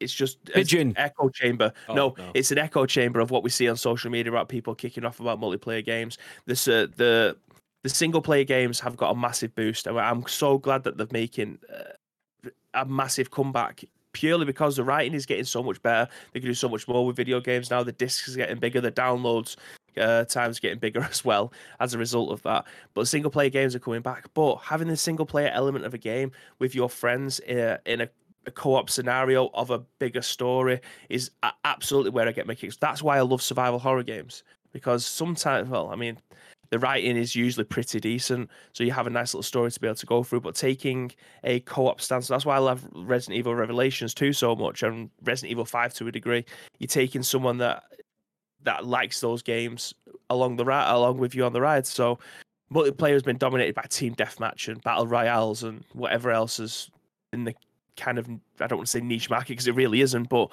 it's 0.01 0.13
just 0.13 0.39
a 0.51 0.53
Pigeon. 0.53 0.93
echo 0.97 1.29
chamber. 1.29 1.73
Oh, 1.89 1.95
no, 1.95 2.15
no. 2.19 2.31
it's 2.35 2.51
an 2.51 2.59
echo 2.59 2.87
chamber 2.87 3.21
of 3.21 3.31
what 3.31 3.43
we 3.43 3.51
see 3.51 3.69
on 3.69 3.77
social 3.77 4.11
media 4.11 4.33
about 4.33 4.49
people 4.49 4.75
kicking 4.75 5.05
off 5.05 5.21
about 5.21 5.41
multiplayer 5.41 5.85
games. 5.85 6.19
This 6.47 6.69
uh, 6.69 6.87
the 6.97 7.37
the 7.83 7.89
single 7.89 8.21
player 8.21 8.45
games 8.45 8.81
have 8.81 8.97
got 8.97 9.11
a 9.11 9.15
massive 9.15 9.55
boost 9.55 9.87
and 9.87 9.97
i'm 10.01 10.27
so 10.27 10.59
glad 10.59 10.83
that 10.83 10.97
they're 10.97 11.07
making 11.13 11.57
uh, 11.73 12.51
a 12.75 12.85
massive 12.85 13.31
comeback 13.31 13.85
purely 14.17 14.47
because 14.47 14.77
the 14.77 14.83
writing 14.83 15.13
is 15.13 15.27
getting 15.27 15.45
so 15.45 15.63
much 15.63 15.83
better. 15.83 16.11
They 16.33 16.41
can 16.41 16.49
do 16.49 16.55
so 16.55 16.71
much 16.71 16.89
more 16.89 17.05
with 17.05 17.17
video 17.17 17.39
games 17.39 17.71
now. 17.71 17.83
The 17.83 17.93
discs 17.93 18.33
are 18.33 18.39
getting 18.39 18.59
bigger. 18.59 18.81
The 18.81 18.91
downloads 18.91 19.57
uh, 19.99 20.25
times 20.25 20.59
getting 20.59 20.79
bigger 20.79 21.03
as 21.11 21.23
well 21.23 21.53
as 21.81 21.93
a 21.93 21.99
result 21.99 22.31
of 22.33 22.43
that. 22.43 22.65
But 22.95 23.09
single 23.09 23.31
player 23.31 23.51
games 23.51 23.75
are 23.75 23.79
coming 23.79 24.01
back. 24.01 24.33
But 24.33 24.57
having 24.57 24.89
the 24.89 24.97
single 24.97 25.27
player 25.27 25.51
element 25.53 25.85
of 25.85 25.93
a 25.93 25.99
game 25.99 26.33
with 26.59 26.75
your 26.75 26.89
friends 26.89 27.41
uh, 27.41 27.77
in 27.85 28.01
a 28.01 28.09
a 28.47 28.51
co-op 28.51 28.89
scenario 28.89 29.51
of 29.55 29.71
a 29.71 29.81
bigger 29.99 30.23
story 30.23 30.81
is 31.09 31.31
absolutely 31.65 32.11
where 32.11 32.29
I 32.29 32.33
get 32.33 32.47
my 32.47 32.55
kicks. 32.55 32.77
That's 32.77 33.03
why 33.03 33.19
I 33.19 33.23
love 33.23 33.43
survival 33.43 33.79
horror 33.79 34.03
games 34.03 34.45
because 34.73 35.05
sometimes, 35.05 35.69
well, 35.69 35.89
I 35.91 35.97
mean, 35.97 36.19
the 36.71 36.79
writing 36.79 37.17
is 37.17 37.37
usually 37.37 37.65
pretty 37.65 38.01
decent, 38.01 38.51
so 38.73 38.83
you 38.83 38.91
have 38.91 39.07
a 39.07 39.11
nice 39.11 39.35
little 39.35 39.43
story 39.43 39.71
to 39.71 39.81
be 39.81 39.87
able 39.87 39.95
to 39.97 40.07
go 40.07 40.23
through. 40.23 40.41
But 40.41 40.55
taking 40.57 41.13
a 41.45 41.61
co-op 41.61 42.01
stance, 42.01 42.27
that's 42.27 42.45
why 42.45 42.57
I 42.57 42.59
love 42.59 42.87
Resident 42.93 43.39
Evil 43.39 43.55
Revelations 43.55 44.15
2 44.15 44.33
so 44.33 44.57
much, 44.57 44.83
and 44.83 45.11
Resident 45.23 45.53
Evil 45.53 45.65
5 45.65 45.95
to 45.95 46.09
a 46.09 46.13
degree. 46.13 46.45
You're 46.79 46.89
taking 46.89 47.23
someone 47.23 47.59
that 47.59 47.85
that 48.63 48.85
likes 48.85 49.21
those 49.21 49.43
games 49.43 49.95
along 50.29 50.57
the 50.57 50.65
ride, 50.65 50.93
along 50.93 51.19
with 51.19 51.37
you 51.37 51.45
on 51.45 51.53
the 51.53 51.61
ride. 51.61 51.87
So 51.87 52.19
multiplayer 52.73 53.13
has 53.13 53.23
been 53.23 53.39
dominated 53.39 53.77
by 53.77 53.85
team 53.89 54.17
deathmatch 54.17 54.67
and 54.67 54.83
battle 54.83 55.07
royales 55.07 55.63
and 55.63 55.85
whatever 55.93 56.33
else 56.33 56.59
is 56.59 56.91
in 57.33 57.45
the 57.45 57.55
kind 57.97 58.19
of 58.19 58.29
I 58.61 58.67
don't 58.67 58.79
want 58.79 58.87
to 58.87 58.91
say 58.91 59.01
niche 59.01 59.31
market 59.31 59.49
because 59.49 59.67
it 59.67 59.75
really 59.75 60.01
isn't, 60.01 60.29
but 60.29 60.53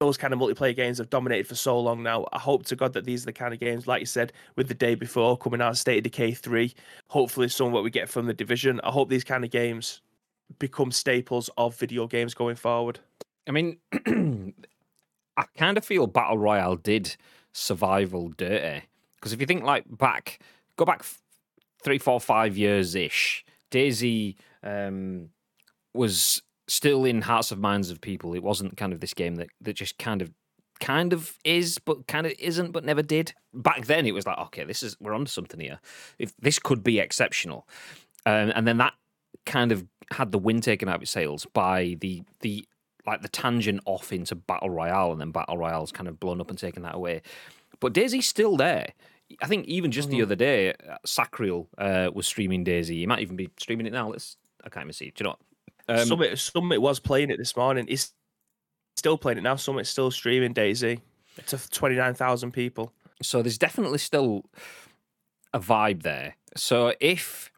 those 0.00 0.16
kind 0.16 0.34
of 0.34 0.40
multiplayer 0.40 0.76
games 0.76 0.98
have 0.98 1.08
dominated 1.08 1.46
for 1.46 1.54
so 1.54 1.80
long 1.80 2.02
now. 2.02 2.26
I 2.32 2.38
hope 2.38 2.66
to 2.66 2.76
God 2.76 2.92
that 2.92 3.04
these 3.04 3.22
are 3.22 3.26
the 3.26 3.32
kind 3.32 3.54
of 3.54 3.60
games, 3.60 3.86
like 3.86 4.00
you 4.00 4.06
said, 4.06 4.32
with 4.54 4.68
the 4.68 4.74
day 4.74 4.94
before 4.94 5.38
coming 5.38 5.62
out, 5.62 5.78
State 5.78 5.98
of 5.98 6.04
Decay 6.04 6.32
three. 6.32 6.74
Hopefully, 7.08 7.48
some 7.48 7.68
of 7.68 7.72
what 7.72 7.84
we 7.84 7.90
get 7.90 8.08
from 8.08 8.26
the 8.26 8.34
division. 8.34 8.80
I 8.84 8.90
hope 8.90 9.08
these 9.08 9.24
kind 9.24 9.44
of 9.44 9.50
games 9.50 10.02
become 10.58 10.92
staples 10.92 11.50
of 11.56 11.76
video 11.76 12.06
games 12.06 12.34
going 12.34 12.56
forward. 12.56 13.00
I 13.48 13.52
mean, 13.52 13.78
I 15.36 15.44
kind 15.56 15.78
of 15.78 15.84
feel 15.84 16.06
Battle 16.06 16.38
Royale 16.38 16.76
did 16.76 17.16
survival 17.52 18.28
dirty 18.36 18.82
because 19.16 19.32
if 19.32 19.40
you 19.40 19.46
think 19.46 19.64
like 19.64 19.84
back, 19.96 20.40
go 20.76 20.84
back 20.84 21.04
three, 21.82 21.98
four, 21.98 22.20
five 22.20 22.56
years 22.56 22.94
ish, 22.94 23.44
DayZ 23.70 24.36
um, 24.62 25.30
was 25.94 26.42
still 26.68 27.04
in 27.04 27.22
hearts 27.22 27.50
of 27.50 27.58
minds 27.58 27.90
of 27.90 28.00
people. 28.00 28.34
It 28.34 28.42
wasn't 28.42 28.76
kind 28.76 28.92
of 28.92 29.00
this 29.00 29.14
game 29.14 29.36
that 29.36 29.48
that 29.60 29.74
just 29.74 29.98
kind 29.98 30.22
of 30.22 30.32
kind 30.78 31.12
of 31.12 31.38
is 31.44 31.78
but 31.78 32.06
kind 32.06 32.26
of 32.26 32.34
isn't 32.38 32.72
but 32.72 32.84
never 32.84 33.02
did. 33.02 33.32
Back 33.54 33.86
then 33.86 34.06
it 34.06 34.12
was 34.12 34.26
like 34.26 34.38
okay 34.38 34.64
this 34.64 34.82
is 34.82 34.96
we're 35.00 35.14
on 35.14 35.24
to 35.24 35.32
something 35.32 35.60
here. 35.60 35.80
If 36.18 36.36
this 36.38 36.58
could 36.58 36.82
be 36.82 36.98
exceptional. 36.98 37.66
Um, 38.24 38.52
and 38.54 38.66
then 38.66 38.78
that 38.78 38.94
kind 39.44 39.70
of 39.70 39.86
had 40.10 40.32
the 40.32 40.38
wind 40.38 40.62
taken 40.62 40.88
out 40.88 40.96
of 40.96 41.02
its 41.02 41.10
sails 41.10 41.46
by 41.52 41.96
the 42.00 42.22
the 42.40 42.66
like 43.06 43.22
the 43.22 43.28
tangent 43.28 43.80
off 43.86 44.12
into 44.12 44.34
battle 44.34 44.68
royale 44.68 45.12
and 45.12 45.20
then 45.20 45.30
battle 45.30 45.56
royale's 45.56 45.92
kind 45.92 46.08
of 46.08 46.18
blown 46.18 46.40
up 46.40 46.50
and 46.50 46.58
taken 46.58 46.82
that 46.82 46.94
away. 46.94 47.22
But 47.78 47.92
DayZ's 47.92 48.26
still 48.26 48.56
there. 48.56 48.92
I 49.42 49.46
think 49.46 49.66
even 49.66 49.90
just 49.90 50.08
the 50.08 50.22
other 50.22 50.36
day 50.36 50.70
uh, 50.72 50.96
sacriel 51.04 51.68
uh, 51.78 52.10
was 52.12 52.26
streaming 52.26 52.64
daisy. 52.64 52.98
He 52.98 53.06
might 53.06 53.20
even 53.20 53.36
be 53.36 53.50
streaming 53.58 53.86
it 53.86 53.92
now. 53.92 54.10
Let's 54.10 54.36
i 54.64 54.68
can't 54.68 54.84
even 54.84 54.92
see 54.92 55.06
do 55.06 55.12
you 55.18 55.24
know 55.24 55.30
what? 55.30 55.38
Um, 55.88 56.06
Summit 56.06 56.38
Summit 56.38 56.80
was 56.80 56.98
playing 57.00 57.30
it 57.30 57.38
this 57.38 57.56
morning. 57.56 57.86
He's 57.88 58.12
still 58.96 59.18
playing 59.18 59.38
it 59.38 59.42
now. 59.42 59.56
Summit's 59.56 59.90
still 59.90 60.10
streaming 60.10 60.54
DayZ 60.54 61.00
to 61.46 61.70
twenty 61.70 61.96
nine 61.96 62.14
thousand 62.14 62.52
people. 62.52 62.92
So 63.22 63.42
there's 63.42 63.58
definitely 63.58 63.98
still 63.98 64.44
a 65.54 65.60
vibe 65.60 66.02
there. 66.02 66.36
So 66.56 66.92
if, 67.00 67.50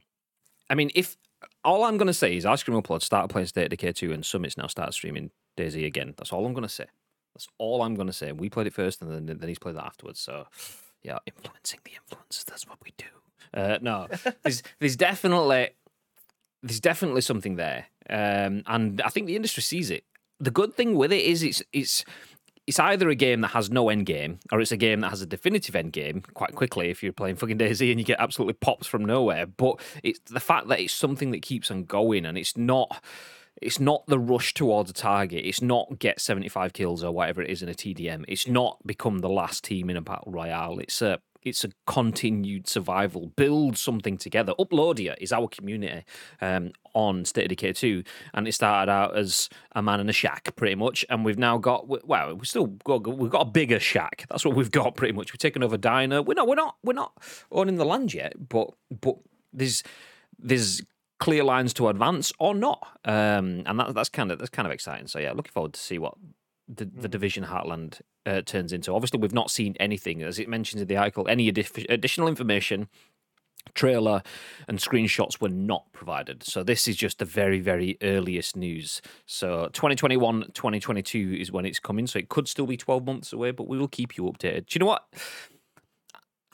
I 0.70 0.74
mean, 0.74 0.91
if 0.95 1.16
all 1.64 1.85
I'm 1.85 1.97
going 1.97 2.07
to 2.07 2.14
say 2.14 2.37
is 2.37 2.47
Ice 2.47 2.62
Cream 2.62 2.81
Upload 2.81 3.03
started 3.03 3.29
playing 3.29 3.47
State 3.47 3.64
of 3.64 3.70
Decay 3.70 3.93
2 3.93 4.12
and 4.12 4.24
Summit's 4.24 4.57
now 4.57 4.66
started 4.68 4.93
streaming 4.93 5.31
DayZ 5.57 5.85
again. 5.85 6.14
That's 6.16 6.33
all 6.33 6.47
I'm 6.47 6.55
going 6.55 6.62
to 6.62 6.68
say. 6.68 6.87
That's 7.35 7.49
all 7.59 7.83
I'm 7.83 7.95
going 7.95 8.07
to 8.07 8.12
say. 8.12 8.33
We 8.33 8.49
played 8.49 8.66
it 8.66 8.72
first 8.72 9.03
and 9.03 9.11
then, 9.11 9.39
then 9.39 9.49
he's 9.49 9.59
played 9.59 9.76
that 9.76 9.85
afterwards. 9.85 10.20
So 10.20 10.47
yeah, 11.03 11.18
influencing 11.26 11.81
the 11.85 11.91
influencers. 11.91 12.45
That's 12.45 12.66
what 12.68 12.79
we 12.85 12.93
do. 12.97 13.05
Uh, 13.55 13.79
no, 13.81 14.07
there's, 14.43 14.62
there's 14.79 14.97
definitely, 14.97 15.70
there's 16.63 16.81
definitely 16.81 17.21
something 17.21 17.57
there. 17.57 17.87
Um, 18.11 18.63
and 18.67 19.01
I 19.03 19.09
think 19.09 19.27
the 19.27 19.37
industry 19.37 19.63
sees 19.63 19.91
it. 19.91 20.05
The 20.41 20.51
good 20.51 20.75
thing 20.75 20.95
with 20.95 21.13
it 21.13 21.25
is 21.25 21.43
it's, 21.43 21.63
it's, 21.73 22.05
it's 22.67 22.79
either 22.79 23.09
a 23.09 23.15
game 23.15 23.41
that 23.41 23.49
has 23.49 23.71
no 23.71 23.89
end 23.89 24.07
game 24.07 24.39
or 24.53 24.61
it's 24.61 24.73
a 24.73 24.77
game 24.77 25.01
that 25.01 25.09
has 25.11 25.23
a 25.23 25.27
definitive 25.27 25.75
end 25.75 25.93
game 25.93 26.23
quite 26.35 26.55
quickly 26.55 26.91
if 26.91 27.03
you're 27.03 27.13
playing 27.13 27.37
fucking 27.37 27.59
DayZ 27.59 27.91
and 27.91 27.99
you 27.99 28.05
get 28.05 28.21
absolutely 28.21 28.55
pops 28.55 28.87
from 28.87 29.05
nowhere. 29.05 29.47
But 29.47 29.81
it's 30.03 30.21
the 30.27 30.41
fact 30.41 30.69
that 30.69 30.79
it's 30.79 30.93
something 30.93 31.31
that 31.31 31.43
keeps 31.43 31.71
on 31.71 31.85
going 31.85 32.27
and 32.27 32.37
it's 32.37 32.57
not 32.57 33.03
it's 33.61 33.81
not 33.81 34.07
the 34.07 34.19
rush 34.19 34.55
towards 34.55 34.91
a 34.91 34.93
target. 34.93 35.45
It's 35.45 35.63
not 35.63 35.99
get 35.99 36.21
75 36.21 36.73
kills 36.73 37.03
or 37.03 37.11
whatever 37.11 37.43
it 37.43 37.51
is 37.51 37.63
in 37.63 37.69
a 37.69 37.75
TDM. 37.75 38.25
It's 38.29 38.47
not 38.47 38.79
become 38.87 39.19
the 39.19 39.29
last 39.29 39.65
team 39.65 39.91
in 39.91 39.97
a 39.97 40.01
battle 40.01 40.31
royale. 40.31 40.79
It's 40.79 41.03
a 41.03 41.21
it's 41.43 41.64
a 41.64 41.70
continued 41.86 42.66
survival. 42.68 43.32
Build 43.36 43.76
something 43.76 44.16
together. 44.16 44.53
Uploadia 44.59 45.14
is 45.20 45.32
our 45.32 45.49
community 45.49 46.05
um, 46.41 46.72
on 46.95 47.24
State 47.24 47.45
of 47.45 47.49
Decay 47.51 47.72
2, 47.72 48.03
and 48.34 48.49
it 48.49 48.53
started 48.53 48.91
out 48.91 49.16
as 49.16 49.49
a 49.72 49.82
man 49.82 50.01
in 50.01 50.09
a 50.09 50.12
shack, 50.12 50.55
pretty 50.57 50.74
much, 50.74 51.05
and 51.09 51.24
we've 51.24 51.39
now 51.39 51.59
got 51.59 51.89
well, 52.07 52.34
we 52.34 52.45
still 52.47 52.66
got 52.66 53.07
we've 53.07 53.30
got 53.30 53.47
a 53.47 53.51
bigger 53.51 53.80
shack. 53.80 54.26
That's 54.28 54.45
what 54.45 54.57
we've 54.57 54.70
got, 54.70 54.97
pretty 54.97 55.12
much. 55.12 55.32
We've 55.32 55.39
taken 55.39 55.62
over 55.62 55.76
Diner. 55.76 56.22
We're 56.22 56.34
not 56.34 56.49
we're 56.49 56.55
not 56.55 56.76
we're 56.82 56.93
not 56.93 57.12
owning 57.53 57.76
the 57.76 57.84
land 57.84 58.14
yet, 58.14 58.49
but 58.49 58.70
but 59.01 59.16
there's 59.53 59.82
there's 60.39 60.82
clear 61.18 61.43
lines 61.45 61.74
to 61.74 61.89
advance 61.89 62.32
or 62.39 62.55
not, 62.55 62.86
um, 63.05 63.62
and 63.66 63.78
that, 63.78 63.95
that's 63.95 64.09
kind 64.09 64.30
of 64.30 64.39
that's 64.39 64.51
kind 64.51 64.66
of 64.66 64.72
exciting. 64.72 65.07
So 65.07 65.18
yeah, 65.18 65.32
looking 65.32 65.53
forward 65.53 65.74
to 65.74 65.80
see 65.80 65.99
what 65.99 66.14
the, 66.68 66.84
the 66.84 67.09
division 67.09 67.45
Heartland 67.45 68.01
uh, 68.29 68.43
turns 68.43 68.72
into. 68.72 68.93
Obviously, 68.93 69.18
we've 69.18 69.33
not 69.33 69.51
seen 69.51 69.74
anything, 69.81 70.22
as 70.22 70.39
it 70.39 70.49
mentions 70.49 70.83
in 70.83 70.89
the 70.89 70.97
article, 70.97 71.26
any 71.29 71.51
addi- 71.51 71.87
additional 71.89 72.29
information. 72.29 72.89
Trailer 73.74 74.22
and 74.66 74.79
screenshots 74.79 75.41
were 75.41 75.49
not 75.51 75.93
provided. 75.93 76.43
So, 76.43 76.62
this 76.62 76.89
is 76.89 76.97
just 76.97 77.18
the 77.18 77.24
very, 77.24 77.61
very 77.61 77.99
earliest 78.03 78.57
news. 78.57 79.03
So, 79.26 79.68
2021, 79.72 80.51
2022 80.55 81.37
is 81.39 81.53
when 81.53 81.66
it's 81.66 81.79
coming. 81.79 82.07
So, 82.07 82.18
it 82.18 82.29
could 82.29 82.49
still 82.49 82.66
be 82.66 82.76
12 82.76 83.05
months 83.05 83.33
away, 83.33 83.51
but 83.51 83.68
we 83.68 83.79
will 83.79 83.89
keep 83.89 84.16
you 84.16 84.24
updated. 84.24 84.66
Do 84.66 84.76
you 84.76 84.81
know 84.81 84.87
what? 84.87 85.07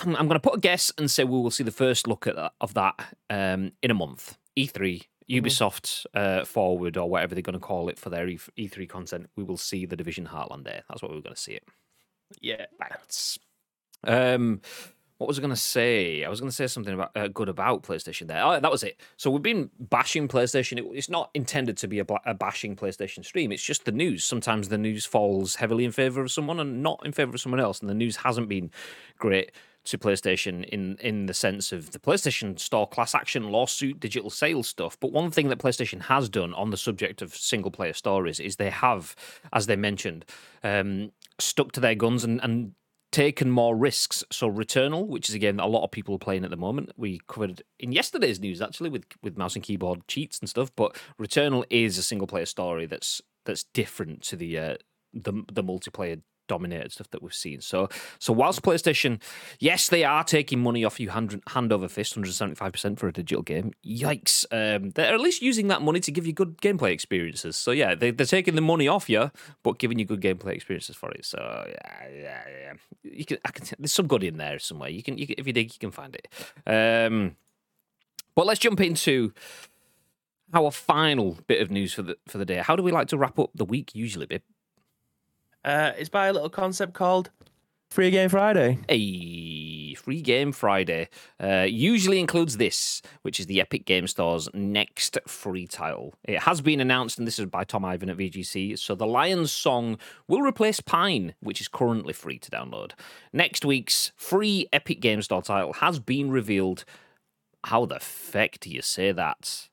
I'm, 0.01 0.17
I'm 0.17 0.29
going 0.29 0.41
to 0.41 0.41
put 0.41 0.57
a 0.57 0.61
guess 0.61 0.93
and 0.99 1.11
say 1.11 1.25
we 1.25 1.31
will 1.31 1.51
see 1.51 1.65
the 1.65 1.71
first 1.71 2.09
look 2.09 2.27
at 2.27 2.37
that, 2.37 2.53
of 2.61 2.75
that 2.75 2.95
um, 3.31 3.73
in 3.83 3.91
a 3.91 3.95
month. 3.95 4.37
E3, 4.57 5.03
Ubisoft 5.31 6.07
uh, 6.15 6.45
Forward, 6.45 6.97
or 6.97 7.09
whatever 7.09 7.35
they're 7.35 7.43
going 7.43 7.55
to 7.55 7.61
call 7.61 7.89
it 7.89 7.99
for 7.99 8.11
their 8.11 8.29
E- 8.29 8.39
E3 8.59 8.89
content. 8.89 9.31
We 9.37 9.45
will 9.45 9.57
see 9.57 9.87
the 9.87 9.97
Division 9.97 10.27
Heartland 10.27 10.65
there. 10.65 10.83
That's 10.89 11.03
what 11.03 11.11
we're 11.11 11.21
going 11.21 11.35
to 11.35 11.41
see 11.41 11.53
it. 11.53 11.65
Yeah. 12.41 12.67
Thanks. 12.79 13.39
Um, 14.07 14.61
what 15.19 15.29
was 15.29 15.39
I 15.39 15.43
going 15.43 15.51
to 15.51 15.57
say? 15.57 16.25
I 16.25 16.29
was 16.29 16.41
going 16.41 16.51
to 16.51 16.55
say 16.55 16.67
something 16.67 16.93
about 16.93 17.17
uh, 17.17 17.29
good 17.29 17.49
about 17.49 17.85
PlayStation 17.85 18.27
there. 18.27 18.43
Oh, 18.45 18.59
that 18.59 18.71
was 18.71 18.83
it. 18.83 19.01
So 19.17 19.31
we've 19.31 19.43
been 19.43 19.71
bashing 19.79 20.27
PlayStation. 20.29 20.79
It, 20.79 20.85
it's 20.93 21.09
not 21.09 21.31
intended 21.35 21.77
to 21.79 21.89
be 21.89 22.01
a, 22.01 22.07
a, 22.27 22.35
bashing 22.35 22.75
PlayStation 22.75 23.25
stream. 23.25 23.53
It's 23.53 23.63
just 23.63 23.85
the 23.85 23.93
news. 23.93 24.25
Sometimes 24.25 24.69
the 24.69 24.79
news 24.79 25.07
falls 25.07 25.55
heavily 25.57 25.85
in 25.85 25.93
favor 25.93 26.21
of 26.21 26.33
someone 26.33 26.59
and 26.59 26.83
not 26.83 27.01
in 27.05 27.13
favor 27.13 27.35
of 27.35 27.41
someone 27.41 27.61
else, 27.61 27.81
and 27.81 27.89
the 27.89 27.95
news 27.95 28.17
hasn't 28.17 28.49
been 28.49 28.71
great 29.19 29.53
to 29.85 29.99
PlayStation 29.99 30.65
in 30.65 30.97
in 31.01 31.27
the 31.27 31.35
sense 31.35 31.73
of 31.73 31.93
the 31.93 31.99
PlayStation 31.99 32.59
Store 32.59 32.89
class 32.89 33.15
action 33.15 33.51
lawsuit 33.51 34.01
digital 34.01 34.31
sales 34.31 34.69
stuff. 34.69 34.99
But 34.99 35.13
one 35.13 35.31
thing 35.31 35.49
that 35.49 35.59
PlayStation 35.59 36.03
has 36.03 36.29
done 36.29 36.55
on 36.55 36.71
the 36.71 36.77
subject 36.77 37.23
of 37.23 37.35
single 37.35 37.71
player 37.71 37.93
stories 37.93 38.41
is 38.41 38.57
they 38.57 38.71
have, 38.71 39.15
as 39.53 39.67
they 39.67 39.77
mentioned, 39.77 40.25
um, 40.63 41.13
stuck 41.39 41.73
to 41.73 41.81
their 41.81 41.95
guns 41.95 42.25
and, 42.25 42.41
and 42.43 42.73
taken 43.15 43.49
more 43.49 43.77
risks. 43.77 44.25
So 44.33 44.51
Returnal, 44.51 45.07
which 45.07 45.29
is 45.29 45.35
again 45.35 45.61
a 45.61 45.67
lot 45.67 45.85
of 45.85 45.93
people 45.93 46.17
are 46.17 46.19
playing 46.19 46.45
at 46.45 46.51
the 46.51 46.57
moment, 46.57 46.93
we 46.97 47.21
covered 47.29 47.63
in 47.79 47.93
yesterday's 47.93 48.41
news 48.41 48.61
actually 48.61 48.91
with 48.91 49.05
with 49.23 49.39
mouse 49.39 49.55
and 49.55 49.63
keyboard 49.63 50.07
cheats 50.09 50.41
and 50.41 50.49
stuff. 50.49 50.73
But 50.75 50.97
Returnal 51.21 51.65
is 51.71 51.97
a 51.97 52.03
single 52.03 52.27
player 52.27 52.47
story 52.47 52.87
that's 52.87 53.23
that's 53.45 53.65
different 53.65 54.23
to 54.23 54.37
the 54.37 54.59
uh, 54.59 54.77
the 55.13 55.45
the 55.53 55.63
multiplayer 55.63 56.23
dominated 56.47 56.93
stuff 56.93 57.11
that 57.11 57.23
we've 57.23 57.35
seen. 57.35 57.61
So, 57.61 57.89
so 58.19 58.33
whilst 58.33 58.63
PlayStation, 58.63 59.21
yes, 59.59 59.89
they 59.89 60.05
are 60.05 60.25
taking 60.25 60.61
money 60.61 60.85
off 60.85 61.01
you 61.01 61.11
hand, 61.11 61.43
hand 61.49 61.73
over 61.73 61.89
fist, 61.89 62.17
175% 62.17 62.99
for 62.99 63.09
a 63.09 63.13
digital 63.13 63.43
game. 63.43 63.73
Yikes. 63.85 64.45
Um, 64.51 64.91
they're 64.91 65.15
at 65.15 65.21
least 65.21 65.43
using 65.43 65.69
that 65.69 65.83
money 65.83 66.01
to 66.01 66.11
give 66.11 66.27
you 66.27 66.33
good 66.33 66.59
gameplay 66.59 66.91
experiences. 66.91 67.57
So, 67.57 67.71
yeah, 67.71 67.95
they, 67.95 68.11
they're 68.11 68.27
taking 68.27 68.55
the 68.55 68.61
money 68.61 68.89
off 68.89 69.09
you, 69.09 69.31
but 69.63 69.79
giving 69.79 69.99
you 69.99 70.05
good 70.05 70.21
gameplay 70.21 70.53
experiences 70.53 70.97
for 70.97 71.11
it. 71.13 71.25
So, 71.25 71.39
yeah, 71.69 72.09
yeah, 72.15 72.43
yeah. 72.49 72.73
You 73.03 73.25
can, 73.25 73.39
I 73.45 73.51
can, 73.51 73.67
there's 73.79 73.93
some 73.93 74.07
good 74.07 74.25
in 74.25 74.37
there 74.37 74.59
somewhere. 74.59 74.91
You 74.91 75.03
can, 75.03 75.19
you 75.19 75.27
can 75.27 75.37
if 75.39 75.47
you 75.47 75.53
dig, 75.53 75.73
you 75.73 75.79
can 75.79 75.91
find 75.91 76.17
it. 76.17 76.29
Um, 76.67 77.37
but 78.35 78.47
let's 78.47 78.61
jump 78.61 78.81
into 78.81 79.33
our 80.53 80.71
final 80.71 81.39
bit 81.47 81.61
of 81.61 81.71
news 81.71 81.95
for 81.95 82.03
the 82.03 82.17
for 82.27 82.39
the 82.39 82.45
day. 82.45 82.57
How 82.57 82.77
do 82.77 82.83
we 82.83 82.93
like 82.93 83.09
to 83.09 83.19
wrap 83.19 83.39
up 83.39 83.51
the 83.55 83.65
week 83.65 83.95
usually? 83.95 84.27
Uh, 85.65 85.93
it's 85.97 86.09
by 86.09 86.27
a 86.27 86.33
little 86.33 86.51
concept 86.51 86.93
called 86.93 87.31
Free 87.91 88.11
Game 88.11 88.29
Friday. 88.29 88.79
A 88.89 89.95
free 89.95 90.21
game 90.21 90.53
Friday 90.53 91.09
uh, 91.43 91.67
usually 91.69 92.21
includes 92.21 92.57
this, 92.57 93.01
which 93.23 93.41
is 93.41 93.47
the 93.47 93.61
Epic 93.61 93.87
Game 93.87 94.07
Store's 94.07 94.49
next 94.53 95.17
free 95.27 95.67
title. 95.67 96.15
It 96.25 96.41
has 96.41 96.61
been 96.61 96.81
announced, 96.81 97.19
and 97.19 97.27
this 97.27 97.39
is 97.39 97.47
by 97.47 97.65
Tom 97.65 97.85
Ivan 97.85 98.11
at 98.11 98.17
VGC. 98.17 98.79
So 98.79 98.95
the 98.95 99.07
Lions 99.07 99.53
song 99.53 99.99
will 100.29 100.43
replace 100.43 100.81
Pine, 100.81 101.35
which 101.41 101.61
is 101.61 101.69
currently 101.69 102.13
free 102.13 102.39
to 102.39 102.51
download. 102.51 102.93
Next 103.33 103.65
week's 103.65 104.13
free 104.17 104.67
Epic 104.73 105.01
Game 105.01 105.23
Store 105.23 105.43
title 105.43 105.75
has 105.75 105.99
been 105.99 106.31
revealed. 106.31 106.85
How 107.65 107.87
the 107.87 108.01
feck 108.01 108.61
do 108.61 108.71
you 108.71 108.83
say 108.83 109.13
that? 109.13 109.69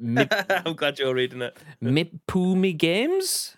I'm 0.02 0.74
glad 0.74 0.98
you're 0.98 1.14
reading 1.14 1.42
it. 1.42 1.56
Mi'pu'mi 1.80 2.76
Games? 2.76 3.56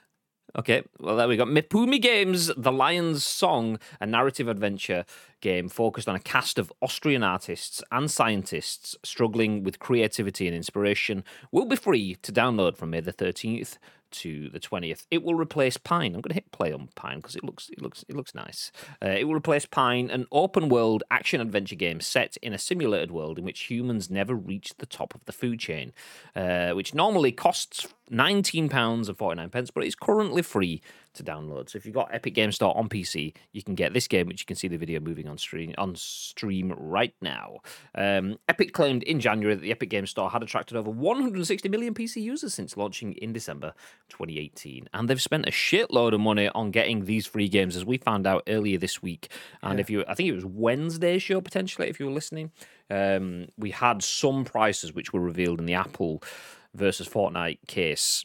Okay, 0.57 0.83
well, 0.99 1.17
there 1.17 1.29
we 1.29 1.37
go. 1.37 1.45
Mi'pu'mi 1.45 2.01
Games, 2.01 2.51
The 2.57 2.73
Lion's 2.73 3.25
Song, 3.25 3.79
a 4.01 4.07
narrative 4.07 4.49
adventure 4.49 5.05
game 5.41 5.69
focused 5.69 6.09
on 6.09 6.17
a 6.17 6.21
cast 6.21 6.59
of 6.59 6.73
Austrian 6.81 7.23
artists 7.23 7.83
and 7.91 8.11
scientists 8.11 8.97
struggling 9.03 9.63
with 9.63 9.79
creativity 9.79 10.47
and 10.47 10.57
inspiration, 10.57 11.25
will 11.51 11.67
be 11.67 11.77
free 11.77 12.17
to 12.23 12.33
download 12.33 12.77
from 12.77 12.91
May 12.91 13.01
the 13.01 13.13
13th 13.13 13.79
to 14.11 14.49
the 14.49 14.61
20th. 14.61 15.07
It 15.11 15.23
will 15.23 15.35
replace 15.35 15.77
Pine. 15.77 16.15
I'm 16.15 16.21
going 16.21 16.31
to 16.31 16.35
hit 16.35 16.51
play 16.53 16.73
on 16.73 16.89
Pine 16.95 17.19
because 17.19 17.37
it 17.37 17.45
looks 17.45 17.69
it 17.71 17.81
looks 17.81 18.05
it 18.09 18.17
looks 18.17 18.35
nice. 18.35 18.73
Uh, 19.03 19.11
it 19.11 19.25
will 19.25 19.35
replace 19.35 19.67
Pine, 19.67 20.11
an 20.11 20.27
open 20.33 20.69
world 20.69 21.03
action 21.11 21.41
adventure 21.41 21.77
game 21.77 22.01
set 22.01 22.37
in 22.39 22.53
a 22.53 22.59
simulated 22.59 23.11
world 23.11 23.39
in 23.39 23.45
which 23.45 23.63
humans 23.63 24.11
never 24.11 24.35
reach 24.35 24.75
the 24.79 24.87
top 24.87 25.15
of 25.15 25.25
the 25.25 25.33
food 25.33 25.59
chain, 25.59 25.93
uh, 26.35 26.71
which 26.71 26.95
normally 26.95 27.33
costs 27.33 27.87
19 28.11 28.69
pounds 28.69 29.09
and 29.09 29.17
49 29.17 29.49
pence, 29.51 29.71
but 29.71 29.85
it's 29.85 29.95
currently 29.95 30.43
free 30.43 30.83
to 31.15 31.25
download. 31.25 31.71
So 31.71 31.77
if 31.77 31.87
you've 31.87 31.95
got 31.95 32.13
Epic 32.13 32.35
Game 32.35 32.53
Store 32.53 32.77
on 32.77 32.89
PC, 32.89 33.35
you 33.53 33.63
can 33.63 33.75
get 33.75 33.93
this 33.93 34.07
game, 34.07 34.27
which 34.27 34.43
you 34.43 34.47
can 34.47 34.57
see 34.57 34.69
the 34.69 34.77
video 34.77 35.01
moving 35.01 35.29
on 35.29 35.39
stream 35.39 35.75
on 35.79 35.95
stream 35.97 36.73
right 36.77 37.15
now. 37.21 37.59
Um, 37.95 38.39
Epic 38.49 38.73
claimed 38.73 39.03
in 39.03 39.21
January 39.21 39.55
that 39.55 39.63
the 39.63 39.73
Epic 39.73 39.91
Game 39.91 40.07
Store 40.07 40.31
had 40.31 40.43
attracted 40.43 40.77
over 40.77 40.91
160 40.91 41.69
million 41.69 41.95
PC 41.95 42.23
users 42.23 42.55
since 42.55 42.77
launching 42.77 43.13
in 43.15 43.33
December 43.33 43.73
2018, 44.09 44.89
and 44.93 45.09
they've 45.09 45.23
spent 45.23 45.47
a 45.47 45.51
shitload 45.51 46.15
of 46.15 46.21
money 46.21 46.49
on 46.51 46.71
getting 46.71 47.05
these 47.05 47.27
free 47.27 47.49
games, 47.49 47.77
as 47.77 47.85
we 47.85 47.99
found 47.99 48.27
out 48.27 48.43
earlier 48.47 48.79
this 48.79 49.03
week. 49.03 49.31
And 49.63 49.79
yeah. 49.79 49.81
if 49.81 49.91
you, 49.91 50.05
I 50.07 50.15
think 50.15 50.29
it 50.29 50.35
was 50.35 50.45
Wednesday's 50.45 51.23
show 51.23 51.41
potentially, 51.41 51.89
if 51.89 51.99
you 51.99 52.07
were 52.07 52.13
listening, 52.13 52.53
um, 52.91 53.49
we 53.57 53.71
had 53.71 54.03
some 54.03 54.45
prices 54.45 54.93
which 54.93 55.13
were 55.13 55.21
revealed 55.21 55.61
in 55.61 55.67
the 55.67 55.75
Apple 55.75 56.23
versus 56.75 57.09
Fortnite 57.09 57.59
case 57.67 58.25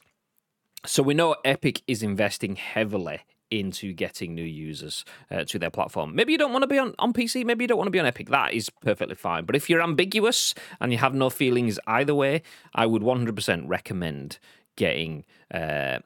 so 0.85 1.03
we 1.03 1.13
know 1.13 1.35
Epic 1.43 1.81
is 1.87 2.03
investing 2.03 2.55
heavily 2.55 3.21
into 3.51 3.93
getting 3.93 4.33
new 4.33 4.43
users 4.43 5.05
uh, 5.29 5.43
to 5.45 5.59
their 5.59 5.69
platform. 5.69 6.15
Maybe 6.15 6.31
you 6.31 6.37
don't 6.37 6.51
want 6.51 6.63
to 6.63 6.67
be 6.67 6.79
on, 6.79 6.95
on 6.99 7.13
PC, 7.13 7.45
maybe 7.45 7.63
you 7.63 7.67
don't 7.67 7.77
want 7.77 7.87
to 7.87 7.91
be 7.91 7.99
on 7.99 8.05
Epic. 8.05 8.29
That 8.29 8.53
is 8.53 8.69
perfectly 8.69 9.15
fine. 9.15 9.45
But 9.45 9.55
if 9.55 9.69
you're 9.69 9.81
ambiguous 9.81 10.53
and 10.79 10.91
you 10.91 10.97
have 10.97 11.13
no 11.13 11.29
feelings 11.29 11.79
either 11.87 12.15
way, 12.15 12.41
I 12.73 12.85
would 12.85 13.01
100% 13.01 13.63
recommend 13.67 14.39
getting 14.75 15.25
uh, 15.53 15.99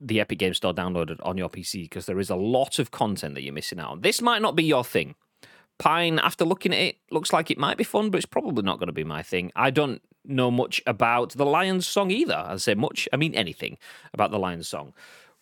the 0.00 0.20
Epic 0.20 0.38
Game 0.38 0.54
Store 0.54 0.74
downloaded 0.74 1.18
on 1.22 1.38
your 1.38 1.48
PC 1.48 1.82
because 1.82 2.06
there 2.06 2.18
is 2.18 2.30
a 2.30 2.36
lot 2.36 2.78
of 2.78 2.90
content 2.90 3.34
that 3.34 3.42
you're 3.42 3.54
missing 3.54 3.78
out 3.78 3.92
on. 3.92 4.00
This 4.00 4.20
might 4.20 4.42
not 4.42 4.56
be 4.56 4.64
your 4.64 4.84
thing. 4.84 5.14
Pine, 5.78 6.18
after 6.18 6.44
looking 6.44 6.72
at 6.72 6.78
it, 6.78 6.96
looks 7.10 7.32
like 7.32 7.50
it 7.50 7.58
might 7.58 7.76
be 7.76 7.84
fun, 7.84 8.10
but 8.10 8.18
it's 8.18 8.26
probably 8.26 8.62
not 8.62 8.78
going 8.78 8.86
to 8.86 8.92
be 8.92 9.04
my 9.04 9.22
thing. 9.22 9.50
I 9.56 9.70
don't 9.70 10.00
know 10.24 10.50
much 10.50 10.80
about 10.86 11.30
the 11.30 11.44
Lions 11.44 11.86
song 11.86 12.10
either. 12.10 12.44
I 12.46 12.56
say 12.56 12.74
much, 12.74 13.08
I 13.12 13.16
mean 13.16 13.34
anything 13.34 13.78
about 14.12 14.30
the 14.30 14.38
Lions 14.38 14.68
song. 14.68 14.94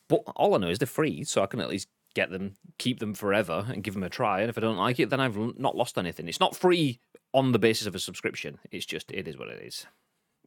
But 0.09 0.23
all 0.37 0.55
I 0.55 0.59
know 0.59 0.69
is 0.69 0.79
they're 0.79 0.87
free, 0.87 1.25
so 1.25 1.43
I 1.43 1.47
can 1.47 1.61
at 1.61 1.69
least 1.69 1.89
get 2.15 2.31
them, 2.31 2.55
keep 2.79 2.99
them 2.99 3.15
forever, 3.15 3.67
and 3.69 3.83
give 3.83 3.95
them 3.95 4.03
a 4.03 4.09
try. 4.09 4.41
And 4.41 4.51
if 4.51 4.59
I 4.59 4.61
don't 4.61 4.77
like 4.77 4.99
it, 5.01 5.11
then 5.11 5.21
I've 5.21 5.37
not 5.59 5.77
lost 5.77 5.99
anything. 5.99 6.29
It's 6.29 6.41
not 6.41 6.57
free 6.57 7.01
on 7.35 7.53
the 7.53 7.59
basis 7.59 7.87
of 7.87 7.95
a 7.95 7.99
subscription. 7.99 8.59
It's 8.71 8.87
just 8.87 9.11
it 9.13 9.29
is 9.29 9.39
what 9.39 9.49
it 9.49 9.63
is. 9.63 9.87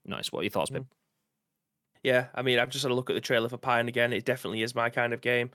Nice. 0.05 0.31
What 0.31 0.41
are 0.41 0.43
your 0.43 0.51
thoughts, 0.51 0.69
Ben? 0.69 0.83
Mm. 0.83 0.87
Yeah, 2.03 2.27
I 2.35 2.43
mean, 2.43 2.59
I've 2.59 2.69
just 2.69 2.83
had 2.83 2.91
a 2.91 2.93
look 2.93 3.09
at 3.09 3.15
the 3.15 3.21
trailer 3.21 3.49
for 3.49 3.57
Pine 3.57 3.87
again. 3.87 4.13
It 4.13 4.25
definitely 4.25 4.61
is 4.61 4.75
my 4.75 4.91
kind 4.91 5.11
of 5.11 5.21
game. 5.21 5.49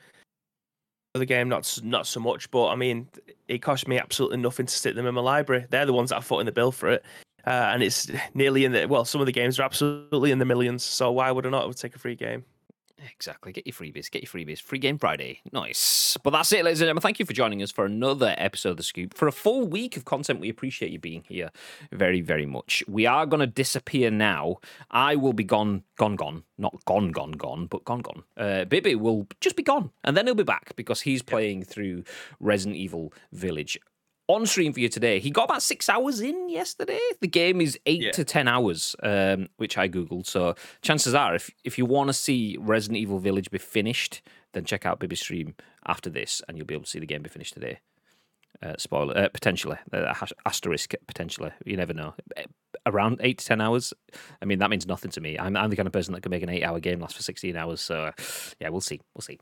The 1.14 1.26
game, 1.26 1.48
not 1.48 1.80
not 1.82 2.06
so 2.06 2.20
much, 2.20 2.48
but 2.52 2.68
I 2.68 2.76
mean, 2.76 3.08
it 3.48 3.58
cost 3.58 3.88
me 3.88 3.98
absolutely 3.98 4.36
nothing 4.36 4.66
to 4.66 4.72
stick 4.72 4.94
them 4.94 5.06
in 5.06 5.14
my 5.14 5.20
library. 5.20 5.66
They're 5.68 5.84
the 5.84 5.92
ones 5.92 6.11
that 6.11 6.18
I 6.18 6.20
put 6.20 6.38
in 6.38 6.46
the 6.46 6.52
bill 6.52 6.70
for 6.70 6.88
it. 6.88 7.04
Uh, 7.44 7.50
and 7.50 7.82
it's 7.82 8.08
nearly 8.34 8.64
in 8.64 8.70
the 8.70 8.86
well, 8.86 9.04
some 9.04 9.20
of 9.20 9.26
the 9.26 9.32
games 9.32 9.58
are 9.58 9.64
absolutely 9.64 10.30
in 10.30 10.38
the 10.38 10.44
millions. 10.44 10.84
So 10.84 11.11
why 11.11 11.32
would 11.32 11.46
I 11.46 11.50
not 11.50 11.76
take 11.76 11.96
a 11.96 11.98
free 11.98 12.14
game? 12.14 12.44
Exactly. 13.14 13.53
Get 13.53 13.66
your 13.66 13.74
freebies. 13.74 14.11
Get 14.11 14.22
your 14.22 14.30
freebies. 14.30 14.61
Free 14.61 14.78
Game 14.78 14.98
Friday. 14.98 15.40
Nice. 15.53 16.16
But 16.22 16.30
that's 16.30 16.53
it, 16.53 16.64
ladies 16.64 16.80
and 16.80 16.86
gentlemen. 16.86 17.03
Thank 17.03 17.18
you 17.18 17.26
for 17.26 17.32
joining 17.32 17.62
us 17.62 17.70
for 17.70 17.84
another 17.84 18.34
episode 18.36 18.70
of 18.70 18.76
The 18.76 18.82
Scoop. 18.82 19.14
For 19.14 19.28
a 19.28 19.32
full 19.32 19.66
week 19.66 19.96
of 19.96 20.05
content, 20.05 20.40
we 20.40 20.48
appreciate 20.48 20.92
you 20.92 20.98
being 20.98 21.24
here 21.28 21.51
very, 21.92 22.20
very 22.20 22.46
much. 22.46 22.82
We 22.88 23.07
are 23.07 23.26
going 23.26 23.40
to 23.40 23.46
disappear 23.46 24.11
now. 24.11 24.57
I 24.90 25.16
will 25.16 25.32
be 25.32 25.44
gone, 25.44 25.84
gone, 25.96 26.16
gone. 26.16 26.44
Not 26.59 26.84
gone, 26.84 27.11
gone, 27.11 27.32
gone, 27.32 27.66
but 27.66 27.84
gone, 27.84 28.01
gone. 28.01 28.22
Uh, 28.36 28.64
Bibi 28.64 28.94
will 28.94 29.26
just 29.40 29.57
be 29.57 29.62
gone. 29.62 29.90
And 30.05 30.16
then 30.16 30.26
he'll 30.26 30.34
be 30.34 30.42
back 30.42 30.76
because 30.76 31.03
he's 31.03 31.22
playing 31.22 31.64
through 31.64 32.05
Resident 32.38 32.76
Evil 32.76 33.12
Village 33.32 33.78
on 34.34 34.46
stream 34.46 34.72
for 34.72 34.80
you 34.80 34.88
today. 34.88 35.18
He 35.20 35.30
got 35.30 35.44
about 35.44 35.62
six 35.62 35.88
hours 35.88 36.20
in 36.20 36.48
yesterday. 36.48 37.00
The 37.20 37.28
game 37.28 37.60
is 37.60 37.78
eight 37.86 38.02
yeah. 38.02 38.10
to 38.12 38.24
ten 38.24 38.48
hours, 38.48 38.96
um, 39.02 39.48
which 39.56 39.76
I 39.78 39.88
googled. 39.88 40.26
So 40.26 40.54
chances 40.82 41.14
are, 41.14 41.34
if 41.34 41.50
if 41.64 41.78
you 41.78 41.86
want 41.86 42.08
to 42.08 42.14
see 42.14 42.56
Resident 42.60 42.98
Evil 42.98 43.18
Village 43.18 43.50
be 43.50 43.58
finished, 43.58 44.22
then 44.52 44.64
check 44.64 44.86
out 44.86 45.00
Bibi's 45.00 45.20
stream 45.20 45.54
after 45.86 46.10
this, 46.10 46.42
and 46.46 46.56
you'll 46.56 46.66
be 46.66 46.74
able 46.74 46.84
to 46.84 46.90
see 46.90 47.00
the 47.00 47.06
game 47.06 47.22
be 47.22 47.30
finished 47.30 47.54
today. 47.54 47.80
Uh, 48.62 48.74
spoiler, 48.76 49.16
uh, 49.16 49.28
potentially 49.28 49.78
uh, 49.92 50.14
asterisk 50.44 50.94
potentially. 51.06 51.50
You 51.64 51.76
never 51.76 51.94
know. 51.94 52.14
Uh, 52.36 52.42
around 52.86 53.20
eight 53.22 53.38
to 53.38 53.46
ten 53.46 53.60
hours. 53.60 53.94
I 54.42 54.44
mean, 54.44 54.58
that 54.58 54.70
means 54.70 54.86
nothing 54.86 55.10
to 55.12 55.20
me. 55.20 55.38
I'm, 55.38 55.56
I'm 55.56 55.70
the 55.70 55.76
kind 55.76 55.86
of 55.86 55.92
person 55.92 56.12
that 56.14 56.22
can 56.22 56.30
make 56.30 56.42
an 56.42 56.48
eight-hour 56.50 56.80
game 56.80 57.00
last 57.00 57.16
for 57.16 57.22
sixteen 57.22 57.56
hours. 57.56 57.80
So, 57.80 58.10
yeah, 58.60 58.68
we'll 58.68 58.80
see. 58.80 59.00
We'll 59.14 59.22
see. 59.22 59.38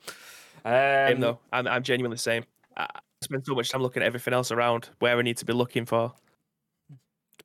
Um, 0.64 1.09
same 1.09 1.20
though. 1.20 1.39
I'm 1.53 1.66
I'm 1.66 1.82
genuinely 1.82 2.16
the 2.16 2.22
same 2.22 2.45
spend 3.23 3.45
so 3.45 3.55
much 3.55 3.71
time 3.71 3.83
looking 3.83 4.03
at 4.03 4.07
everything 4.07 4.35
else 4.35 4.51
around 4.51 4.91
where 4.99 5.19
I 5.19 5.23
need 5.23 5.37
to 5.39 5.45
be 5.45 5.53
looking 5.53 5.87
for. 5.87 6.12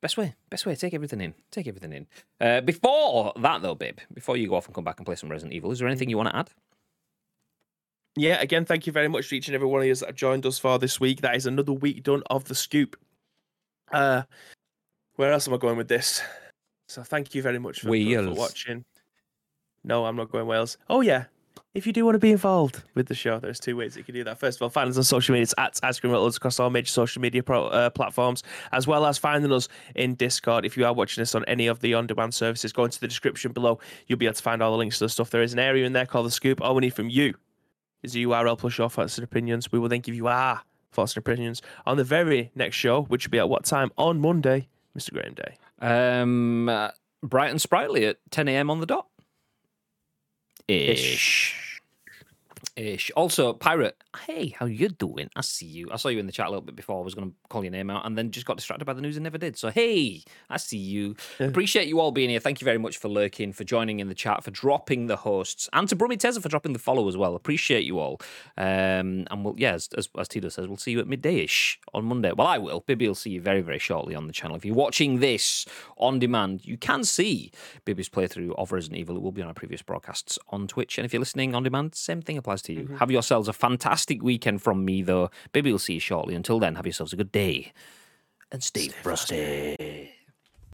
Best 0.00 0.16
way, 0.16 0.34
best 0.50 0.66
way. 0.66 0.74
Take 0.74 0.94
everything 0.94 1.20
in. 1.20 1.34
Take 1.50 1.66
everything 1.66 1.92
in. 1.92 2.06
Uh, 2.40 2.60
before 2.60 3.32
that, 3.40 3.62
though, 3.62 3.74
babe, 3.74 3.98
before 4.12 4.36
you 4.36 4.48
go 4.48 4.56
off 4.56 4.66
and 4.66 4.74
come 4.74 4.84
back 4.84 4.98
and 4.98 5.06
play 5.06 5.14
some 5.14 5.30
Resident 5.30 5.54
Evil, 5.54 5.72
is 5.72 5.78
there 5.78 5.88
anything 5.88 6.10
you 6.10 6.16
want 6.16 6.28
to 6.28 6.36
add? 6.36 6.50
yeah, 8.16 8.40
again, 8.40 8.64
thank 8.64 8.86
you 8.86 8.92
very 8.92 9.08
much 9.08 9.28
to 9.28 9.36
each 9.36 9.48
and 9.48 9.54
every 9.54 9.66
one 9.66 9.80
of 9.80 9.86
you 9.86 9.94
that 9.94 10.06
have 10.06 10.14
joined 10.14 10.46
us 10.46 10.58
for 10.58 10.78
this 10.78 11.00
week. 11.00 11.20
That 11.20 11.34
is 11.34 11.46
another 11.46 11.72
week 11.72 12.02
done 12.04 12.22
of 12.30 12.44
the 12.44 12.54
scoop. 12.54 12.96
Uh, 13.90 14.22
where 15.16 15.32
else 15.32 15.48
am 15.48 15.54
I 15.54 15.56
going 15.56 15.76
with 15.76 15.88
this? 15.88 16.22
So 16.88 17.02
thank 17.02 17.34
you 17.34 17.42
very 17.42 17.58
much 17.58 17.80
for, 17.80 17.88
for, 17.88 18.24
for 18.24 18.34
watching. 18.34 18.84
No, 19.82 20.06
I'm 20.06 20.16
not 20.16 20.30
going 20.30 20.46
Wales. 20.46 20.78
Oh 20.88 21.00
yeah, 21.00 21.24
if 21.74 21.88
you 21.88 21.92
do 21.92 22.04
want 22.04 22.14
to 22.14 22.20
be 22.20 22.30
involved 22.30 22.82
with 22.94 23.08
the 23.08 23.14
show, 23.16 23.40
there's 23.40 23.58
two 23.58 23.76
ways 23.76 23.96
you 23.96 24.04
can 24.04 24.14
do 24.14 24.22
that. 24.22 24.38
First 24.38 24.58
of 24.58 24.62
all, 24.62 24.70
find 24.70 24.88
us 24.88 24.96
on 24.96 25.02
social 25.02 25.32
media. 25.32 25.42
It's 25.42 25.54
at 25.58 25.80
Ice 25.82 25.98
Cream 25.98 26.14
across 26.14 26.60
all 26.60 26.70
major 26.70 26.88
social 26.88 27.20
media 27.20 27.42
pro, 27.42 27.66
uh, 27.66 27.90
platforms, 27.90 28.44
as 28.70 28.86
well 28.86 29.04
as 29.04 29.18
finding 29.18 29.50
us 29.52 29.68
in 29.96 30.14
Discord. 30.14 30.64
If 30.64 30.76
you 30.76 30.86
are 30.86 30.92
watching 30.92 31.22
us 31.22 31.34
on 31.34 31.44
any 31.46 31.66
of 31.66 31.80
the 31.80 31.94
on-demand 31.94 32.32
services, 32.32 32.72
go 32.72 32.84
into 32.84 33.00
the 33.00 33.08
description 33.08 33.50
below. 33.50 33.80
You'll 34.06 34.20
be 34.20 34.26
able 34.26 34.34
to 34.34 34.42
find 34.42 34.62
all 34.62 34.70
the 34.70 34.78
links 34.78 34.98
to 34.98 35.06
the 35.06 35.08
stuff. 35.08 35.30
There 35.30 35.42
is 35.42 35.52
an 35.52 35.58
area 35.58 35.84
in 35.84 35.92
there 35.92 36.06
called 36.06 36.26
the 36.26 36.30
Scoop. 36.30 36.62
All 36.62 36.76
we 36.76 36.82
need 36.82 36.94
from 36.94 37.10
you 37.10 37.34
is 38.04 38.14
a 38.14 38.18
URL 38.18 38.56
plus 38.56 38.78
your 38.78 38.88
thoughts 38.88 39.18
and 39.18 39.24
opinions. 39.24 39.72
We 39.72 39.80
will 39.80 39.88
then 39.88 40.00
give 40.00 40.14
you 40.14 40.28
our 40.28 40.62
thoughts 40.92 41.16
and 41.16 41.18
opinions 41.18 41.60
on 41.86 41.96
the 41.96 42.04
very 42.04 42.52
next 42.54 42.76
show, 42.76 43.02
which 43.02 43.26
will 43.26 43.32
be 43.32 43.38
at 43.40 43.48
what 43.48 43.64
time 43.64 43.90
on 43.98 44.20
Monday, 44.20 44.68
Mr. 44.96 45.12
Graham 45.12 45.34
Day. 45.34 45.56
Um, 45.80 46.68
uh, 46.68 46.90
bright 47.20 47.50
and 47.50 47.60
sprightly 47.60 48.06
at 48.06 48.18
10 48.30 48.46
a.m. 48.46 48.70
on 48.70 48.78
the 48.78 48.86
dot. 48.86 49.08
Ish 50.66 51.73
ish. 52.76 53.10
Also, 53.16 53.52
Pirate, 53.52 53.96
hey, 54.26 54.48
how 54.58 54.66
you 54.66 54.88
doing? 54.88 55.30
I 55.36 55.40
see 55.42 55.66
you. 55.66 55.88
I 55.92 55.96
saw 55.96 56.08
you 56.08 56.18
in 56.18 56.26
the 56.26 56.32
chat 56.32 56.46
a 56.46 56.50
little 56.50 56.64
bit 56.64 56.76
before. 56.76 57.00
I 57.00 57.04
was 57.04 57.14
going 57.14 57.30
to 57.30 57.36
call 57.48 57.62
your 57.62 57.70
name 57.70 57.90
out 57.90 58.06
and 58.06 58.16
then 58.18 58.30
just 58.30 58.46
got 58.46 58.56
distracted 58.56 58.84
by 58.84 58.92
the 58.92 59.00
news 59.00 59.16
and 59.16 59.24
never 59.24 59.38
did. 59.38 59.56
So, 59.56 59.70
hey, 59.70 60.22
I 60.50 60.56
see 60.56 60.78
you. 60.78 61.16
Appreciate 61.40 61.88
you 61.88 62.00
all 62.00 62.12
being 62.12 62.30
here. 62.30 62.40
Thank 62.40 62.60
you 62.60 62.64
very 62.64 62.78
much 62.78 62.98
for 62.98 63.08
lurking, 63.08 63.52
for 63.52 63.64
joining 63.64 64.00
in 64.00 64.08
the 64.08 64.14
chat, 64.14 64.42
for 64.42 64.50
dropping 64.50 65.06
the 65.06 65.16
hosts, 65.16 65.68
and 65.72 65.88
to 65.88 65.96
Brummy 65.96 66.16
Tezza 66.16 66.42
for 66.42 66.48
dropping 66.48 66.72
the 66.72 66.78
follow 66.78 67.08
as 67.08 67.16
well. 67.16 67.34
Appreciate 67.34 67.84
you 67.84 67.98
all. 67.98 68.20
Um, 68.56 69.26
and 69.30 69.44
we'll, 69.44 69.54
yeah, 69.56 69.74
as, 69.74 69.88
as, 69.96 70.08
as 70.18 70.28
Tito 70.28 70.48
says, 70.48 70.66
we'll 70.66 70.76
see 70.76 70.92
you 70.92 71.00
at 71.00 71.06
midday-ish 71.06 71.78
on 71.92 72.04
Monday. 72.04 72.32
Well, 72.32 72.46
I 72.46 72.58
will. 72.58 72.80
Bibby 72.80 73.06
will 73.06 73.14
see 73.14 73.30
you 73.30 73.40
very, 73.40 73.60
very 73.60 73.78
shortly 73.78 74.14
on 74.14 74.26
the 74.26 74.32
channel. 74.32 74.56
If 74.56 74.64
you're 74.64 74.74
watching 74.74 75.20
this 75.20 75.64
on 75.96 76.18
demand, 76.18 76.64
you 76.66 76.76
can 76.76 77.04
see 77.04 77.52
Bibby's 77.84 78.08
playthrough 78.08 78.54
of 78.58 78.72
Resident 78.72 79.00
Evil. 79.00 79.16
It 79.16 79.22
will 79.22 79.32
be 79.32 79.42
on 79.42 79.48
our 79.48 79.54
previous 79.54 79.82
broadcasts 79.82 80.38
on 80.48 80.66
Twitch. 80.66 80.98
And 80.98 81.04
if 81.04 81.12
you're 81.12 81.20
listening 81.20 81.54
on 81.54 81.62
demand, 81.62 81.94
same 81.94 82.20
thing 82.20 82.36
applies 82.36 82.62
to 82.64 82.72
you. 82.72 82.82
Mm-hmm. 82.82 82.96
Have 82.96 83.10
yourselves 83.10 83.48
a 83.48 83.52
fantastic 83.52 84.22
weekend 84.22 84.62
from 84.62 84.84
me, 84.84 85.02
though. 85.02 85.30
Maybe 85.54 85.70
we'll 85.70 85.78
see 85.78 85.94
you 85.94 86.00
shortly. 86.00 86.34
Until 86.34 86.58
then, 86.58 86.74
have 86.74 86.86
yourselves 86.86 87.12
a 87.12 87.16
good 87.16 87.32
day 87.32 87.72
and 88.52 88.62
stay, 88.62 88.88
stay 88.88 88.94
frosty. 89.02 89.76
frosty. 89.76 90.10